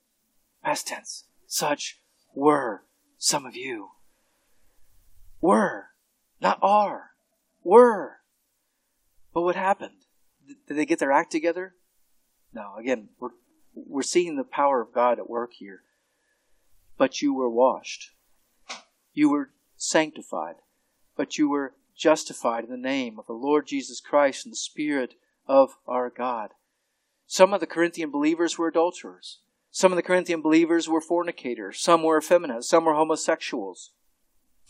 Past 0.65 0.89
tense. 0.89 1.27
Such 1.47 2.01
were 2.35 2.83
some 3.17 3.47
of 3.47 3.55
you. 3.55 3.91
Were, 5.41 5.91
not 6.41 6.59
are. 6.61 7.11
Were. 7.63 8.17
But 9.35 9.43
what 9.43 9.57
happened? 9.57 10.07
Did 10.47 10.77
they 10.77 10.87
get 10.87 11.01
their 11.01 11.13
act 11.13 11.33
together? 11.33 11.75
No. 12.55 12.77
Again, 12.79 13.09
we're, 13.19 13.31
we're 13.75 14.03
seeing 14.03 14.37
the 14.37 14.45
power 14.45 14.81
of 14.81 14.95
God 14.95 15.19
at 15.19 15.29
work 15.29 15.55
here. 15.55 15.83
But 16.97 17.21
you 17.21 17.35
were 17.35 17.51
washed. 17.51 18.13
You 19.13 19.29
were 19.29 19.51
sanctified. 19.77 20.57
But 21.17 21.37
you 21.37 21.49
were 21.49 21.75
justified 21.97 22.65
in 22.65 22.71
the 22.71 22.77
name 22.77 23.19
of 23.19 23.27
the 23.27 23.33
Lord 23.33 23.67
Jesus 23.67 24.01
Christ 24.01 24.47
and 24.47 24.53
the 24.53 24.57
Spirit 24.57 25.15
of 25.49 25.77
our 25.87 26.11
God. 26.11 26.51
Some 27.27 27.53
of 27.53 27.61
the 27.61 27.67
Corinthian 27.67 28.11
believers 28.11 28.57
were 28.57 28.69
adulterers. 28.69 29.41
Some 29.71 29.91
of 29.91 29.97
the 29.97 30.03
Corinthian 30.03 30.41
believers 30.41 30.89
were 30.89 31.01
fornicators. 31.01 31.81
Some 31.81 32.05
were 32.05 32.19
effeminate. 32.19 32.63
Some 32.63 32.85
were 32.85 32.95
homosexuals. 32.95 33.91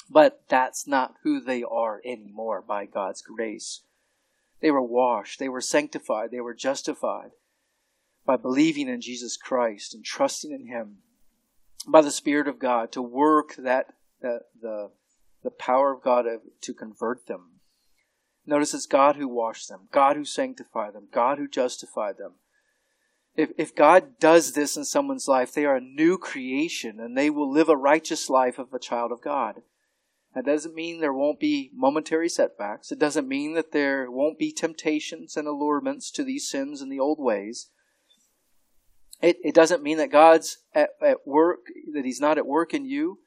But 0.09 0.45
that's 0.49 0.87
not 0.87 1.17
who 1.23 1.41
they 1.41 1.63
are 1.63 2.01
anymore 2.05 2.63
by 2.67 2.87
God's 2.87 3.21
grace. 3.21 3.83
They 4.65 4.71
were 4.71 4.81
washed. 4.81 5.41
They 5.41 5.51
were 5.51 5.61
sanctified. 5.61 6.31
They 6.31 6.41
were 6.41 6.55
justified 6.55 7.33
by 8.25 8.39
believing 8.39 8.89
in 8.89 9.03
Jesus 9.03 9.37
Christ 9.37 9.93
and 9.93 10.03
trusting 10.03 10.51
in 10.51 10.69
Him 10.69 11.01
by 11.87 12.01
the 12.01 12.11
Spirit 12.11 12.49
of 12.49 12.59
God 12.59 12.91
to 12.93 13.03
work 13.03 13.57
that, 13.59 13.89
that 14.23 14.45
the, 14.59 14.93
the 15.43 15.51
power 15.51 15.93
of 15.93 16.03
God 16.03 16.25
to 16.63 16.73
convert 16.73 17.27
them. 17.27 17.61
Notice 18.47 18.73
it's 18.73 18.87
God 18.87 19.17
who 19.17 19.29
washed 19.29 19.69
them, 19.69 19.81
God 19.93 20.17
who 20.17 20.25
sanctified 20.25 20.95
them, 20.95 21.09
God 21.13 21.37
who 21.37 21.47
justified 21.47 22.17
them. 22.17 22.37
If, 23.37 23.51
if 23.59 23.75
God 23.75 24.19
does 24.19 24.55
this 24.55 24.79
in 24.79 24.87
someone's 24.87 25.29
life, 25.29 25.53
they 25.53 25.67
are 25.67 25.77
a 25.77 25.81
new 25.83 26.17
creation 26.17 27.01
and 27.01 27.19
they 27.19 27.29
will 27.29 27.53
live 27.53 27.69
a 27.69 27.77
righteous 27.77 28.31
life 28.31 28.59
of 28.59 28.73
a 28.73 28.79
child 28.79 29.13
of 29.13 29.21
God. 29.21 29.61
That 30.35 30.45
doesn't 30.45 30.75
mean 30.75 31.01
there 31.01 31.13
won't 31.13 31.39
be 31.39 31.71
momentary 31.75 32.29
setbacks. 32.29 32.91
It 32.91 32.99
doesn't 32.99 33.29
mean 33.29 33.55
that 33.55 33.71
there 33.71 34.11
won't 34.11 34.39
be 34.39 34.53
temptations 34.53 35.37
and 35.37 35.47
allurements 35.47 36.11
to 36.13 36.25
these 36.25 36.49
sins 36.49 36.81
and 36.81 36.91
the 36.91 36.99
old 36.99 37.21
ways. 37.21 37.71
It, 39.23 39.39
it 39.45 39.55
doesn't 39.55 39.83
mean 39.83 39.99
that 39.99 40.11
God's 40.11 40.59
at, 40.75 40.91
at 41.01 41.27
work, 41.27 41.61
that 41.93 42.05
He's 42.05 42.21
not 42.21 42.37
at 42.37 42.47
work 42.47 42.75
in 42.75 42.85
you. 42.85 43.21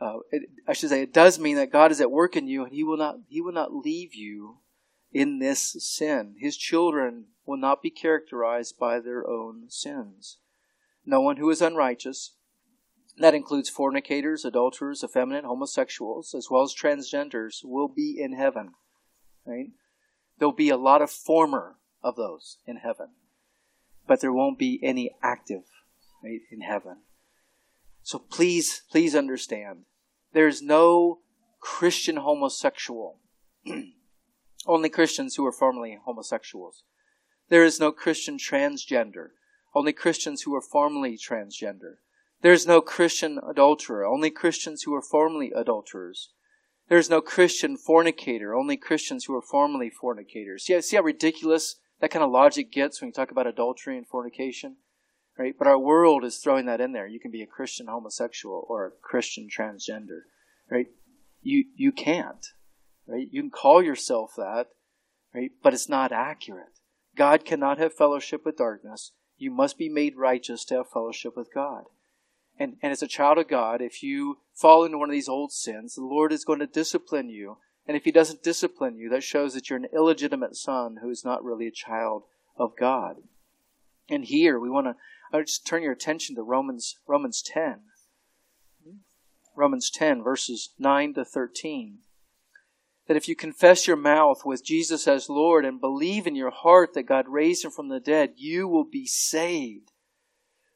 Uh, 0.00 0.18
it, 0.30 0.50
I 0.66 0.72
should 0.72 0.90
say, 0.90 1.02
it 1.02 1.14
does 1.14 1.38
mean 1.38 1.56
that 1.56 1.72
God 1.72 1.92
is 1.92 2.00
at 2.00 2.10
work 2.10 2.36
in 2.36 2.48
you 2.48 2.64
and 2.64 2.72
He 2.72 2.82
will 2.82 2.98
not, 2.98 3.16
He 3.28 3.40
will 3.40 3.52
not 3.52 3.72
leave 3.72 4.14
you 4.14 4.58
in 5.12 5.38
this 5.38 5.76
sin. 5.78 6.34
His 6.38 6.56
children 6.56 7.26
will 7.46 7.56
not 7.56 7.82
be 7.82 7.90
characterized 7.90 8.78
by 8.78 9.00
their 9.00 9.26
own 9.28 9.70
sins. 9.70 10.38
No 11.06 11.20
one 11.20 11.36
who 11.36 11.48
is 11.50 11.62
unrighteous, 11.62 12.34
that 13.20 13.34
includes 13.34 13.70
fornicators, 13.70 14.44
adulterers, 14.44 15.02
effeminate, 15.02 15.44
homosexuals, 15.44 16.34
as 16.34 16.48
well 16.50 16.62
as 16.62 16.74
transgenders, 16.74 17.64
will 17.64 17.88
be 17.88 18.16
in 18.18 18.32
heaven. 18.32 18.72
Right? 19.44 19.70
There'll 20.38 20.52
be 20.52 20.70
a 20.70 20.76
lot 20.76 21.02
of 21.02 21.10
former 21.10 21.76
of 22.02 22.16
those 22.16 22.58
in 22.66 22.76
heaven, 22.76 23.08
but 24.06 24.20
there 24.20 24.32
won't 24.32 24.58
be 24.58 24.78
any 24.82 25.10
active 25.22 25.64
right, 26.22 26.40
in 26.50 26.60
heaven. 26.60 26.98
So 28.02 28.18
please, 28.18 28.82
please 28.90 29.14
understand, 29.14 29.84
there's 30.32 30.62
no 30.62 31.18
Christian 31.60 32.16
homosexual. 32.16 33.18
Only 34.66 34.88
Christians 34.88 35.34
who 35.34 35.46
are 35.46 35.52
formerly 35.52 35.98
homosexuals. 36.04 36.84
There 37.48 37.64
is 37.64 37.80
no 37.80 37.90
Christian 37.90 38.36
transgender. 38.38 39.28
Only 39.74 39.92
Christians 39.92 40.42
who 40.42 40.54
are 40.54 40.60
formerly 40.60 41.16
transgender. 41.16 41.96
There 42.40 42.52
is 42.52 42.66
no 42.66 42.80
Christian 42.80 43.38
adulterer. 43.48 44.06
Only 44.06 44.30
Christians 44.30 44.82
who 44.82 44.94
are 44.94 45.02
formerly 45.02 45.52
adulterers. 45.54 46.30
There 46.88 46.98
is 46.98 47.10
no 47.10 47.20
Christian 47.20 47.76
fornicator. 47.76 48.54
Only 48.54 48.76
Christians 48.76 49.24
who 49.24 49.34
are 49.34 49.42
formerly 49.42 49.90
fornicators. 49.90 50.64
See, 50.64 50.80
see 50.80 50.96
how 50.96 51.02
ridiculous 51.02 51.76
that 52.00 52.10
kind 52.10 52.24
of 52.24 52.30
logic 52.30 52.70
gets 52.70 53.00
when 53.00 53.08
you 53.08 53.12
talk 53.12 53.30
about 53.30 53.46
adultery 53.46 53.98
and 53.98 54.06
fornication? 54.06 54.76
Right? 55.36 55.54
But 55.56 55.68
our 55.68 55.78
world 55.78 56.24
is 56.24 56.38
throwing 56.38 56.66
that 56.66 56.80
in 56.80 56.92
there. 56.92 57.06
You 57.06 57.20
can 57.20 57.30
be 57.30 57.42
a 57.42 57.46
Christian 57.46 57.86
homosexual 57.88 58.66
or 58.68 58.86
a 58.86 58.90
Christian 58.90 59.48
transgender. 59.48 60.22
Right? 60.70 60.86
You, 61.42 61.64
you 61.76 61.92
can't. 61.92 62.46
Right? 63.06 63.28
You 63.30 63.42
can 63.42 63.50
call 63.50 63.82
yourself 63.82 64.32
that, 64.36 64.66
right? 65.34 65.50
But 65.62 65.74
it's 65.74 65.88
not 65.88 66.12
accurate. 66.12 66.78
God 67.16 67.44
cannot 67.44 67.78
have 67.78 67.94
fellowship 67.94 68.44
with 68.44 68.58
darkness. 68.58 69.12
You 69.36 69.50
must 69.50 69.78
be 69.78 69.88
made 69.88 70.16
righteous 70.16 70.64
to 70.66 70.76
have 70.76 70.90
fellowship 70.90 71.36
with 71.36 71.48
God. 71.54 71.84
And, 72.58 72.76
and 72.82 72.92
as 72.92 73.02
a 73.02 73.08
child 73.08 73.38
of 73.38 73.48
God, 73.48 73.80
if 73.80 74.02
you 74.02 74.38
fall 74.52 74.84
into 74.84 74.98
one 74.98 75.08
of 75.08 75.12
these 75.12 75.28
old 75.28 75.52
sins, 75.52 75.94
the 75.94 76.04
Lord 76.04 76.32
is 76.32 76.44
going 76.44 76.58
to 76.58 76.66
discipline 76.66 77.28
you. 77.28 77.58
And 77.86 77.96
if 77.96 78.04
He 78.04 78.12
doesn't 78.12 78.42
discipline 78.42 78.96
you, 78.96 79.08
that 79.10 79.22
shows 79.22 79.54
that 79.54 79.70
you're 79.70 79.78
an 79.78 79.86
illegitimate 79.94 80.56
son 80.56 80.98
who 81.00 81.10
is 81.10 81.24
not 81.24 81.44
really 81.44 81.66
a 81.66 81.72
child 81.72 82.24
of 82.56 82.72
God. 82.78 83.16
And 84.08 84.24
here 84.24 84.58
we 84.58 84.70
want 84.70 84.86
to 84.86 85.44
just 85.44 85.66
turn 85.66 85.82
your 85.82 85.92
attention 85.92 86.34
to 86.36 86.42
Romans 86.42 86.96
Romans 87.06 87.42
10. 87.42 87.80
Romans 89.54 89.90
10 89.90 90.22
verses 90.22 90.70
9 90.78 91.14
to 91.14 91.24
13 91.24 91.98
that 93.08 93.16
if 93.16 93.26
you 93.26 93.34
confess 93.34 93.86
your 93.86 93.96
mouth 93.96 94.44
with 94.44 94.64
Jesus 94.64 95.08
as 95.08 95.30
Lord 95.30 95.64
and 95.64 95.80
believe 95.80 96.26
in 96.26 96.36
your 96.36 96.50
heart 96.50 96.92
that 96.94 97.04
God 97.04 97.26
raised 97.26 97.64
him 97.64 97.70
from 97.70 97.88
the 97.88 97.98
dead, 97.98 98.34
you 98.36 98.68
will 98.68 98.84
be 98.84 99.06
saved. 99.06 99.92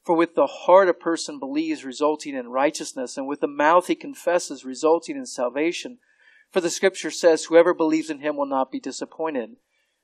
For 0.03 0.16
with 0.16 0.34
the 0.34 0.46
heart 0.46 0.88
a 0.88 0.94
person 0.94 1.38
believes, 1.38 1.84
resulting 1.84 2.34
in 2.34 2.48
righteousness, 2.48 3.16
and 3.16 3.26
with 3.26 3.40
the 3.40 3.46
mouth 3.46 3.86
he 3.86 3.94
confesses, 3.94 4.64
resulting 4.64 5.16
in 5.16 5.26
salvation. 5.26 5.98
For 6.50 6.61
the 6.61 6.70
scripture 6.70 7.11
says, 7.11 7.44
Whoever 7.44 7.72
believes 7.72 8.11
in 8.11 8.18
him 8.18 8.36
will 8.36 8.46
not 8.46 8.72
be 8.72 8.80
disappointed. 8.80 9.57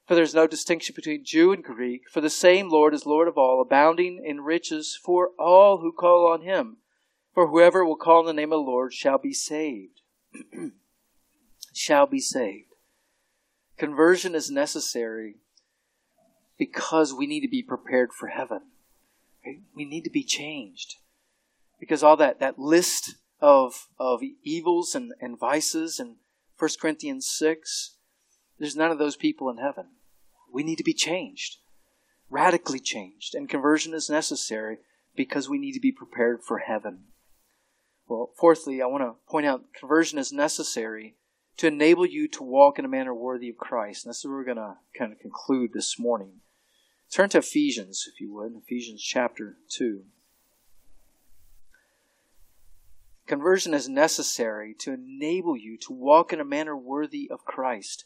For 0.07 0.15
there 0.15 0.25
is 0.25 0.35
no 0.35 0.47
distinction 0.47 0.95
between 0.95 1.25
Jew 1.25 1.53
and 1.53 1.63
Greek, 1.63 2.09
for 2.11 2.21
the 2.21 2.31
same 2.31 2.71
Lord 2.71 2.95
is 2.95 3.05
Lord 3.05 3.29
of 3.29 3.37
all, 3.37 3.61
abounding 3.61 4.25
in 4.25 4.41
riches 4.41 4.99
for 5.05 5.33
all 5.39 5.79
who 5.79 5.93
call 5.93 6.27
on 6.33 6.43
him. 6.43 6.79
For 7.35 7.49
whoever 7.49 7.85
will 7.85 7.97
call 7.97 8.21
on 8.21 8.27
the 8.27 8.33
name 8.33 8.53
of 8.53 8.59
the 8.59 8.71
Lord 8.71 8.95
shall 8.95 9.19
be 9.19 9.35
saved. 9.35 10.01
shall 11.75 12.07
be 12.07 12.21
saved. 12.21 12.75
Conversion 13.77 14.35
is 14.35 14.51
necessary 14.51 15.37
because 16.57 17.13
we 17.13 17.27
need 17.27 17.43
to 17.43 17.49
be 17.49 17.63
prepared 17.63 18.13
for 18.13 18.29
heaven. 18.29 18.63
We 19.75 19.85
need 19.85 20.05
to 20.05 20.11
be 20.11 20.25
changed. 20.25 20.95
Because 21.79 22.03
all 22.03 22.17
that, 22.17 22.41
that 22.41 22.59
list 22.59 23.15
of, 23.41 23.89
of 23.99 24.21
evils 24.43 24.95
and, 24.95 25.13
and 25.21 25.39
vices 25.39 26.01
in 26.01 26.17
1 26.59 26.71
Corinthians 26.81 27.29
6, 27.31 27.95
there's 28.59 28.77
none 28.77 28.91
of 28.91 28.99
those 28.99 29.17
people 29.17 29.49
in 29.49 29.59
heaven. 29.59 29.87
We 30.53 30.63
need 30.63 30.77
to 30.77 30.85
be 30.85 30.95
changed, 30.95 31.59
radically 32.29 32.81
changed. 32.81 33.35
And 33.35 33.49
conversion 33.49 33.95
is 33.95 34.11
necessary 34.11 34.79
because 35.15 35.49
we 35.49 35.59
need 35.59 35.73
to 35.73 35.81
be 35.81 35.93
prepared 35.93 36.43
for 36.43 36.59
heaven. 36.59 37.05
Well, 38.09 38.33
fourthly, 38.37 38.81
I 38.83 38.87
want 38.87 39.03
to 39.03 39.31
point 39.31 39.47
out 39.47 39.73
conversion 39.79 40.19
is 40.19 40.33
necessary 40.33 41.17
to 41.59 41.67
enable 41.67 42.07
you 42.07 42.29
to 42.29 42.43
walk 42.43 42.79
in 42.79 42.85
a 42.85 42.89
manner 42.89 43.15
worthy 43.15 43.51
of 43.51 43.57
Christ. 43.59 44.05
And 44.05 44.11
this 44.11 44.19
is 44.19 44.25
where 44.25 44.37
we're 44.39 44.45
going 44.45 44.57
to 44.57 44.77
kind 44.97 45.13
of 45.13 45.19
conclude 45.19 45.73
this 45.75 45.99
morning. 45.99 46.41
Turn 47.11 47.31
to 47.31 47.39
Ephesians, 47.39 48.07
if 48.13 48.21
you 48.21 48.33
would, 48.35 48.53
Ephesians 48.55 49.03
chapter 49.03 49.57
2. 49.71 50.03
Conversion 53.27 53.75
is 53.75 53.89
necessary 53.89 54.75
to 54.79 54.93
enable 54.93 55.57
you 55.57 55.79
to 55.79 55.93
walk 55.93 56.33
in 56.33 56.41
a 56.41 56.45
manner 56.45 56.77
worthy 56.77 57.29
of 57.31 57.45
Christ. 57.45 58.05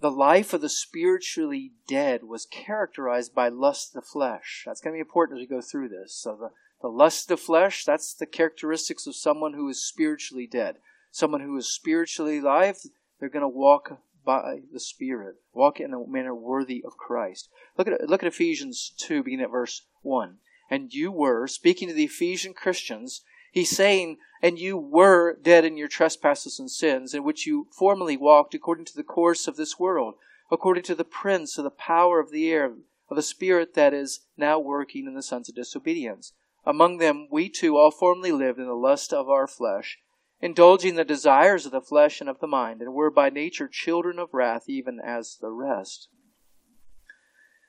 The 0.00 0.10
life 0.10 0.52
of 0.52 0.60
the 0.60 0.68
spiritually 0.68 1.72
dead 1.86 2.24
was 2.24 2.46
characterized 2.46 3.34
by 3.34 3.48
lust 3.48 3.94
of 3.94 4.02
the 4.02 4.08
flesh. 4.08 4.64
That's 4.66 4.80
going 4.80 4.94
to 4.94 4.96
be 4.96 5.08
important 5.08 5.38
as 5.38 5.42
we 5.42 5.56
go 5.56 5.60
through 5.60 5.90
this. 5.90 6.14
So 6.14 6.36
the, 6.36 6.50
the 6.80 6.88
lust 6.88 7.30
of 7.30 7.38
the 7.38 7.44
flesh, 7.44 7.84
that's 7.84 8.14
the 8.14 8.26
characteristics 8.26 9.06
of 9.06 9.14
someone 9.14 9.52
who 9.52 9.68
is 9.68 9.86
spiritually 9.86 10.48
dead. 10.50 10.76
Someone 11.10 11.42
who 11.42 11.56
is 11.56 11.72
spiritually 11.72 12.38
alive, 12.38 12.78
they're 13.18 13.28
going 13.28 13.42
to 13.42 13.48
walk 13.48 13.98
by 14.24 14.60
the 14.72 14.80
Spirit, 14.80 15.36
walk 15.52 15.80
in 15.80 15.92
a 15.92 16.06
manner 16.06 16.34
worthy 16.34 16.82
of 16.84 16.96
Christ. 16.96 17.48
Look 17.76 17.88
at 17.88 18.08
look 18.08 18.22
at 18.22 18.28
Ephesians 18.28 18.92
two, 18.96 19.22
beginning 19.22 19.44
at 19.44 19.50
verse 19.50 19.82
one. 20.02 20.36
And 20.70 20.92
you 20.92 21.10
were 21.10 21.46
speaking 21.46 21.88
to 21.88 21.94
the 21.94 22.04
Ephesian 22.04 22.54
Christians. 22.54 23.22
He's 23.52 23.76
saying, 23.76 24.18
and 24.40 24.58
you 24.58 24.76
were 24.76 25.34
dead 25.34 25.64
in 25.64 25.76
your 25.76 25.88
trespasses 25.88 26.60
and 26.60 26.70
sins, 26.70 27.14
in 27.14 27.24
which 27.24 27.46
you 27.46 27.66
formerly 27.76 28.16
walked 28.16 28.54
according 28.54 28.84
to 28.86 28.96
the 28.96 29.02
course 29.02 29.48
of 29.48 29.56
this 29.56 29.78
world, 29.78 30.14
according 30.50 30.84
to 30.84 30.94
the 30.94 31.04
prince 31.04 31.58
of 31.58 31.64
the 31.64 31.70
power 31.70 32.20
of 32.20 32.30
the 32.30 32.48
air, 32.48 32.72
of 33.08 33.16
the 33.16 33.22
spirit 33.22 33.74
that 33.74 33.92
is 33.92 34.20
now 34.36 34.60
working 34.60 35.06
in 35.06 35.14
the 35.14 35.22
sons 35.22 35.48
of 35.48 35.56
disobedience. 35.56 36.32
Among 36.64 36.98
them 36.98 37.26
we 37.30 37.48
too 37.48 37.76
all 37.76 37.90
formerly 37.90 38.30
lived 38.30 38.60
in 38.60 38.66
the 38.66 38.74
lust 38.74 39.12
of 39.12 39.28
our 39.28 39.48
flesh, 39.48 39.98
indulging 40.40 40.94
the 40.94 41.04
desires 41.04 41.66
of 41.66 41.72
the 41.72 41.80
flesh 41.80 42.20
and 42.20 42.30
of 42.30 42.40
the 42.40 42.46
mind, 42.46 42.80
and 42.80 42.94
were 42.94 43.10
by 43.10 43.30
nature 43.30 43.68
children 43.68 44.18
of 44.18 44.32
wrath, 44.32 44.64
even 44.68 44.98
as 45.00 45.36
the 45.40 45.50
rest. 45.50 46.08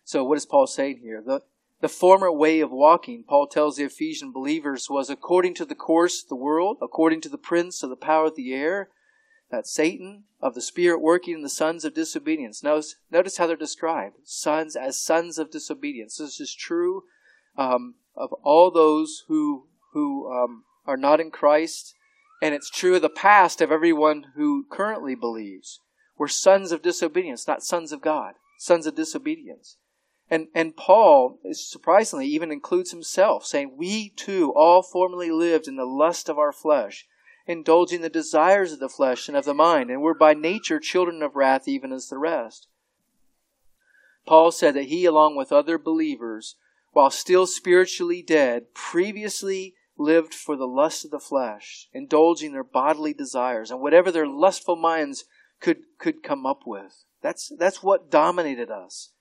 So, 0.04 0.24
what 0.24 0.38
is 0.38 0.46
Paul 0.46 0.68
saying 0.68 1.00
here? 1.02 1.22
The, 1.26 1.42
the 1.82 1.90
former 1.90 2.32
way 2.32 2.60
of 2.60 2.72
walking, 2.72 3.24
Paul 3.28 3.48
tells 3.48 3.78
the 3.78 3.84
Ephesian 3.84 4.32
believers, 4.32 4.90
was 4.90 5.10
according 5.10 5.56
to 5.56 5.66
the 5.66 5.76
course 5.76 6.24
of 6.24 6.30
the 6.30 6.36
world, 6.36 6.78
according 6.82 7.22
to 7.22 7.30
the 7.30 7.38
prince 7.38 7.84
of 7.84 7.90
the 7.90 7.96
power 7.96 8.26
of 8.28 8.36
the 8.36 8.54
air, 8.54 8.90
that 9.52 9.68
Satan, 9.68 10.24
of 10.42 10.56
the 10.56 10.62
Spirit 10.62 11.02
working 11.02 11.36
in 11.36 11.42
the 11.42 11.50
sons 11.50 11.84
of 11.84 11.94
disobedience. 11.94 12.64
Notice, 12.64 12.96
notice 13.12 13.38
how 13.38 13.48
they're 13.48 13.56
described 13.56 14.16
sons 14.24 14.76
as 14.76 15.00
sons 15.00 15.38
of 15.38 15.52
disobedience. 15.52 16.18
This 16.18 16.40
is 16.40 16.56
true 16.56 17.04
um, 17.58 17.96
of 18.16 18.32
all 18.44 18.72
those 18.72 19.24
who, 19.28 19.68
who 19.94 20.32
um, 20.32 20.64
are 20.86 20.98
not 20.98 21.20
in 21.20 21.32
Christ, 21.32 21.96
and 22.42 22.56
it's 22.56 22.70
true 22.70 22.96
of 22.96 23.04
the 23.04 23.10
past 23.10 23.62
of 23.62 23.72
everyone 23.72 24.28
who 24.36 24.66
currently 24.70 25.14
believes. 25.14 25.80
We're 26.18 26.28
sons 26.28 26.72
of 26.72 26.82
disobedience, 26.82 27.48
not 27.48 27.64
sons 27.64 27.92
of 27.92 28.02
God, 28.02 28.34
sons 28.58 28.88
of 28.88 28.96
disobedience. 28.96 29.78
And, 30.30 30.48
and 30.56 30.76
Paul, 30.76 31.40
surprisingly, 31.52 32.26
even 32.28 32.52
includes 32.52 32.92
himself, 32.92 33.46
saying, 33.46 33.76
We 33.78 34.10
too 34.10 34.54
all 34.56 34.82
formerly 34.82 35.30
lived 35.30 35.68
in 35.68 35.76
the 35.76 35.86
lust 35.86 36.30
of 36.30 36.40
our 36.40 36.54
flesh, 36.54 37.06
indulging 37.46 38.02
the 38.02 38.10
desires 38.10 38.72
of 38.72 38.80
the 38.80 38.90
flesh 38.90 39.28
and 39.28 39.36
of 39.36 39.46
the 39.46 39.54
mind, 39.54 39.90
and 39.90 40.02
were 40.02 40.14
by 40.14 40.34
nature 40.34 40.80
children 40.80 41.22
of 41.22 41.36
wrath 41.36 41.68
even 41.68 41.92
as 41.92 42.08
the 42.08 42.18
rest. 42.18 42.68
Paul 44.26 44.52
said 44.52 44.74
that 44.76 44.86
he, 44.86 45.06
along 45.06 45.36
with 45.36 45.52
other 45.52 45.78
believers, 45.78 46.56
while 46.92 47.10
still 47.10 47.46
spiritually 47.46 48.22
dead, 48.22 48.74
previously 48.74 49.76
lived 50.02 50.34
for 50.34 50.56
the 50.56 50.68
lust 50.68 51.06
of 51.06 51.12
the 51.12 51.20
flesh, 51.20 51.88
indulging 51.94 52.54
their 52.54 52.64
bodily 52.64 53.14
desires 53.14 53.72
and 53.72 53.82
whatever 53.82 54.12
their 54.12 54.28
lustful 54.28 54.76
minds 54.76 55.26
could, 55.60 55.78
could 56.00 56.24
come 56.24 56.46
up 56.46 56.62
with. 56.66 57.04
That's, 57.22 57.52
that's 57.58 57.84
what 57.84 58.10
dominated 58.10 58.72
us. 58.72 59.12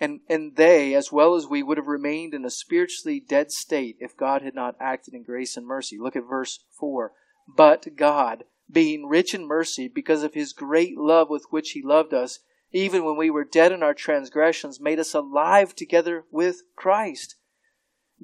And, 0.00 0.20
and 0.28 0.56
they, 0.56 0.94
as 0.94 1.12
well 1.12 1.34
as 1.34 1.46
we, 1.46 1.62
would 1.62 1.78
have 1.78 1.86
remained 1.86 2.34
in 2.34 2.44
a 2.44 2.50
spiritually 2.50 3.20
dead 3.20 3.52
state 3.52 3.96
if 4.00 4.16
God 4.16 4.42
had 4.42 4.54
not 4.54 4.74
acted 4.80 5.14
in 5.14 5.22
grace 5.22 5.56
and 5.56 5.66
mercy. 5.66 5.96
Look 5.98 6.16
at 6.16 6.28
verse 6.28 6.64
4. 6.78 7.12
But 7.56 7.94
God, 7.96 8.44
being 8.70 9.06
rich 9.06 9.34
in 9.34 9.46
mercy, 9.46 9.88
because 9.88 10.22
of 10.22 10.34
his 10.34 10.52
great 10.52 10.96
love 10.96 11.30
with 11.30 11.46
which 11.50 11.70
he 11.70 11.82
loved 11.82 12.12
us, 12.12 12.40
even 12.72 13.04
when 13.04 13.16
we 13.16 13.30
were 13.30 13.44
dead 13.44 13.70
in 13.70 13.84
our 13.84 13.94
transgressions, 13.94 14.80
made 14.80 14.98
us 14.98 15.14
alive 15.14 15.76
together 15.76 16.24
with 16.32 16.62
Christ. 16.74 17.36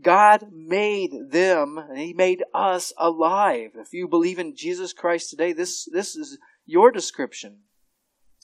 God 0.01 0.47
made 0.53 1.30
them, 1.30 1.78
and 1.78 1.99
He 1.99 2.12
made 2.12 2.43
us 2.55 2.93
alive. 2.97 3.72
If 3.74 3.93
you 3.93 4.09
believe 4.09 4.38
in 4.38 4.57
Jesus 4.57 4.93
Christ 4.93 5.30
today, 5.30 5.53
this, 5.53 5.88
this 5.91 6.16
is 6.16 6.38
your 6.64 6.91
description. 6.91 7.61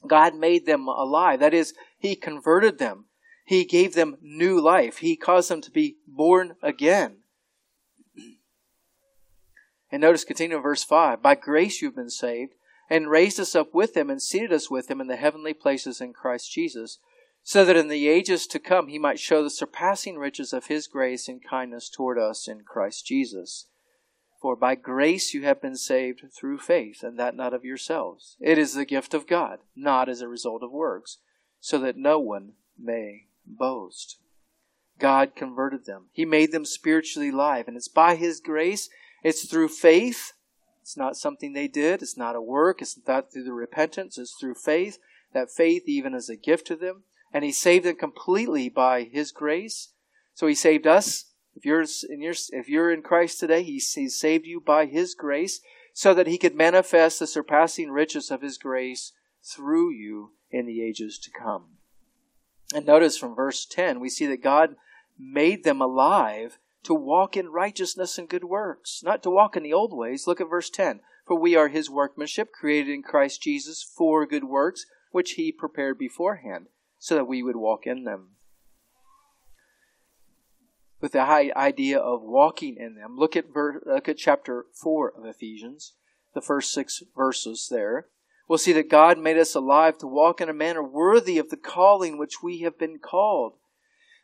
God 0.07 0.35
made 0.35 0.67
them 0.67 0.89
alive. 0.89 1.41
That 1.41 1.55
is, 1.55 1.75
He 1.99 2.17
converted 2.17 2.79
them. 2.79 3.07
He 3.45 3.65
gave 3.65 3.95
them 3.95 4.17
new 4.21 4.61
life. 4.61 4.99
He 4.99 5.17
caused 5.17 5.51
them 5.51 5.61
to 5.63 5.71
be 5.71 5.97
born 6.07 6.57
again. 6.63 7.19
And 9.91 10.03
notice, 10.03 10.25
continue 10.25 10.57
in 10.57 10.63
verse 10.63 10.83
5 10.83 11.23
By 11.23 11.37
grace 11.37 11.81
you've 11.81 11.95
been 11.95 12.11
saved, 12.11 12.55
and 12.91 13.09
raised 13.09 13.39
us 13.39 13.55
up 13.55 13.73
with 13.73 13.97
him, 13.97 14.11
and 14.11 14.21
seated 14.21 14.53
us 14.53 14.69
with 14.69 14.91
him 14.91 15.01
in 15.01 15.07
the 15.07 15.17
heavenly 15.17 15.55
places 15.55 16.01
in 16.01 16.13
Christ 16.13 16.51
Jesus, 16.51 16.99
so 17.49 17.65
that 17.65 17.77
in 17.77 17.87
the 17.87 18.09
ages 18.09 18.45
to 18.45 18.59
come 18.59 18.89
he 18.89 18.99
might 18.99 19.21
show 19.21 19.41
the 19.41 19.51
surpassing 19.51 20.19
riches 20.19 20.53
of 20.53 20.67
his 20.67 20.89
grace 20.89 21.29
and 21.29 21.49
kindness 21.49 21.89
toward 21.89 22.19
us 22.19 22.49
in 22.49 22.63
Christ 22.63 23.07
Jesus. 23.07 23.69
For 24.43 24.57
by 24.57 24.75
grace 24.75 25.33
you 25.33 25.45
have 25.45 25.63
been 25.63 25.77
saved 25.77 26.25
through 26.37 26.59
faith, 26.59 27.05
and 27.05 27.17
that 27.21 27.37
not 27.37 27.55
of 27.55 27.65
yourselves. 27.65 28.37
It 28.41 28.59
is 28.59 28.75
the 28.75 28.85
gift 28.85 29.15
of 29.15 29.29
God, 29.29 29.61
not 29.77 30.09
as 30.09 30.21
a 30.21 30.29
result 30.29 30.65
of 30.65 30.73
works, 30.73 31.19
so 31.61 31.79
that 31.79 31.97
no 31.97 32.19
one 32.19 32.55
may 32.77 33.27
boast. 33.47 34.19
God 34.99 35.37
converted 35.37 35.85
them. 35.85 36.07
He 36.11 36.25
made 36.25 36.51
them 36.51 36.65
spiritually 36.65 37.29
alive. 37.29 37.69
And 37.69 37.77
it's 37.77 37.87
by 37.87 38.17
His 38.17 38.41
grace, 38.41 38.89
it's 39.23 39.49
through 39.49 39.69
faith. 39.69 40.33
It's 40.83 40.97
not 40.97 41.17
something 41.17 41.53
they 41.53 41.69
did. 41.69 42.03
It's 42.03 42.17
not 42.17 42.35
a 42.35 42.43
work. 42.43 42.83
It's 42.83 42.99
not 43.07 43.33
through 43.33 43.45
the 43.45 43.53
repentance. 43.53 44.19
It's 44.19 44.35
through 44.35 44.55
faith. 44.55 44.99
That 45.33 45.53
faith 45.53 45.85
even 45.87 46.13
is 46.13 46.29
a 46.29 46.37
gift 46.37 46.67
to 46.69 46.77
them. 46.77 47.05
And 47.33 47.45
He 47.45 47.53
saved 47.53 47.85
them 47.85 47.97
completely 47.97 48.69
by 48.69 49.05
His 49.05 49.33
grace. 49.33 49.91
So 50.35 50.47
He 50.47 50.55
saved 50.55 50.87
us. 50.87 51.33
If 51.55 51.65
you're 51.65 51.85
in, 52.11 52.21
your, 52.21 52.35
if 52.51 52.69
you're 52.69 52.93
in 52.93 53.03
Christ 53.03 53.41
today, 53.41 53.63
he, 53.63 53.79
he 53.79 54.09
saved 54.09 54.47
you 54.47 54.61
by 54.61 54.87
His 54.87 55.15
grace 55.15 55.61
so 55.93 56.13
that 56.15 56.27
He 56.27 56.39
could 56.39 56.55
manifest 56.55 57.19
the 57.19 57.27
surpassing 57.27 57.91
riches 57.91 58.31
of 58.31 58.43
His 58.43 58.59
grace 58.59 59.13
through 59.43 59.93
you 59.93 60.33
in 60.51 60.67
the 60.67 60.83
ages 60.83 61.19
to 61.19 61.31
come. 61.31 61.77
And 62.75 62.85
notice 62.85 63.17
from 63.17 63.35
verse 63.35 63.65
10, 63.65 64.01
we 64.01 64.09
see 64.09 64.27
that 64.27 64.43
God 64.43 64.77
made 65.19 65.65
them 65.65 65.81
alive 65.81 66.59
to 66.83 66.95
walk 66.95 67.37
in 67.37 67.49
righteousness 67.49 68.19
and 68.19 68.29
good 68.29 68.45
works, 68.45 69.03
not 69.05 69.23
to 69.23 69.31
walk 69.31 69.57
in 69.57 69.63
the 69.63 69.73
old 69.73 69.97
ways. 69.97 70.27
Look 70.27 70.41
at 70.41 70.51
verse 70.51 70.71
10. 70.71 71.01
For 71.27 71.39
we 71.39 71.57
are 71.57 71.69
his 71.69 71.91
workmanship, 71.91 72.53
created 72.53 72.93
in 72.93 73.03
Christ 73.03 73.43
Jesus 73.43 73.83
for 73.83 74.25
good 74.27 74.45
works, 74.45 74.87
which 75.11 75.33
he 75.33 75.51
prepared 75.51 75.99
beforehand, 75.99 76.67
so 76.99 77.15
that 77.15 77.27
we 77.27 77.43
would 77.43 77.57
walk 77.57 77.87
in 77.87 78.05
them. 78.05 78.31
With 81.01 81.13
the 81.13 81.27
high 81.27 81.53
idea 81.55 81.99
of 81.99 82.23
walking 82.23 82.77
in 82.77 82.95
them, 82.95 83.17
look 83.17 83.37
at, 83.37 83.53
ver- 83.53 83.83
look 83.85 84.09
at 84.09 84.17
chapter 84.17 84.67
4 84.73 85.13
of 85.17 85.27
Ephesians, 85.27 85.93
the 86.35 86.41
first 86.41 86.73
six 86.73 87.03
verses 87.15 87.69
there 87.71 88.07
we'll 88.49 88.59
see 88.59 88.73
that 88.73 88.91
God 88.91 89.19
made 89.19 89.39
us 89.39 89.55
alive 89.55 89.99
to 89.99 90.07
walk 90.07 90.41
in 90.41 90.49
a 90.49 90.55
manner 90.55 90.83
worthy 90.83 91.39
of 91.39 91.51
the 91.51 91.57
calling 91.57 92.19
which 92.19 92.43
we 92.43 92.61
have 92.61 92.79
been 92.79 92.99
called. 92.99 93.55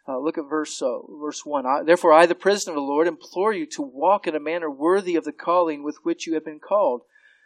Uh, 0.09 0.19
look 0.19 0.37
at 0.37 0.49
verse 0.49 0.83
uh, 0.83 0.99
verse 1.21 1.47
one. 1.47 1.65
I, 1.65 1.83
Therefore, 1.85 2.13
I, 2.13 2.27
the 2.27 2.35
prisoner 2.35 2.73
of 2.73 2.77
the 2.77 2.83
Lord, 2.83 3.07
implore 3.07 3.53
you 3.53 3.67
to 3.67 3.83
walk 3.83 4.27
in 4.27 4.35
a 4.35 4.41
manner 4.41 4.71
worthy 4.71 5.15
of 5.15 5.25
the 5.25 5.33
calling 5.33 5.85
with 5.85 5.99
which 6.03 6.27
you 6.27 6.35
have 6.35 6.45
been 6.45 6.59
called, 6.59 7.03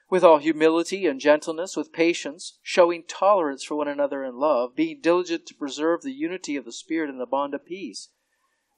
with 0.08 0.22
all 0.22 0.38
humility 0.38 1.06
and 1.06 1.20
gentleness, 1.20 1.76
with 1.76 1.92
patience, 1.92 2.58
showing 2.62 3.02
tolerance 3.02 3.64
for 3.64 3.74
one 3.74 3.88
another 3.88 4.24
in 4.24 4.36
love, 4.36 4.76
being 4.76 5.00
diligent 5.00 5.46
to 5.46 5.54
preserve 5.54 6.02
the 6.02 6.12
unity 6.12 6.56
of 6.56 6.64
the 6.64 6.72
Spirit 6.72 7.10
in 7.10 7.18
the 7.18 7.26
bond 7.26 7.54
of 7.54 7.64
peace. 7.66 8.10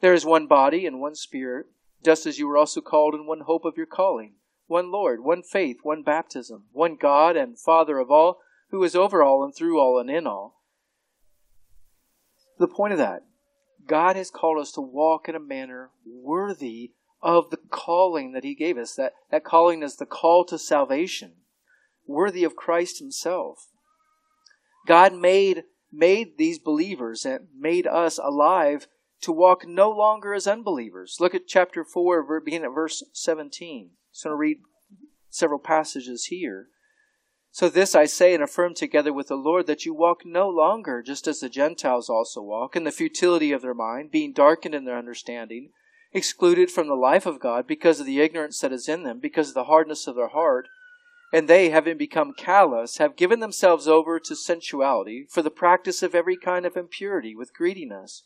There 0.01 0.15
is 0.15 0.25
one 0.25 0.47
body 0.47 0.87
and 0.87 1.01
one 1.01 1.15
Spirit, 1.15 1.67
just 2.05 2.25
as 2.25 2.39
you 2.39 2.47
were 2.47 2.57
also 2.57 2.81
called 2.81 3.15
in 3.15 3.27
one 3.27 3.41
hope 3.41 3.65
of 3.65 3.77
your 3.77 3.87
calling, 3.87 4.35
one 4.67 4.91
Lord, 4.91 5.23
one 5.23 5.43
faith, 5.43 5.79
one 5.83 6.03
baptism, 6.03 6.65
one 6.73 6.97
God 6.97 7.37
and 7.37 7.59
Father 7.59 7.99
of 7.99 8.11
all, 8.11 8.39
who 8.71 8.83
is 8.83 8.95
over 8.95 9.23
all 9.23 9.45
and 9.45 9.55
through 9.55 9.79
all 9.79 9.99
and 9.99 10.11
in 10.11 10.27
all. 10.27 10.63
The 12.59 12.69
point 12.69 12.93
of 12.93 12.99
that, 12.99 13.23
God 13.87 14.17
has 14.17 14.31
called 14.31 14.59
us 14.59 14.73
to 14.73 14.81
walk 14.81 15.29
in 15.29 15.35
a 15.35 15.41
manner 15.41 15.91
worthy 16.07 16.93
of 17.23 17.51
the 17.51 17.59
calling 17.71 18.33
that 18.33 18.45
he 18.45 18.55
gave 18.55 18.77
us. 18.79 18.95
That, 18.95 19.13
that 19.31 19.45
calling 19.45 19.83
is 19.83 19.97
the 19.97 20.07
call 20.07 20.45
to 20.47 20.59
salvation, 20.59 21.33
worthy 22.07 22.45
of 22.45 22.57
Christ 22.57 22.99
himself. 22.99 23.69
God 24.87 25.15
made, 25.15 25.65
made 25.93 26.39
these 26.39 26.59
believers 26.59 27.25
and 27.25 27.49
made 27.57 27.87
us 27.87 28.19
alive 28.19 28.87
to 29.21 29.33
walk 29.33 29.67
no 29.67 29.91
longer 29.91 30.33
as 30.33 30.47
unbelievers. 30.47 31.17
Look 31.19 31.35
at 31.35 31.49
chapter 31.49 31.85
4, 31.85 32.41
beginning 32.41 32.67
at 32.67 32.75
verse 32.75 33.03
17. 33.13 33.91
So 34.13 34.31
I'm 34.31 34.33
going 34.33 34.37
to 34.37 34.41
read 34.41 34.59
several 35.29 35.59
passages 35.59 36.27
here. 36.27 36.69
So 37.51 37.69
this 37.69 37.95
I 37.95 38.05
say 38.05 38.35
and 38.35 38.43
affirm 38.43 38.75
together 38.75 39.13
with 39.13 39.29
the 39.29 39.35
Lord 39.35 39.67
that 39.67 39.85
you 39.85 39.93
walk 39.93 40.23
no 40.25 40.49
longer 40.49 41.03
just 41.03 41.27
as 41.27 41.41
the 41.41 41.49
Gentiles 41.49 42.09
also 42.09 42.41
walk, 42.41 42.77
in 42.77 42.85
the 42.85 42.93
futility 42.93 43.53
of 43.53 43.63
their 43.63 43.75
mind, 43.75 44.11
being 44.11 44.33
darkened 44.33 44.75
in 44.75 44.85
their 44.85 44.99
understanding 44.99 45.71
excluded 46.13 46.71
from 46.71 46.89
the 46.89 46.95
life 46.95 47.27
of 47.27 47.41
God 47.41 47.67
because 47.67 48.01
of 48.01 48.07
the 48.07 48.21
ignorance 48.21 48.61
that 48.61 48.73
is 48.73 48.89
in 48.89 49.03
them, 49.03 49.19
because 49.19 49.49
of 49.49 49.55
the 49.55 49.65
hardness 49.65 50.07
of 50.07 50.17
their 50.17 50.29
heart, 50.29 50.69
and 51.33 51.47
they, 51.47 51.69
having 51.69 51.99
become 51.99 52.33
callous, 52.33 52.97
have 52.97 53.17
given 53.17 53.41
themselves 53.41 53.87
over 53.87 54.19
to 54.19 54.35
sensuality 54.35 55.27
for 55.29 55.43
the 55.43 55.51
practice 55.51 56.03
of 56.03 56.15
every 56.15 56.37
kind 56.37 56.65
of 56.65 56.77
impurity 56.77 57.35
with 57.35 57.53
greediness. 57.53 58.23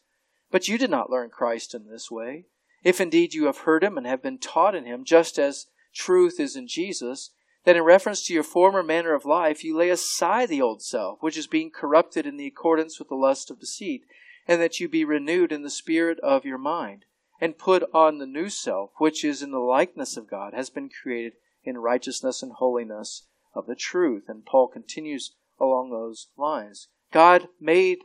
But 0.53 0.69
you 0.69 0.79
did 0.79 0.91
not 0.91 1.11
learn 1.11 1.31
Christ 1.31 1.75
in 1.75 1.89
this 1.89 2.11
way. 2.11 2.45
If 2.85 3.01
indeed 3.01 3.35
you 3.35 3.47
have 3.47 3.59
heard 3.59 3.83
him 3.83 3.99
and 3.99 4.07
have 4.07 4.23
been 4.23 4.39
taught 4.39 4.75
in 4.75 4.85
him, 4.85 5.05
just 5.05 5.39
as 5.39 5.67
truth 5.93 6.39
is 6.39 6.55
in 6.55 6.69
Jesus, 6.69 7.31
that 7.65 7.77
in 7.77 7.83
reference 7.83 8.25
to 8.27 8.35
your 8.35 8.43
former 8.43 8.83
manner 8.83 9.15
of 9.15 9.25
life 9.25 9.65
you 9.65 9.77
lay 9.77 9.91
aside 9.91 10.49
the 10.49 10.63
old 10.63 10.83
self, 10.83 11.19
which 11.21 11.37
is 11.37 11.47
being 11.49 11.71
corrupted 11.71 12.27
in 12.27 12.37
the 12.37 12.47
accordance 12.47 12.99
with 12.99 13.09
the 13.09 13.15
lust 13.17 13.51
of 13.51 13.59
deceit, 13.59 14.03
and 14.47 14.61
that 14.61 14.79
you 14.79 14.89
be 14.89 15.05
renewed 15.05 15.51
in 15.51 15.63
the 15.63 15.71
spirit 15.71 16.21
of 16.21 16.45
your 16.45 16.59
mind 16.59 17.05
and 17.43 17.59
put 17.59 17.83
on 17.93 18.19
the 18.19 18.27
new 18.27 18.49
self, 18.49 18.91
which 18.99 19.25
is 19.25 19.43
in 19.43 19.51
the 19.51 19.59
likeness 19.59 20.17
of 20.17 20.31
God, 20.31 20.55
has 20.55 20.71
been 20.71 20.89
created 20.89 21.33
in 21.65 21.77
righteousness 21.77 22.41
and 22.41 22.53
holiness 22.53 23.27
of 23.53 23.67
the 23.67 23.75
truth. 23.75 24.27
And 24.29 24.47
Paul 24.47 24.69
continues 24.69 25.35
along 25.59 25.91
those 25.91 26.29
lines. 26.39 26.87
God 27.13 27.49
made, 27.61 27.99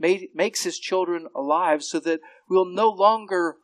made 0.00 0.30
makes 0.34 0.64
his 0.64 0.80
children 0.80 1.28
alive 1.32 1.84
so 1.84 2.00
that 2.00 2.18
we'll 2.48 2.64
no 2.64 2.90
longer 2.90 3.58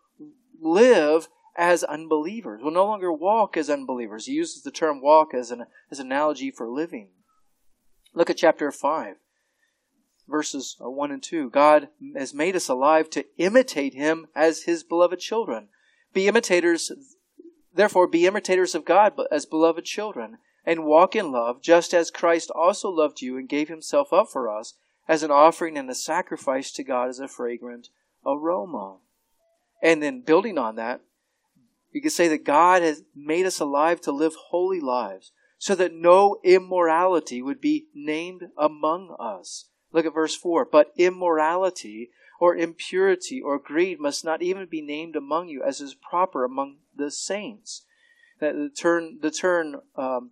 live 0.62 1.26
as 1.56 1.82
unbelievers. 1.82 2.60
We'll 2.62 2.72
no 2.72 2.86
longer 2.86 3.12
walk 3.12 3.56
as 3.56 3.68
unbelievers. 3.68 4.26
He 4.26 4.34
uses 4.34 4.62
the 4.62 4.70
term 4.70 5.02
walk 5.02 5.34
as 5.34 5.50
an, 5.50 5.64
as 5.90 5.98
an 5.98 6.06
analogy 6.06 6.52
for 6.52 6.70
living. 6.70 7.08
Look 8.14 8.30
at 8.30 8.36
chapter 8.36 8.70
5 8.70 9.16
verses 10.28 10.76
uh, 10.80 10.90
1 10.90 11.10
and 11.10 11.22
2. 11.22 11.50
God 11.50 11.88
has 12.16 12.34
made 12.34 12.56
us 12.56 12.68
alive 12.68 13.10
to 13.10 13.24
imitate 13.36 13.94
him 13.94 14.26
as 14.34 14.62
his 14.62 14.82
beloved 14.82 15.20
children. 15.20 15.68
Be 16.12 16.28
imitators, 16.28 16.92
therefore, 17.74 18.06
be 18.06 18.26
imitators 18.26 18.74
of 18.74 18.84
God 18.84 19.18
as 19.30 19.46
beloved 19.46 19.84
children, 19.84 20.38
and 20.64 20.84
walk 20.84 21.16
in 21.16 21.32
love, 21.32 21.62
just 21.62 21.94
as 21.94 22.10
Christ 22.10 22.50
also 22.54 22.90
loved 22.90 23.22
you 23.22 23.36
and 23.36 23.48
gave 23.48 23.68
himself 23.68 24.12
up 24.12 24.28
for 24.30 24.50
us 24.54 24.74
as 25.08 25.22
an 25.22 25.30
offering 25.30 25.78
and 25.78 25.88
a 25.88 25.94
sacrifice 25.94 26.70
to 26.72 26.84
God 26.84 27.08
as 27.08 27.18
a 27.18 27.28
fragrant 27.28 27.88
aroma. 28.26 28.98
And 29.82 30.02
then 30.02 30.20
building 30.20 30.58
on 30.58 30.76
that, 30.76 31.00
you 31.90 32.02
could 32.02 32.12
say 32.12 32.28
that 32.28 32.44
God 32.44 32.82
has 32.82 33.02
made 33.16 33.46
us 33.46 33.60
alive 33.60 34.00
to 34.02 34.12
live 34.12 34.34
holy 34.50 34.80
lives 34.80 35.32
so 35.58 35.74
that 35.74 35.92
no 35.92 36.38
immorality 36.44 37.42
would 37.42 37.60
be 37.60 37.86
named 37.94 38.48
among 38.56 39.16
us. 39.18 39.66
Look 39.92 40.06
at 40.06 40.14
verse 40.14 40.36
4. 40.36 40.66
But 40.66 40.92
immorality 40.96 42.10
or 42.40 42.56
impurity 42.56 43.40
or 43.40 43.58
greed 43.58 44.00
must 44.00 44.24
not 44.24 44.42
even 44.42 44.66
be 44.66 44.80
named 44.80 45.16
among 45.16 45.48
you 45.48 45.62
as 45.62 45.80
is 45.80 45.94
proper 45.94 46.44
among 46.44 46.76
the 46.94 47.10
saints. 47.10 47.84
The 48.40 48.70
term, 48.76 49.18
the 49.20 49.32
term 49.32 49.80
um, 49.96 50.30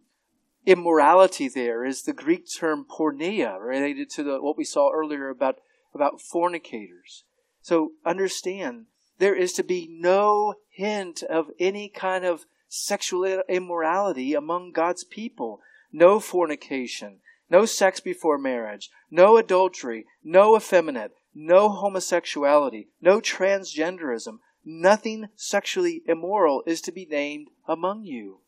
immorality 0.64 1.48
there 1.48 1.84
is 1.84 2.02
the 2.02 2.12
Greek 2.12 2.46
term 2.52 2.84
porneia, 2.84 3.58
related 3.60 4.10
to 4.10 4.22
the, 4.22 4.40
what 4.40 4.56
we 4.56 4.64
saw 4.64 4.92
earlier 4.92 5.28
about, 5.28 5.58
about 5.94 6.20
fornicators. 6.20 7.24
So 7.62 7.92
understand, 8.04 8.86
there 9.18 9.34
is 9.34 9.52
to 9.54 9.64
be 9.64 9.88
no 9.90 10.54
hint 10.70 11.22
of 11.22 11.50
any 11.58 11.88
kind 11.88 12.24
of 12.24 12.44
sexual 12.68 13.42
immorality 13.48 14.34
among 14.34 14.72
God's 14.72 15.04
people. 15.04 15.60
No 15.92 16.20
fornication, 16.20 17.20
no 17.50 17.64
sex 17.64 18.00
before 18.00 18.38
marriage, 18.38 18.90
no 19.10 19.36
adultery, 19.36 20.06
no 20.22 20.56
effeminate, 20.56 21.12
no 21.34 21.68
homosexuality, 21.68 22.88
no 23.00 23.20
transgenderism, 23.20 24.38
nothing 24.64 25.28
sexually 25.36 26.02
immoral 26.06 26.62
is 26.66 26.80
to 26.80 26.92
be 26.92 27.06
named 27.06 27.48
among 27.68 28.04
you. 28.04 28.40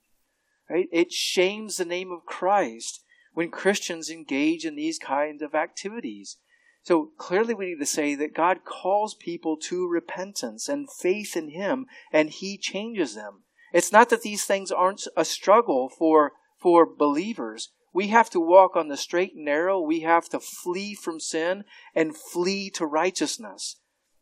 Right? 0.69 0.89
It 0.93 1.13
shames 1.13 1.77
the 1.77 1.85
name 1.85 2.11
of 2.11 2.27
Christ 2.27 3.05
when 3.35 3.51
Christians 3.51 4.11
engage 4.11 4.65
in 4.65 4.75
these 4.75 4.99
kinds 4.99 5.43
of 5.43 5.55
activities. 5.55 6.39
So 6.83 7.13
clearly 7.19 7.55
we 7.55 7.67
need 7.67 7.81
to 7.81 7.87
say 7.87 8.15
that 8.17 8.35
God 8.35 8.65
calls 8.65 9.15
people 9.15 9.57
to 9.65 9.87
repentance 9.87 10.69
and 10.69 10.91
faith 10.91 11.37
in 11.37 11.51
Him 11.51 11.87
and 12.13 12.31
He 12.31 12.59
changes 12.59 13.15
them. 13.15 13.45
It's 13.73 13.93
not 13.93 14.09
that 14.09 14.23
these 14.23 14.45
things 14.45 14.73
aren't 14.73 15.07
a 15.17 15.25
struggle 15.25 15.89
for, 15.89 16.33
for 16.59 16.87
believers, 16.87 17.71
we 17.93 18.09
have 18.09 18.31
to 18.31 18.41
walk 18.41 18.77
on 18.77 18.89
the 18.89 18.97
straight 18.97 19.35
and 19.35 19.45
narrow. 19.45 19.81
We 19.81 20.01
have 20.01 20.29
to 20.31 20.41
flee 20.41 20.95
from 20.95 21.21
sin 21.21 21.65
and 21.95 22.17
flee 22.17 22.71
to 22.71 22.87
righteousness. 22.87 23.77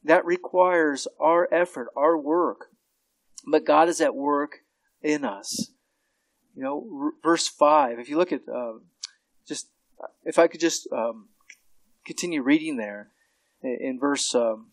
That 0.04 0.24
requires 0.24 1.08
our 1.18 1.48
effort, 1.52 1.88
our 1.96 2.16
work. 2.16 2.66
But 3.50 3.66
God 3.66 3.88
is 3.88 4.00
at 4.00 4.14
work 4.14 4.58
in 5.02 5.24
us. 5.24 5.70
You 6.54 6.62
know, 6.62 7.12
verse 7.22 7.48
5, 7.48 7.98
if 7.98 8.08
you 8.08 8.16
look 8.16 8.32
at, 8.32 8.42
uh, 8.52 8.74
just, 9.46 9.68
if 10.24 10.38
I 10.38 10.46
could 10.46 10.60
just 10.60 10.88
um, 10.92 11.28
continue 12.06 12.42
reading 12.42 12.76
there 12.76 13.10
in 13.62 13.98
verse, 14.00 14.34
um, 14.34 14.68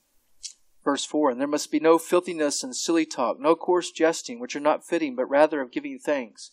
verse 0.83 1.03
4, 1.03 1.31
and 1.31 1.41
there 1.41 1.47
must 1.47 1.71
be 1.71 1.79
no 1.79 1.97
filthiness 1.97 2.63
and 2.63 2.75
silly 2.75 3.05
talk, 3.05 3.39
no 3.39 3.55
coarse 3.55 3.91
jesting, 3.91 4.39
which 4.39 4.55
are 4.55 4.61
not 4.61 4.85
fitting, 4.85 5.15
but 5.15 5.29
rather 5.29 5.61
of 5.61 5.71
giving 5.71 5.99
thanks. 5.99 6.51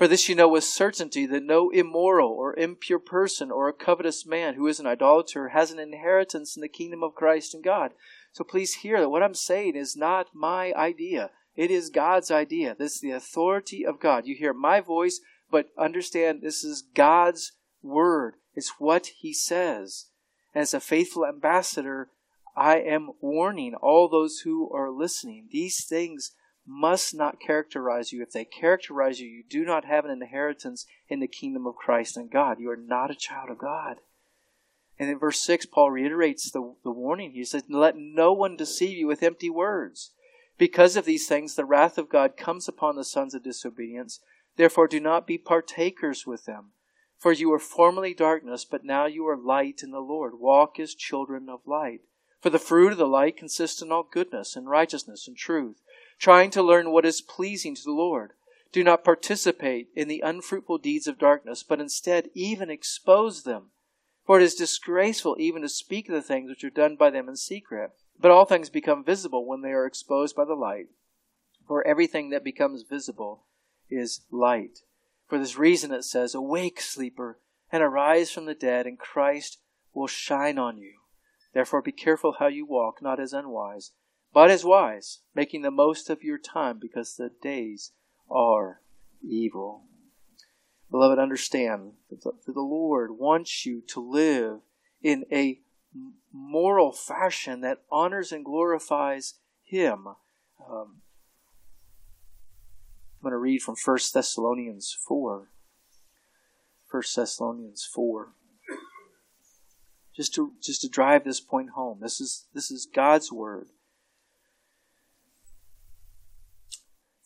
For 0.00 0.08
this 0.08 0.30
you 0.30 0.34
know 0.34 0.48
with 0.48 0.64
certainty 0.64 1.26
that 1.26 1.42
no 1.42 1.68
immoral 1.68 2.30
or 2.30 2.58
impure 2.58 2.98
person 2.98 3.50
or 3.50 3.68
a 3.68 3.74
covetous 3.74 4.24
man 4.24 4.54
who 4.54 4.66
is 4.66 4.80
an 4.80 4.86
idolater 4.86 5.48
has 5.48 5.70
an 5.70 5.78
inheritance 5.78 6.56
in 6.56 6.62
the 6.62 6.68
kingdom 6.68 7.02
of 7.02 7.14
Christ 7.14 7.52
and 7.52 7.62
God. 7.62 7.92
So 8.32 8.42
please 8.42 8.76
hear 8.76 8.98
that 8.98 9.10
what 9.10 9.22
I'm 9.22 9.34
saying 9.34 9.76
is 9.76 9.98
not 9.98 10.34
my 10.34 10.72
idea. 10.72 11.32
It 11.54 11.70
is 11.70 11.90
God's 11.90 12.30
idea. 12.30 12.74
This 12.74 12.94
is 12.94 13.00
the 13.02 13.10
authority 13.10 13.84
of 13.84 14.00
God. 14.00 14.24
You 14.24 14.34
hear 14.34 14.54
my 14.54 14.80
voice, 14.80 15.20
but 15.50 15.68
understand 15.76 16.40
this 16.40 16.64
is 16.64 16.82
God's 16.94 17.52
word. 17.82 18.36
It's 18.54 18.76
what 18.78 19.08
He 19.18 19.34
says. 19.34 20.06
As 20.54 20.72
a 20.72 20.80
faithful 20.80 21.26
ambassador, 21.26 22.08
I 22.56 22.78
am 22.78 23.10
warning 23.20 23.74
all 23.74 24.08
those 24.08 24.38
who 24.44 24.72
are 24.72 24.90
listening. 24.90 25.48
These 25.50 25.84
things 25.84 26.32
must 26.70 27.14
not 27.14 27.40
characterize 27.40 28.12
you. 28.12 28.22
If 28.22 28.30
they 28.30 28.44
characterize 28.44 29.20
you, 29.20 29.28
you 29.28 29.42
do 29.42 29.64
not 29.64 29.84
have 29.84 30.04
an 30.04 30.10
inheritance 30.10 30.86
in 31.08 31.18
the 31.18 31.26
kingdom 31.26 31.66
of 31.66 31.74
Christ 31.74 32.16
and 32.16 32.30
God. 32.30 32.60
You 32.60 32.70
are 32.70 32.76
not 32.76 33.10
a 33.10 33.16
child 33.16 33.50
of 33.50 33.58
God. 33.58 33.96
And 34.96 35.10
in 35.10 35.18
verse 35.18 35.40
6, 35.40 35.66
Paul 35.66 35.90
reiterates 35.90 36.50
the, 36.50 36.74
the 36.84 36.92
warning. 36.92 37.32
He 37.32 37.44
says, 37.44 37.64
Let 37.68 37.96
no 37.96 38.32
one 38.32 38.56
deceive 38.56 38.96
you 38.96 39.08
with 39.08 39.22
empty 39.22 39.50
words. 39.50 40.12
Because 40.58 40.94
of 40.94 41.06
these 41.06 41.26
things, 41.26 41.54
the 41.54 41.64
wrath 41.64 41.98
of 41.98 42.08
God 42.08 42.36
comes 42.36 42.68
upon 42.68 42.94
the 42.94 43.04
sons 43.04 43.34
of 43.34 43.42
disobedience. 43.42 44.20
Therefore, 44.56 44.86
do 44.86 45.00
not 45.00 45.26
be 45.26 45.38
partakers 45.38 46.26
with 46.26 46.44
them. 46.44 46.72
For 47.18 47.32
you 47.32 47.50
were 47.50 47.58
formerly 47.58 48.14
darkness, 48.14 48.64
but 48.64 48.84
now 48.84 49.06
you 49.06 49.26
are 49.26 49.36
light 49.36 49.80
in 49.82 49.90
the 49.90 50.00
Lord. 50.00 50.38
Walk 50.38 50.78
as 50.78 50.94
children 50.94 51.48
of 51.48 51.66
light. 51.66 52.02
For 52.40 52.50
the 52.50 52.58
fruit 52.58 52.92
of 52.92 52.98
the 52.98 53.06
light 53.06 53.36
consists 53.36 53.82
in 53.82 53.90
all 53.90 54.08
goodness 54.10 54.54
and 54.54 54.68
righteousness 54.68 55.26
and 55.26 55.36
truth 55.36 55.82
trying 56.20 56.50
to 56.50 56.62
learn 56.62 56.92
what 56.92 57.06
is 57.06 57.22
pleasing 57.22 57.74
to 57.74 57.82
the 57.82 57.90
Lord. 57.90 58.34
Do 58.72 58.84
not 58.84 59.02
participate 59.02 59.88
in 59.96 60.06
the 60.06 60.20
unfruitful 60.20 60.78
deeds 60.78 61.08
of 61.08 61.18
darkness, 61.18 61.64
but 61.64 61.80
instead 61.80 62.28
even 62.34 62.70
expose 62.70 63.42
them. 63.42 63.70
For 64.26 64.38
it 64.38 64.44
is 64.44 64.54
disgraceful 64.54 65.36
even 65.40 65.62
to 65.62 65.68
speak 65.68 66.08
of 66.08 66.14
the 66.14 66.22
things 66.22 66.50
which 66.50 66.62
are 66.62 66.70
done 66.70 66.94
by 66.94 67.10
them 67.10 67.28
in 67.28 67.36
secret. 67.36 67.90
But 68.20 68.30
all 68.30 68.44
things 68.44 68.68
become 68.68 69.02
visible 69.02 69.46
when 69.46 69.62
they 69.62 69.70
are 69.70 69.86
exposed 69.86 70.36
by 70.36 70.44
the 70.44 70.54
light. 70.54 70.86
For 71.66 71.84
everything 71.86 72.30
that 72.30 72.44
becomes 72.44 72.82
visible 72.82 73.46
is 73.88 74.20
light. 74.30 74.80
For 75.26 75.38
this 75.38 75.56
reason 75.56 75.90
it 75.90 76.04
says, 76.04 76.34
Awake, 76.34 76.80
sleeper, 76.80 77.38
and 77.72 77.82
arise 77.82 78.30
from 78.30 78.44
the 78.44 78.54
dead, 78.54 78.86
and 78.86 78.98
Christ 78.98 79.58
will 79.94 80.06
shine 80.06 80.58
on 80.58 80.78
you. 80.78 80.98
Therefore 81.54 81.82
be 81.82 81.92
careful 81.92 82.36
how 82.38 82.48
you 82.48 82.66
walk, 82.66 83.00
not 83.00 83.18
as 83.18 83.32
unwise, 83.32 83.92
but 84.32 84.50
as 84.50 84.64
wise, 84.64 85.20
making 85.34 85.62
the 85.62 85.70
most 85.70 86.08
of 86.08 86.22
your 86.22 86.38
time, 86.38 86.78
because 86.80 87.16
the 87.16 87.30
days 87.42 87.92
are 88.30 88.80
evil. 89.22 89.84
Beloved, 90.90 91.18
understand 91.18 91.92
that 92.10 92.22
the 92.22 92.60
Lord 92.60 93.12
wants 93.12 93.64
you 93.64 93.82
to 93.88 94.00
live 94.00 94.60
in 95.02 95.24
a 95.32 95.60
moral 96.32 96.92
fashion 96.92 97.60
that 97.60 97.82
honors 97.90 98.32
and 98.32 98.44
glorifies 98.44 99.34
Him. 99.62 100.06
Um, 100.68 101.02
I'm 103.18 103.22
going 103.22 103.32
to 103.32 103.38
read 103.38 103.62
from 103.62 103.76
1 103.82 103.98
Thessalonians 104.12 104.96
4. 105.06 105.48
1 106.90 107.02
Thessalonians 107.14 107.88
4. 107.92 108.32
Just 110.16 110.34
to, 110.34 110.52
just 110.60 110.80
to 110.82 110.88
drive 110.88 111.24
this 111.24 111.40
point 111.40 111.70
home. 111.70 111.98
This 112.00 112.20
is, 112.20 112.46
this 112.54 112.70
is 112.70 112.86
God's 112.92 113.30
Word. 113.30 113.68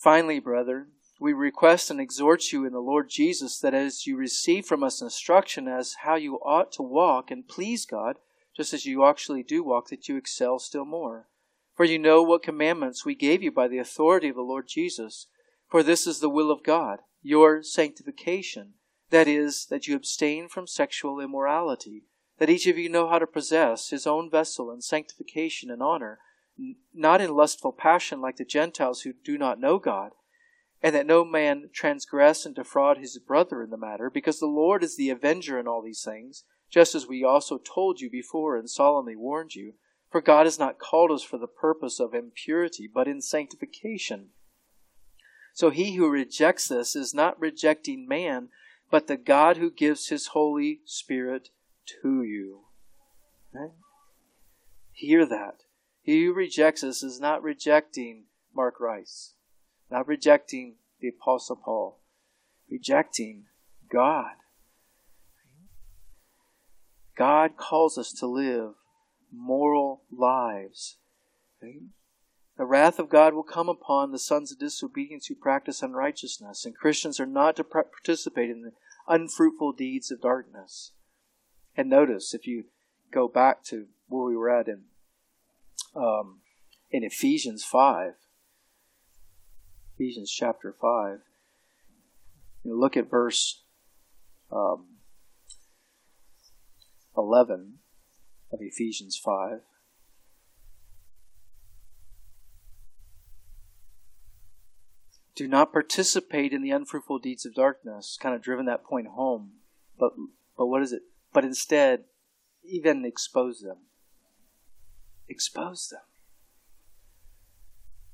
Finally, 0.04 0.38
brethren, 0.38 0.88
we 1.18 1.32
request 1.32 1.90
and 1.90 1.98
exhort 1.98 2.52
you 2.52 2.66
in 2.66 2.74
the 2.74 2.78
Lord 2.78 3.08
Jesus 3.08 3.58
that 3.60 3.72
as 3.72 4.06
you 4.06 4.18
receive 4.18 4.66
from 4.66 4.84
us 4.84 5.00
instruction 5.00 5.66
as 5.66 5.96
how 6.02 6.14
you 6.14 6.34
ought 6.44 6.70
to 6.72 6.82
walk 6.82 7.30
and 7.30 7.48
please 7.48 7.86
God, 7.86 8.16
just 8.54 8.74
as 8.74 8.84
you 8.84 9.06
actually 9.06 9.42
do 9.42 9.64
walk, 9.64 9.88
that 9.88 10.06
you 10.06 10.18
excel 10.18 10.58
still 10.58 10.84
more. 10.84 11.28
For 11.72 11.86
you 11.86 11.98
know 11.98 12.22
what 12.22 12.42
commandments 12.42 13.06
we 13.06 13.14
gave 13.14 13.42
you 13.42 13.50
by 13.50 13.66
the 13.66 13.78
authority 13.78 14.28
of 14.28 14.36
the 14.36 14.42
Lord 14.42 14.68
Jesus. 14.68 15.26
For 15.70 15.82
this 15.82 16.06
is 16.06 16.20
the 16.20 16.28
will 16.28 16.50
of 16.50 16.62
God, 16.62 16.98
your 17.22 17.62
sanctification, 17.62 18.74
that 19.08 19.26
is, 19.26 19.64
that 19.70 19.86
you 19.86 19.96
abstain 19.96 20.50
from 20.50 20.66
sexual 20.66 21.18
immorality, 21.18 22.04
that 22.36 22.50
each 22.50 22.66
of 22.66 22.76
you 22.76 22.90
know 22.90 23.08
how 23.08 23.18
to 23.18 23.26
possess 23.26 23.88
his 23.88 24.06
own 24.06 24.30
vessel 24.30 24.70
in 24.70 24.82
sanctification 24.82 25.70
and 25.70 25.82
honor, 25.82 26.18
not 26.94 27.20
in 27.20 27.34
lustful 27.34 27.72
passion 27.72 28.20
like 28.20 28.36
the 28.36 28.44
Gentiles 28.44 29.02
who 29.02 29.12
do 29.24 29.36
not 29.36 29.60
know 29.60 29.78
God, 29.78 30.12
and 30.82 30.94
that 30.94 31.06
no 31.06 31.24
man 31.24 31.70
transgress 31.72 32.44
and 32.44 32.54
defraud 32.54 32.98
his 32.98 33.18
brother 33.18 33.62
in 33.62 33.70
the 33.70 33.76
matter, 33.76 34.10
because 34.10 34.38
the 34.38 34.46
Lord 34.46 34.84
is 34.84 34.96
the 34.96 35.10
avenger 35.10 35.58
in 35.58 35.66
all 35.66 35.82
these 35.82 36.02
things, 36.02 36.44
just 36.70 36.94
as 36.94 37.06
we 37.06 37.24
also 37.24 37.58
told 37.58 38.00
you 38.00 38.10
before 38.10 38.56
and 38.56 38.68
solemnly 38.68 39.16
warned 39.16 39.54
you. 39.54 39.74
For 40.10 40.20
God 40.20 40.46
has 40.46 40.60
not 40.60 40.78
called 40.78 41.10
us 41.10 41.24
for 41.24 41.38
the 41.38 41.48
purpose 41.48 41.98
of 41.98 42.14
impurity, 42.14 42.88
but 42.92 43.08
in 43.08 43.20
sanctification. 43.20 44.28
So 45.54 45.70
he 45.70 45.96
who 45.96 46.08
rejects 46.08 46.68
this 46.68 46.94
is 46.94 47.12
not 47.12 47.40
rejecting 47.40 48.06
man, 48.06 48.50
but 48.92 49.08
the 49.08 49.16
God 49.16 49.56
who 49.56 49.72
gives 49.72 50.08
his 50.08 50.28
Holy 50.28 50.80
Spirit 50.84 51.48
to 52.02 52.22
you. 52.22 52.60
Hear 54.92 55.26
that. 55.26 55.63
He 56.04 56.26
who 56.26 56.34
rejects 56.34 56.84
us 56.84 57.02
is 57.02 57.18
not 57.18 57.42
rejecting 57.42 58.24
Mark 58.54 58.78
Rice, 58.78 59.32
not 59.90 60.06
rejecting 60.06 60.74
the 61.00 61.08
Apostle 61.08 61.56
Paul, 61.56 61.98
rejecting 62.70 63.46
God. 63.90 64.34
God 67.16 67.56
calls 67.56 67.96
us 67.96 68.12
to 68.12 68.26
live 68.26 68.74
moral 69.32 70.02
lives. 70.12 70.98
The 71.62 72.66
wrath 72.66 72.98
of 72.98 73.08
God 73.08 73.32
will 73.32 73.42
come 73.42 73.70
upon 73.70 74.12
the 74.12 74.18
sons 74.18 74.52
of 74.52 74.58
disobedience 74.58 75.28
who 75.28 75.34
practice 75.34 75.82
unrighteousness, 75.82 76.66
and 76.66 76.76
Christians 76.76 77.18
are 77.18 77.24
not 77.24 77.56
to 77.56 77.64
participate 77.64 78.50
in 78.50 78.60
the 78.60 78.72
unfruitful 79.08 79.72
deeds 79.72 80.10
of 80.10 80.20
darkness. 80.20 80.92
And 81.74 81.88
notice, 81.88 82.34
if 82.34 82.46
you 82.46 82.64
go 83.10 83.26
back 83.26 83.64
to 83.64 83.86
where 84.08 84.26
we 84.26 84.36
were 84.36 84.50
at 84.50 84.68
in 84.68 84.82
um, 85.94 86.40
in 86.90 87.04
Ephesians 87.04 87.64
five, 87.64 88.14
Ephesians 89.94 90.30
chapter 90.30 90.74
five, 90.80 91.20
you 92.62 92.78
look 92.78 92.96
at 92.96 93.10
verse 93.10 93.62
um, 94.52 94.86
eleven 97.16 97.78
of 98.52 98.60
Ephesians 98.60 99.16
five. 99.16 99.60
do 105.34 105.48
not 105.48 105.72
participate 105.72 106.52
in 106.52 106.62
the 106.62 106.70
unfruitful 106.70 107.18
deeds 107.18 107.44
of 107.44 107.54
darkness, 107.54 108.16
kind 108.20 108.34
of 108.34 108.42
driven 108.42 108.66
that 108.66 108.84
point 108.84 109.08
home. 109.08 109.52
But 109.98 110.12
but 110.56 110.66
what 110.66 110.82
is 110.82 110.92
it? 110.92 111.02
But 111.32 111.44
instead, 111.44 112.04
even 112.62 113.04
expose 113.04 113.60
them. 113.60 113.78
Expose 115.28 115.88
them. 115.88 116.00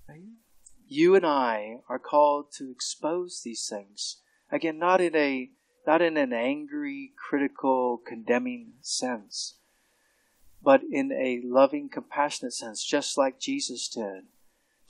Right? 0.08 0.22
You 0.86 1.14
and 1.14 1.24
I 1.24 1.78
are 1.88 1.98
called 1.98 2.52
to 2.58 2.70
expose 2.70 3.42
these 3.44 3.66
things. 3.68 4.18
Again, 4.50 4.78
not 4.78 5.00
in 5.00 5.14
a 5.14 5.50
not 5.86 6.02
in 6.02 6.16
an 6.16 6.32
angry, 6.32 7.12
critical, 7.16 8.00
condemning 8.06 8.74
sense, 8.82 9.56
but 10.62 10.82
in 10.90 11.10
a 11.10 11.40
loving, 11.42 11.88
compassionate 11.88 12.52
sense, 12.52 12.84
just 12.84 13.16
like 13.16 13.40
Jesus 13.40 13.88
did 13.88 14.24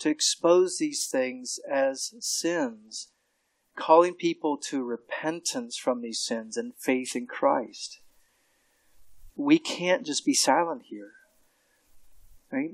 to 0.01 0.09
expose 0.09 0.79
these 0.79 1.07
things 1.07 1.61
as 1.71 2.15
sins, 2.21 3.09
calling 3.77 4.15
people 4.15 4.57
to 4.57 4.83
repentance 4.83 5.77
from 5.77 6.01
these 6.01 6.21
sins 6.21 6.57
and 6.57 6.75
faith 6.75 7.15
in 7.15 7.27
Christ. 7.27 8.01
We 9.37 9.59
can't 9.59 10.05
just 10.05 10.25
be 10.25 10.35
silent 10.35 10.85
here. 10.89 11.13
Right? 12.53 12.71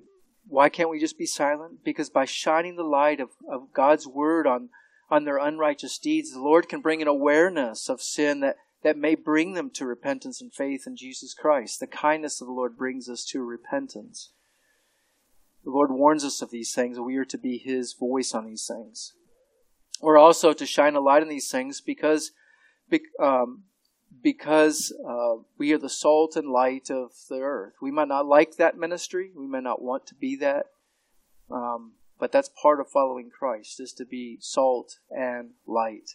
Why 0.49 0.69
can't 0.69 0.91
we 0.91 1.01
just 1.01 1.19
be 1.19 1.27
silent? 1.27 1.85
Because 1.85 2.09
by 2.09 2.25
shining 2.25 2.77
the 2.77 2.85
light 2.85 3.21
of, 3.21 3.31
of 3.51 3.73
God's 3.73 4.07
word 4.07 4.47
on, 4.47 4.71
on 5.11 5.25
their 5.25 5.39
unrighteous 5.39 5.99
deeds, 5.99 6.33
the 6.33 6.41
Lord 6.41 6.69
can 6.69 6.81
bring 6.81 7.03
an 7.03 7.09
awareness 7.09 7.89
of 7.89 8.01
sin 8.01 8.41
that, 8.41 8.57
that 8.83 8.97
may 8.97 9.15
bring 9.15 9.55
them 9.55 9.71
to 9.71 9.85
repentance 9.85 10.41
and 10.41 10.55
faith 10.55 10.85
in 10.87 10.97
Jesus 10.97 11.35
Christ. 11.35 11.81
The 11.81 11.87
kindness 11.87 12.41
of 12.41 12.47
the 12.47 12.53
Lord 12.53 12.77
brings 12.77 13.09
us 13.09 13.25
to 13.27 13.43
repentance. 13.43 14.31
The 15.65 15.73
Lord 15.73 15.91
warns 15.91 16.25
us 16.25 16.43
of 16.43 16.51
these 16.51 16.73
things, 16.73 17.01
we 17.01 17.17
are 17.17 17.25
to 17.25 17.39
be 17.39 17.59
His 17.59 17.93
voice 17.93 18.33
on 18.33 18.47
these 18.47 18.67
things. 18.67 19.15
We're 20.01 20.19
also 20.19 20.53
to 20.53 20.67
shine 20.67 20.95
a 20.95 21.01
light 21.01 21.23
on 21.23 21.29
these 21.29 21.51
things 21.51 21.81
because, 21.81 22.31
um, 23.21 23.65
because 24.23 24.93
uh, 25.09 25.43
we 25.59 25.73
are 25.73 25.79
the 25.79 25.89
salt 25.89 26.37
and 26.37 26.49
light 26.49 26.91
of 26.91 27.13
the 27.29 27.41
earth. 27.41 27.75
We 27.81 27.91
might 27.91 28.09
not 28.09 28.27
like 28.27 28.57
that 28.57 28.77
ministry. 28.77 29.31
We 29.37 29.47
may 29.47 29.61
not 29.61 29.83
want 29.83 30.07
to 30.09 30.15
be 30.15 30.37
that. 30.37 30.67
Um, 31.51 31.93
but 32.19 32.33
that's 32.33 32.51
part 32.61 32.81
of 32.81 32.89
following 32.89 33.31
Christ 33.31 33.79
is 33.81 33.93
to 33.95 34.05
be 34.05 34.39
salt 34.41 34.99
and 35.11 35.51
light, 35.67 36.11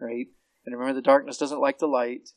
right? 0.00 0.28
And 0.64 0.74
remember, 0.74 0.94
the 0.94 1.02
darkness 1.02 1.38
doesn't 1.38 1.60
like 1.60 1.78
the 1.78 1.86
light, 1.86 2.30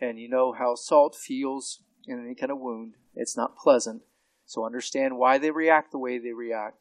and 0.00 0.18
you 0.18 0.28
know 0.28 0.52
how 0.52 0.74
salt 0.74 1.16
feels 1.16 1.82
in 2.06 2.22
any 2.24 2.34
kind 2.34 2.52
of 2.52 2.58
wound. 2.58 2.94
It's 3.14 3.36
not 3.36 3.56
pleasant. 3.56 4.02
So 4.44 4.66
understand 4.66 5.16
why 5.16 5.38
they 5.38 5.50
react 5.50 5.92
the 5.92 5.98
way 5.98 6.18
they 6.18 6.32
react. 6.32 6.76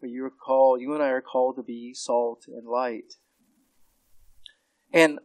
But 0.00 0.10
you're 0.10 0.30
called, 0.30 0.80
you 0.80 0.92
and 0.92 1.02
I 1.02 1.08
are 1.08 1.22
called 1.22 1.56
to 1.56 1.62
be 1.62 1.94
salt 1.94 2.44
and 2.46 2.68
light. 2.68 3.14
And 4.92 5.18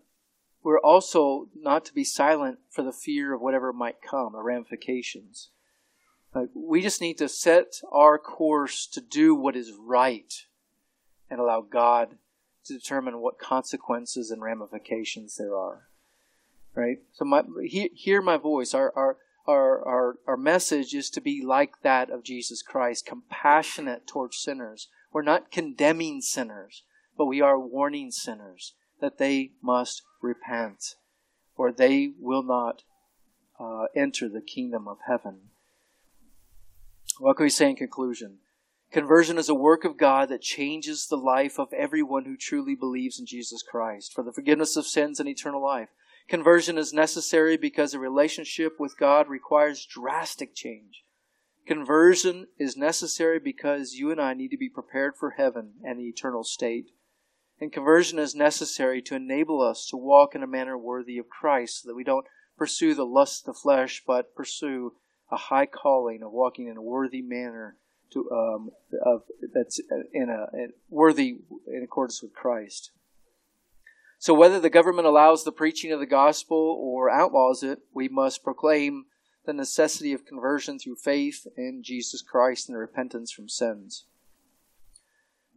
we're 0.70 0.78
also 0.82 1.48
not 1.60 1.84
to 1.84 1.94
be 1.96 2.04
silent 2.04 2.60
for 2.70 2.84
the 2.84 2.92
fear 2.92 3.34
of 3.34 3.42
whatever 3.42 3.74
might 3.74 4.04
come, 4.08 4.34
the 4.34 4.44
ramifications. 4.44 5.50
we 6.54 6.80
just 6.80 7.02
need 7.02 7.18
to 7.18 7.28
set 7.28 7.82
our 7.92 8.20
course 8.20 8.86
to 8.86 9.02
do 9.02 9.34
what 9.34 9.56
is 9.56 9.74
right 9.80 10.46
and 11.28 11.40
allow 11.40 11.62
God 11.62 12.18
to 12.66 12.74
determine 12.74 13.20
what 13.20 13.40
consequences 13.40 14.30
and 14.30 14.44
ramifications 14.44 15.38
there 15.38 15.58
are. 15.58 15.88
Right? 16.76 17.00
So 17.14 17.26
my, 17.26 17.42
hear 17.64 18.22
my 18.22 18.38
voice. 18.38 18.76
Our, 18.76 18.94
our, 18.96 19.18
our, 19.48 19.88
our, 19.88 20.16
our 20.28 20.38
message 20.38 20.94
is 20.94 21.10
to 21.10 21.20
be 21.20 21.44
like 21.44 21.82
that 21.82 22.12
of 22.12 22.24
Jesus 22.24 22.62
Christ, 22.62 23.08
compassionate 23.08 24.06
towards 24.06 24.38
sinners. 24.38 24.88
We're 25.12 25.24
not 25.24 25.50
condemning 25.50 26.22
sinners, 26.22 26.84
but 27.18 27.26
we 27.26 27.42
are 27.42 27.60
warning 27.60 28.12
sinners 28.12 28.76
that 29.02 29.18
they 29.18 29.52
must 29.62 30.04
repent 30.22 30.96
or 31.56 31.72
they 31.72 32.14
will 32.20 32.44
not 32.44 32.84
uh, 33.60 33.86
enter 33.96 34.30
the 34.30 34.42
kingdom 34.42 34.88
of 34.88 34.98
heaven. 35.08 35.50
What 37.20 37.38
can 37.38 37.44
we 37.44 37.50
say 37.50 37.70
in 37.70 37.76
conclusion? 37.76 38.38
Conversion 38.92 39.38
is 39.38 39.50
a 39.50 39.56
work 39.56 39.86
of 39.86 39.98
God 39.98 40.30
that 40.30 40.42
changes 40.42 41.08
the 41.08 41.18
life 41.18 41.60
of 41.60 41.72
everyone 41.74 42.26
who 42.26 42.36
truly 42.36 42.76
believes 42.76 43.20
in 43.20 43.26
Jesus 43.26 43.62
Christ 43.62 44.14
for 44.14 44.24
the 44.24 44.32
forgiveness 44.32 44.76
of 44.76 44.88
sins 44.88 45.20
and 45.20 45.30
eternal 45.30 45.62
life. 45.62 45.90
Conversion 46.28 46.78
is 46.78 46.94
necessary 46.94 47.58
because 47.58 47.94
a 47.94 48.00
relationship 48.00 48.80
with 48.80 48.98
God 48.98 49.28
requires 49.28 49.86
drastic 49.86 50.56
change. 50.56 51.04
Conversion 51.68 52.48
is 52.58 52.78
necessary 52.78 53.38
because 53.38 53.94
you 53.94 54.12
and 54.12 54.20
I 54.20 54.34
need 54.34 54.50
to 54.50 54.58
be 54.58 54.70
prepared 54.70 55.16
for 55.16 55.32
heaven 55.32 55.74
and 55.84 56.00
the 56.00 56.08
eternal 56.08 56.44
state. 56.44 56.92
And 57.62 57.74
conversion 57.74 58.20
is 58.20 58.36
necessary 58.36 59.02
to 59.04 59.16
enable 59.16 59.62
us 59.62 59.86
to 59.88 59.98
walk 59.98 60.34
in 60.34 60.44
a 60.44 60.48
manner 60.48 60.78
worthy 60.78 61.18
of 61.18 61.30
Christ, 61.30 61.82
so 61.82 61.90
that 61.90 61.96
we 61.96 62.04
don't 62.06 62.26
pursue 62.58 62.94
the 62.96 63.06
lust 63.06 63.42
of 63.42 63.56
the 63.56 63.60
flesh, 63.60 64.04
but 64.06 64.36
pursue 64.36 64.94
a 65.32 65.38
high 65.38 65.66
calling 65.66 66.24
of 66.24 66.32
walking 66.32 66.68
in 66.68 66.78
a 66.78 66.82
worthy 66.82 67.22
manner 67.22 67.76
to 68.12 68.30
um, 68.32 68.72
of 69.04 69.24
that's 69.54 69.80
in 70.14 70.30
a 70.30 70.48
in 70.58 70.74
worthy 70.90 71.40
in 71.68 71.84
accordance 71.84 72.22
with 72.22 72.34
Christ. 72.34 72.92
So 74.18 74.34
whether 74.34 74.60
the 74.60 74.70
government 74.70 75.08
allows 75.08 75.44
the 75.44 75.52
preaching 75.52 75.92
of 75.92 76.00
the 76.00 76.06
gospel 76.06 76.58
or 76.58 77.10
outlaws 77.10 77.64
it, 77.64 77.80
we 77.94 78.08
must 78.08 78.44
proclaim 78.44 79.06
the 79.46 79.54
necessity 79.54 80.12
of 80.12 80.26
conversion 80.26 80.78
through 80.78 80.96
faith 80.96 81.48
in 81.56 81.84
Jesus 81.84 82.22
Christ 82.22 82.68
and 82.68 82.78
repentance 82.78 83.32
from 83.32 83.48
sins 83.48 84.06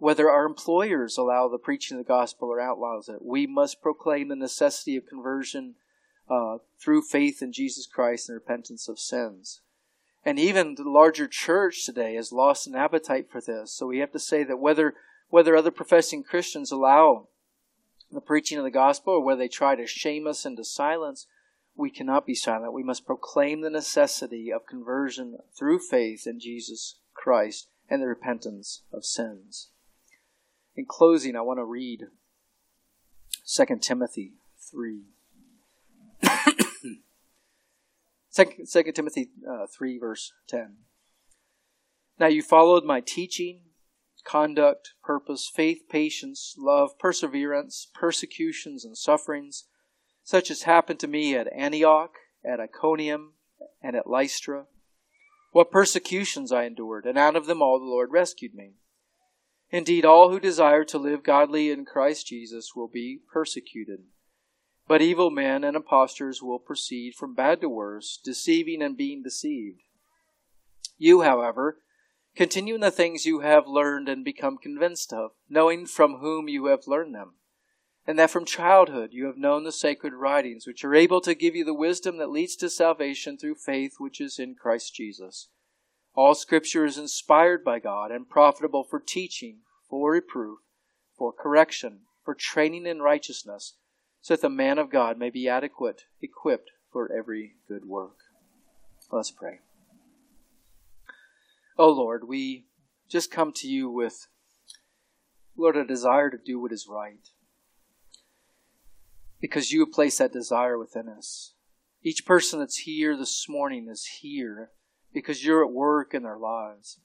whether 0.03 0.29
our 0.29 0.45
employers 0.45 1.17
allow 1.17 1.47
the 1.47 1.57
preaching 1.57 1.97
of 1.97 2.05
the 2.05 2.09
gospel 2.09 2.49
or 2.49 2.61
outlaws 2.61 3.09
it. 3.09 3.25
We 3.25 3.47
must 3.47 3.81
proclaim 3.81 4.27
the 4.27 4.35
necessity 4.35 4.97
of 4.97 5.07
conversion 5.07 5.77
uh, 6.29 6.59
through 6.77 7.03
faith 7.03 7.41
in 7.41 7.53
Jesus 7.53 7.87
Christ 7.87 8.29
and 8.29 8.35
repentance 8.35 8.89
of 8.89 8.99
sins. 8.99 9.61
And 10.25 10.41
even 10.41 10.75
the 10.75 10.91
larger 10.91 11.29
church 11.29 11.87
today 11.87 12.17
has 12.17 12.33
lost 12.33 12.67
an 12.67 12.75
appetite 12.75 13.31
for 13.31 13.41
this. 13.41 13.73
So 13.73 13.87
we 13.87 13.99
have 13.99 14.11
to 14.11 14.19
say 14.19 14.43
that 14.43 14.59
whether 14.59 14.95
whether 15.29 15.55
other 15.55 15.71
professing 15.71 16.25
Christians 16.25 16.73
allow 16.73 17.29
the 18.11 18.21
preaching 18.21 18.59
of 18.59 18.65
the 18.65 18.73
gospel 18.73 19.15
or 19.15 19.25
whether 19.25 19.39
they 19.39 19.47
try 19.47 19.77
to 19.77 19.87
shame 19.87 20.27
us 20.27 20.45
into 20.45 20.65
silence, 20.65 21.29
we 21.77 21.91
cannot 21.91 22.27
be 22.27 22.35
silent. 22.35 22.73
We 22.73 22.83
must 22.83 23.07
proclaim 23.07 23.61
the 23.61 23.71
necessity 23.71 24.53
of 24.53 24.67
conversion 24.67 25.39
through 25.57 25.79
faith 25.79 26.27
in 26.27 26.41
Jesus 26.41 26.97
Christ 27.15 27.69
and 27.89 28.03
the 28.03 28.09
repentance 28.09 28.83
of 28.93 29.05
sins. 29.05 29.69
In 30.75 30.87
closing, 30.87 31.37
I 31.37 31.43
want 31.43 31.59
to 31.59 31.65
read 31.65 32.07
2 33.47 33.65
Timothy 33.81 34.33
3. 34.71 35.03
2 38.35 38.93
Timothy 38.95 39.29
uh, 39.49 39.67
3, 39.67 39.99
verse 39.99 40.33
10. 40.49 40.77
Now 42.19 42.29
you 42.29 42.43
followed 42.43 42.85
my 42.85 43.01
teaching, 43.01 43.61
conduct, 44.25 44.95
purpose, 45.03 45.51
faith, 45.55 45.83
patience, 45.91 46.55
love, 46.57 46.99
perseverance, 46.99 47.89
persecutions, 47.95 48.85
and 48.85 48.97
sufferings, 48.97 49.65
such 50.23 50.51
as 50.51 50.63
happened 50.63 51.01
to 51.01 51.09
me 51.09 51.37
at 51.37 51.53
Antioch, 51.53 52.15
at 52.45 52.61
Iconium, 52.61 53.35
and 53.83 53.97
at 53.97 54.07
Lystra. 54.07 54.67
What 55.51 55.71
persecutions 55.71 56.51
I 56.51 56.65
endured, 56.65 57.05
and 57.05 57.19
out 57.19 57.37
of 57.37 57.47
them 57.47 57.61
all 57.61 57.79
the 57.79 57.85
Lord 57.85 58.11
rescued 58.11 58.55
me. 58.55 58.77
Indeed, 59.73 60.05
all 60.05 60.31
who 60.31 60.39
desire 60.39 60.85
to 60.85 60.99
live 60.99 61.23
godly 61.23 61.71
in 61.71 61.87
Christ 61.87 62.27
Jesus 62.27 62.73
will 62.77 62.89
be 62.89 63.21
persecuted. 63.33 64.01
But 64.87 65.01
evil 65.01 65.31
men 65.31 65.65
and 65.65 65.75
impostors 65.75 66.43
will 66.43 66.59
proceed 66.59 67.15
from 67.15 67.35
bad 67.35 67.63
to 67.63 67.71
worse, 67.71 68.21
deceiving 68.23 68.83
and 68.83 68.99
being 68.99 69.23
deceived. 69.23 69.81
You, 70.99 71.23
however, 71.23 71.79
continue 72.37 72.75
in 72.75 72.83
the 72.83 72.91
things 72.91 73.25
you 73.25 73.41
have 73.41 73.67
learned 73.67 74.11
and 74.11 74.23
become 74.23 74.59
convinced 74.59 75.11
of, 75.11 75.31
knowing 75.49 75.87
from 75.87 76.19
whom 76.19 76.49
you 76.49 76.67
have 76.67 76.87
learned 76.87 77.15
them, 77.15 77.37
and 78.07 78.19
that 78.19 78.31
from 78.31 78.45
childhood 78.45 79.11
you 79.13 79.25
have 79.25 79.39
known 79.39 79.65
the 79.65 79.73
sacred 79.73 80.13
writings, 80.13 80.67
which 80.67 80.85
are 80.85 80.95
able 80.95 81.23
to 81.23 81.35
give 81.35 81.57
you 81.57 81.65
the 81.65 81.73
wisdom 81.73 82.19
that 82.19 82.31
leads 82.31 82.57
to 82.57 82.69
salvation 82.69 83.39
through 83.39 83.55
faith 83.55 83.95
which 83.99 84.21
is 84.21 84.39
in 84.39 84.55
Christ 84.55 84.95
Jesus. 84.95 85.49
All 86.15 86.35
scripture 86.35 86.85
is 86.85 86.99
inspired 86.99 87.65
by 87.65 87.79
God 87.79 88.11
and 88.11 88.29
profitable 88.29 88.85
for 88.85 89.01
teaching, 89.01 89.61
for 89.89 90.13
reproof, 90.13 90.59
for 91.17 91.33
correction, 91.33 92.01
for 92.25 92.35
training 92.35 92.87
in 92.87 93.01
righteousness, 93.01 93.77
so 94.21 94.35
that 94.35 94.43
the 94.43 94.51
man 94.51 94.79
of 94.79 94.91
God 94.91 95.19
may 95.19 95.31
be 95.31 95.49
adequate, 95.49 96.03
equipped 96.21 96.71
for 96.93 97.11
every 97.11 97.55
good 97.67 97.87
work. 97.87 98.19
Let's 99.11 99.31
pray. 99.31 99.61
Oh 101.79 101.91
Lord, 101.91 102.29
we 102.29 102.67
just 103.09 103.31
come 103.31 103.53
to 103.53 103.67
you 103.67 103.89
with, 103.89 104.29
Lord, 105.57 105.77
a 105.77 105.85
desire 105.85 106.29
to 106.31 106.39
do 106.39 106.61
what 106.61 106.73
is 106.73 106.87
right. 106.89 107.29
Because 109.41 109.73
you 109.73 109.81
have 109.81 109.93
placed 109.93 110.19
that 110.19 110.33
desire 110.33 110.79
within 110.79 111.09
us. 111.09 111.55
Each 112.03 112.27
person 112.27 112.59
that's 112.59 112.79
here 112.79 113.17
this 113.17 113.49
morning 113.49 113.89
is 113.91 114.05
here 114.21 114.71
because 115.13 115.45
you're 115.45 115.65
at 115.65 115.73
work 115.73 116.15
in 116.15 116.23
their 116.23 116.39
lives. 116.39 116.99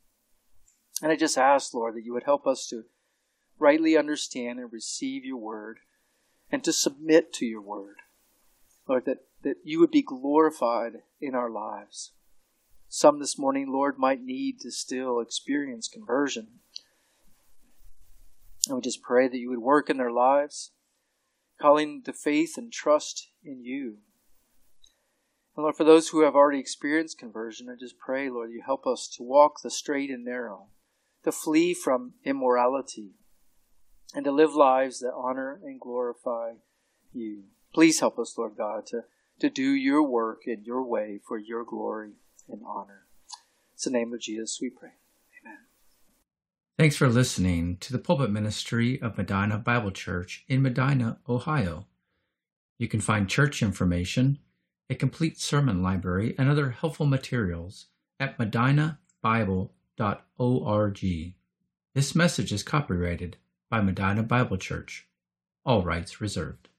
And 1.01 1.12
I 1.12 1.16
just 1.16 1.38
ask, 1.38 1.74
Lord, 1.74 1.95
that 1.95 2.03
you 2.03 2.14
would 2.14 2.24
help 2.24 2.47
us 2.47 2.68
to 2.68 2.86
rightly 3.60 3.97
understand 3.97 4.60
and 4.60 4.72
receive 4.72 5.26
your 5.26 5.38
word 5.38 5.80
and 6.51 6.64
to 6.64 6.74
submit 6.74 7.34
to 7.34 7.45
your 7.45 7.62
word. 7.62 7.97
Lord, 8.88 9.05
that, 9.05 9.26
that 9.43 9.58
you 9.64 9.80
would 9.80 9.91
be 9.91 10.01
glorified 10.01 10.93
in 11.20 11.36
our 11.36 11.49
lives. 11.49 12.12
Some 12.89 13.20
this 13.20 13.38
morning, 13.38 13.72
Lord, 13.72 13.97
might 13.97 14.22
need 14.22 14.62
to 14.62 14.72
still 14.72 15.20
experience 15.20 15.89
conversion. 15.89 16.47
And 18.68 18.76
we 18.76 18.82
just 18.82 19.01
pray 19.01 19.28
that 19.28 19.38
you 19.38 19.49
would 19.49 19.60
work 19.60 19.89
in 19.89 19.97
their 19.97 20.12
lives, 20.12 20.72
calling 21.60 22.01
to 22.03 22.14
faith 22.14 22.58
and 22.58 22.72
trust 22.72 23.28
in 23.43 23.62
you. 23.62 23.97
And 25.58 25.64
Lord, 25.64 25.76
for 25.76 25.84
those 25.84 26.10
who 26.10 26.22
have 26.22 26.36
already 26.36 26.60
experienced 26.60 27.18
conversion, 27.18 27.68
I 27.68 27.76
just 27.80 27.97
pray, 27.97 28.30
Lord, 28.30 28.51
you 28.51 28.62
help 28.64 28.86
us 28.86 29.08
to 29.18 29.24
walk 29.24 29.64
the 29.64 29.72
straight 29.72 30.12
and 30.12 30.24
narrow, 30.24 30.68
to 31.24 31.32
flee 31.32 31.74
from 31.74 32.14
immorality, 32.24 33.16
and 34.14 34.24
to 34.26 34.32
live 34.32 34.53
lives 34.53 34.99
that 34.99 35.14
honor 35.16 35.60
and 35.64 35.82
glorify 35.82 36.53
you. 37.12 37.45
Please 37.74 37.99
help 37.99 38.20
us, 38.20 38.38
Lord 38.38 38.55
God, 38.55 38.86
to, 38.88 39.05
to 39.39 39.49
do 39.49 39.72
your 39.72 40.03
work 40.03 40.41
in 40.45 40.64
your 40.64 40.84
way 40.84 41.20
for 41.28 41.39
your 41.39 41.66
glory 41.66 42.12
and 42.47 42.62
honor. 42.64 43.08
It's 43.74 43.86
the 43.86 43.89
name 43.89 44.14
of 44.14 44.22
Jesus 44.22 44.60
we 44.62 44.70
pray. 44.70 44.91
Amen. 45.43 45.58
Thanks 46.78 46.95
for 46.95 47.10
listening 47.10 47.78
to 47.78 47.91
the 47.91 47.99
pulpit 47.99 48.30
ministry 48.30 49.01
of 49.01 49.18
Medina 49.18 49.58
Bible 49.58 49.91
Church 49.91 50.45
in 50.47 50.62
Medina, 50.62 51.18
Ohio. 51.28 51.88
You 52.78 52.88
can 52.88 53.01
find 53.01 53.28
church 53.28 53.64
information 53.64 54.38
a 54.90 54.96
complete 54.96 55.40
sermon 55.40 55.84
library, 55.84 56.34
and 56.38 56.50
other 56.50 56.72
helpful 56.72 57.06
materials 57.06 57.86
at 58.20 58.38
medinabible.org. 58.38 61.34
This 61.94 62.16
message 62.16 62.54
is 62.54 62.64
copyrighted 62.64 63.38
by 63.70 63.82
Medina 63.82 64.24
Bible 64.24 64.58
Church. 64.58 65.08
All 65.66 65.84
rights 65.84 66.22
reserved. 66.22 66.70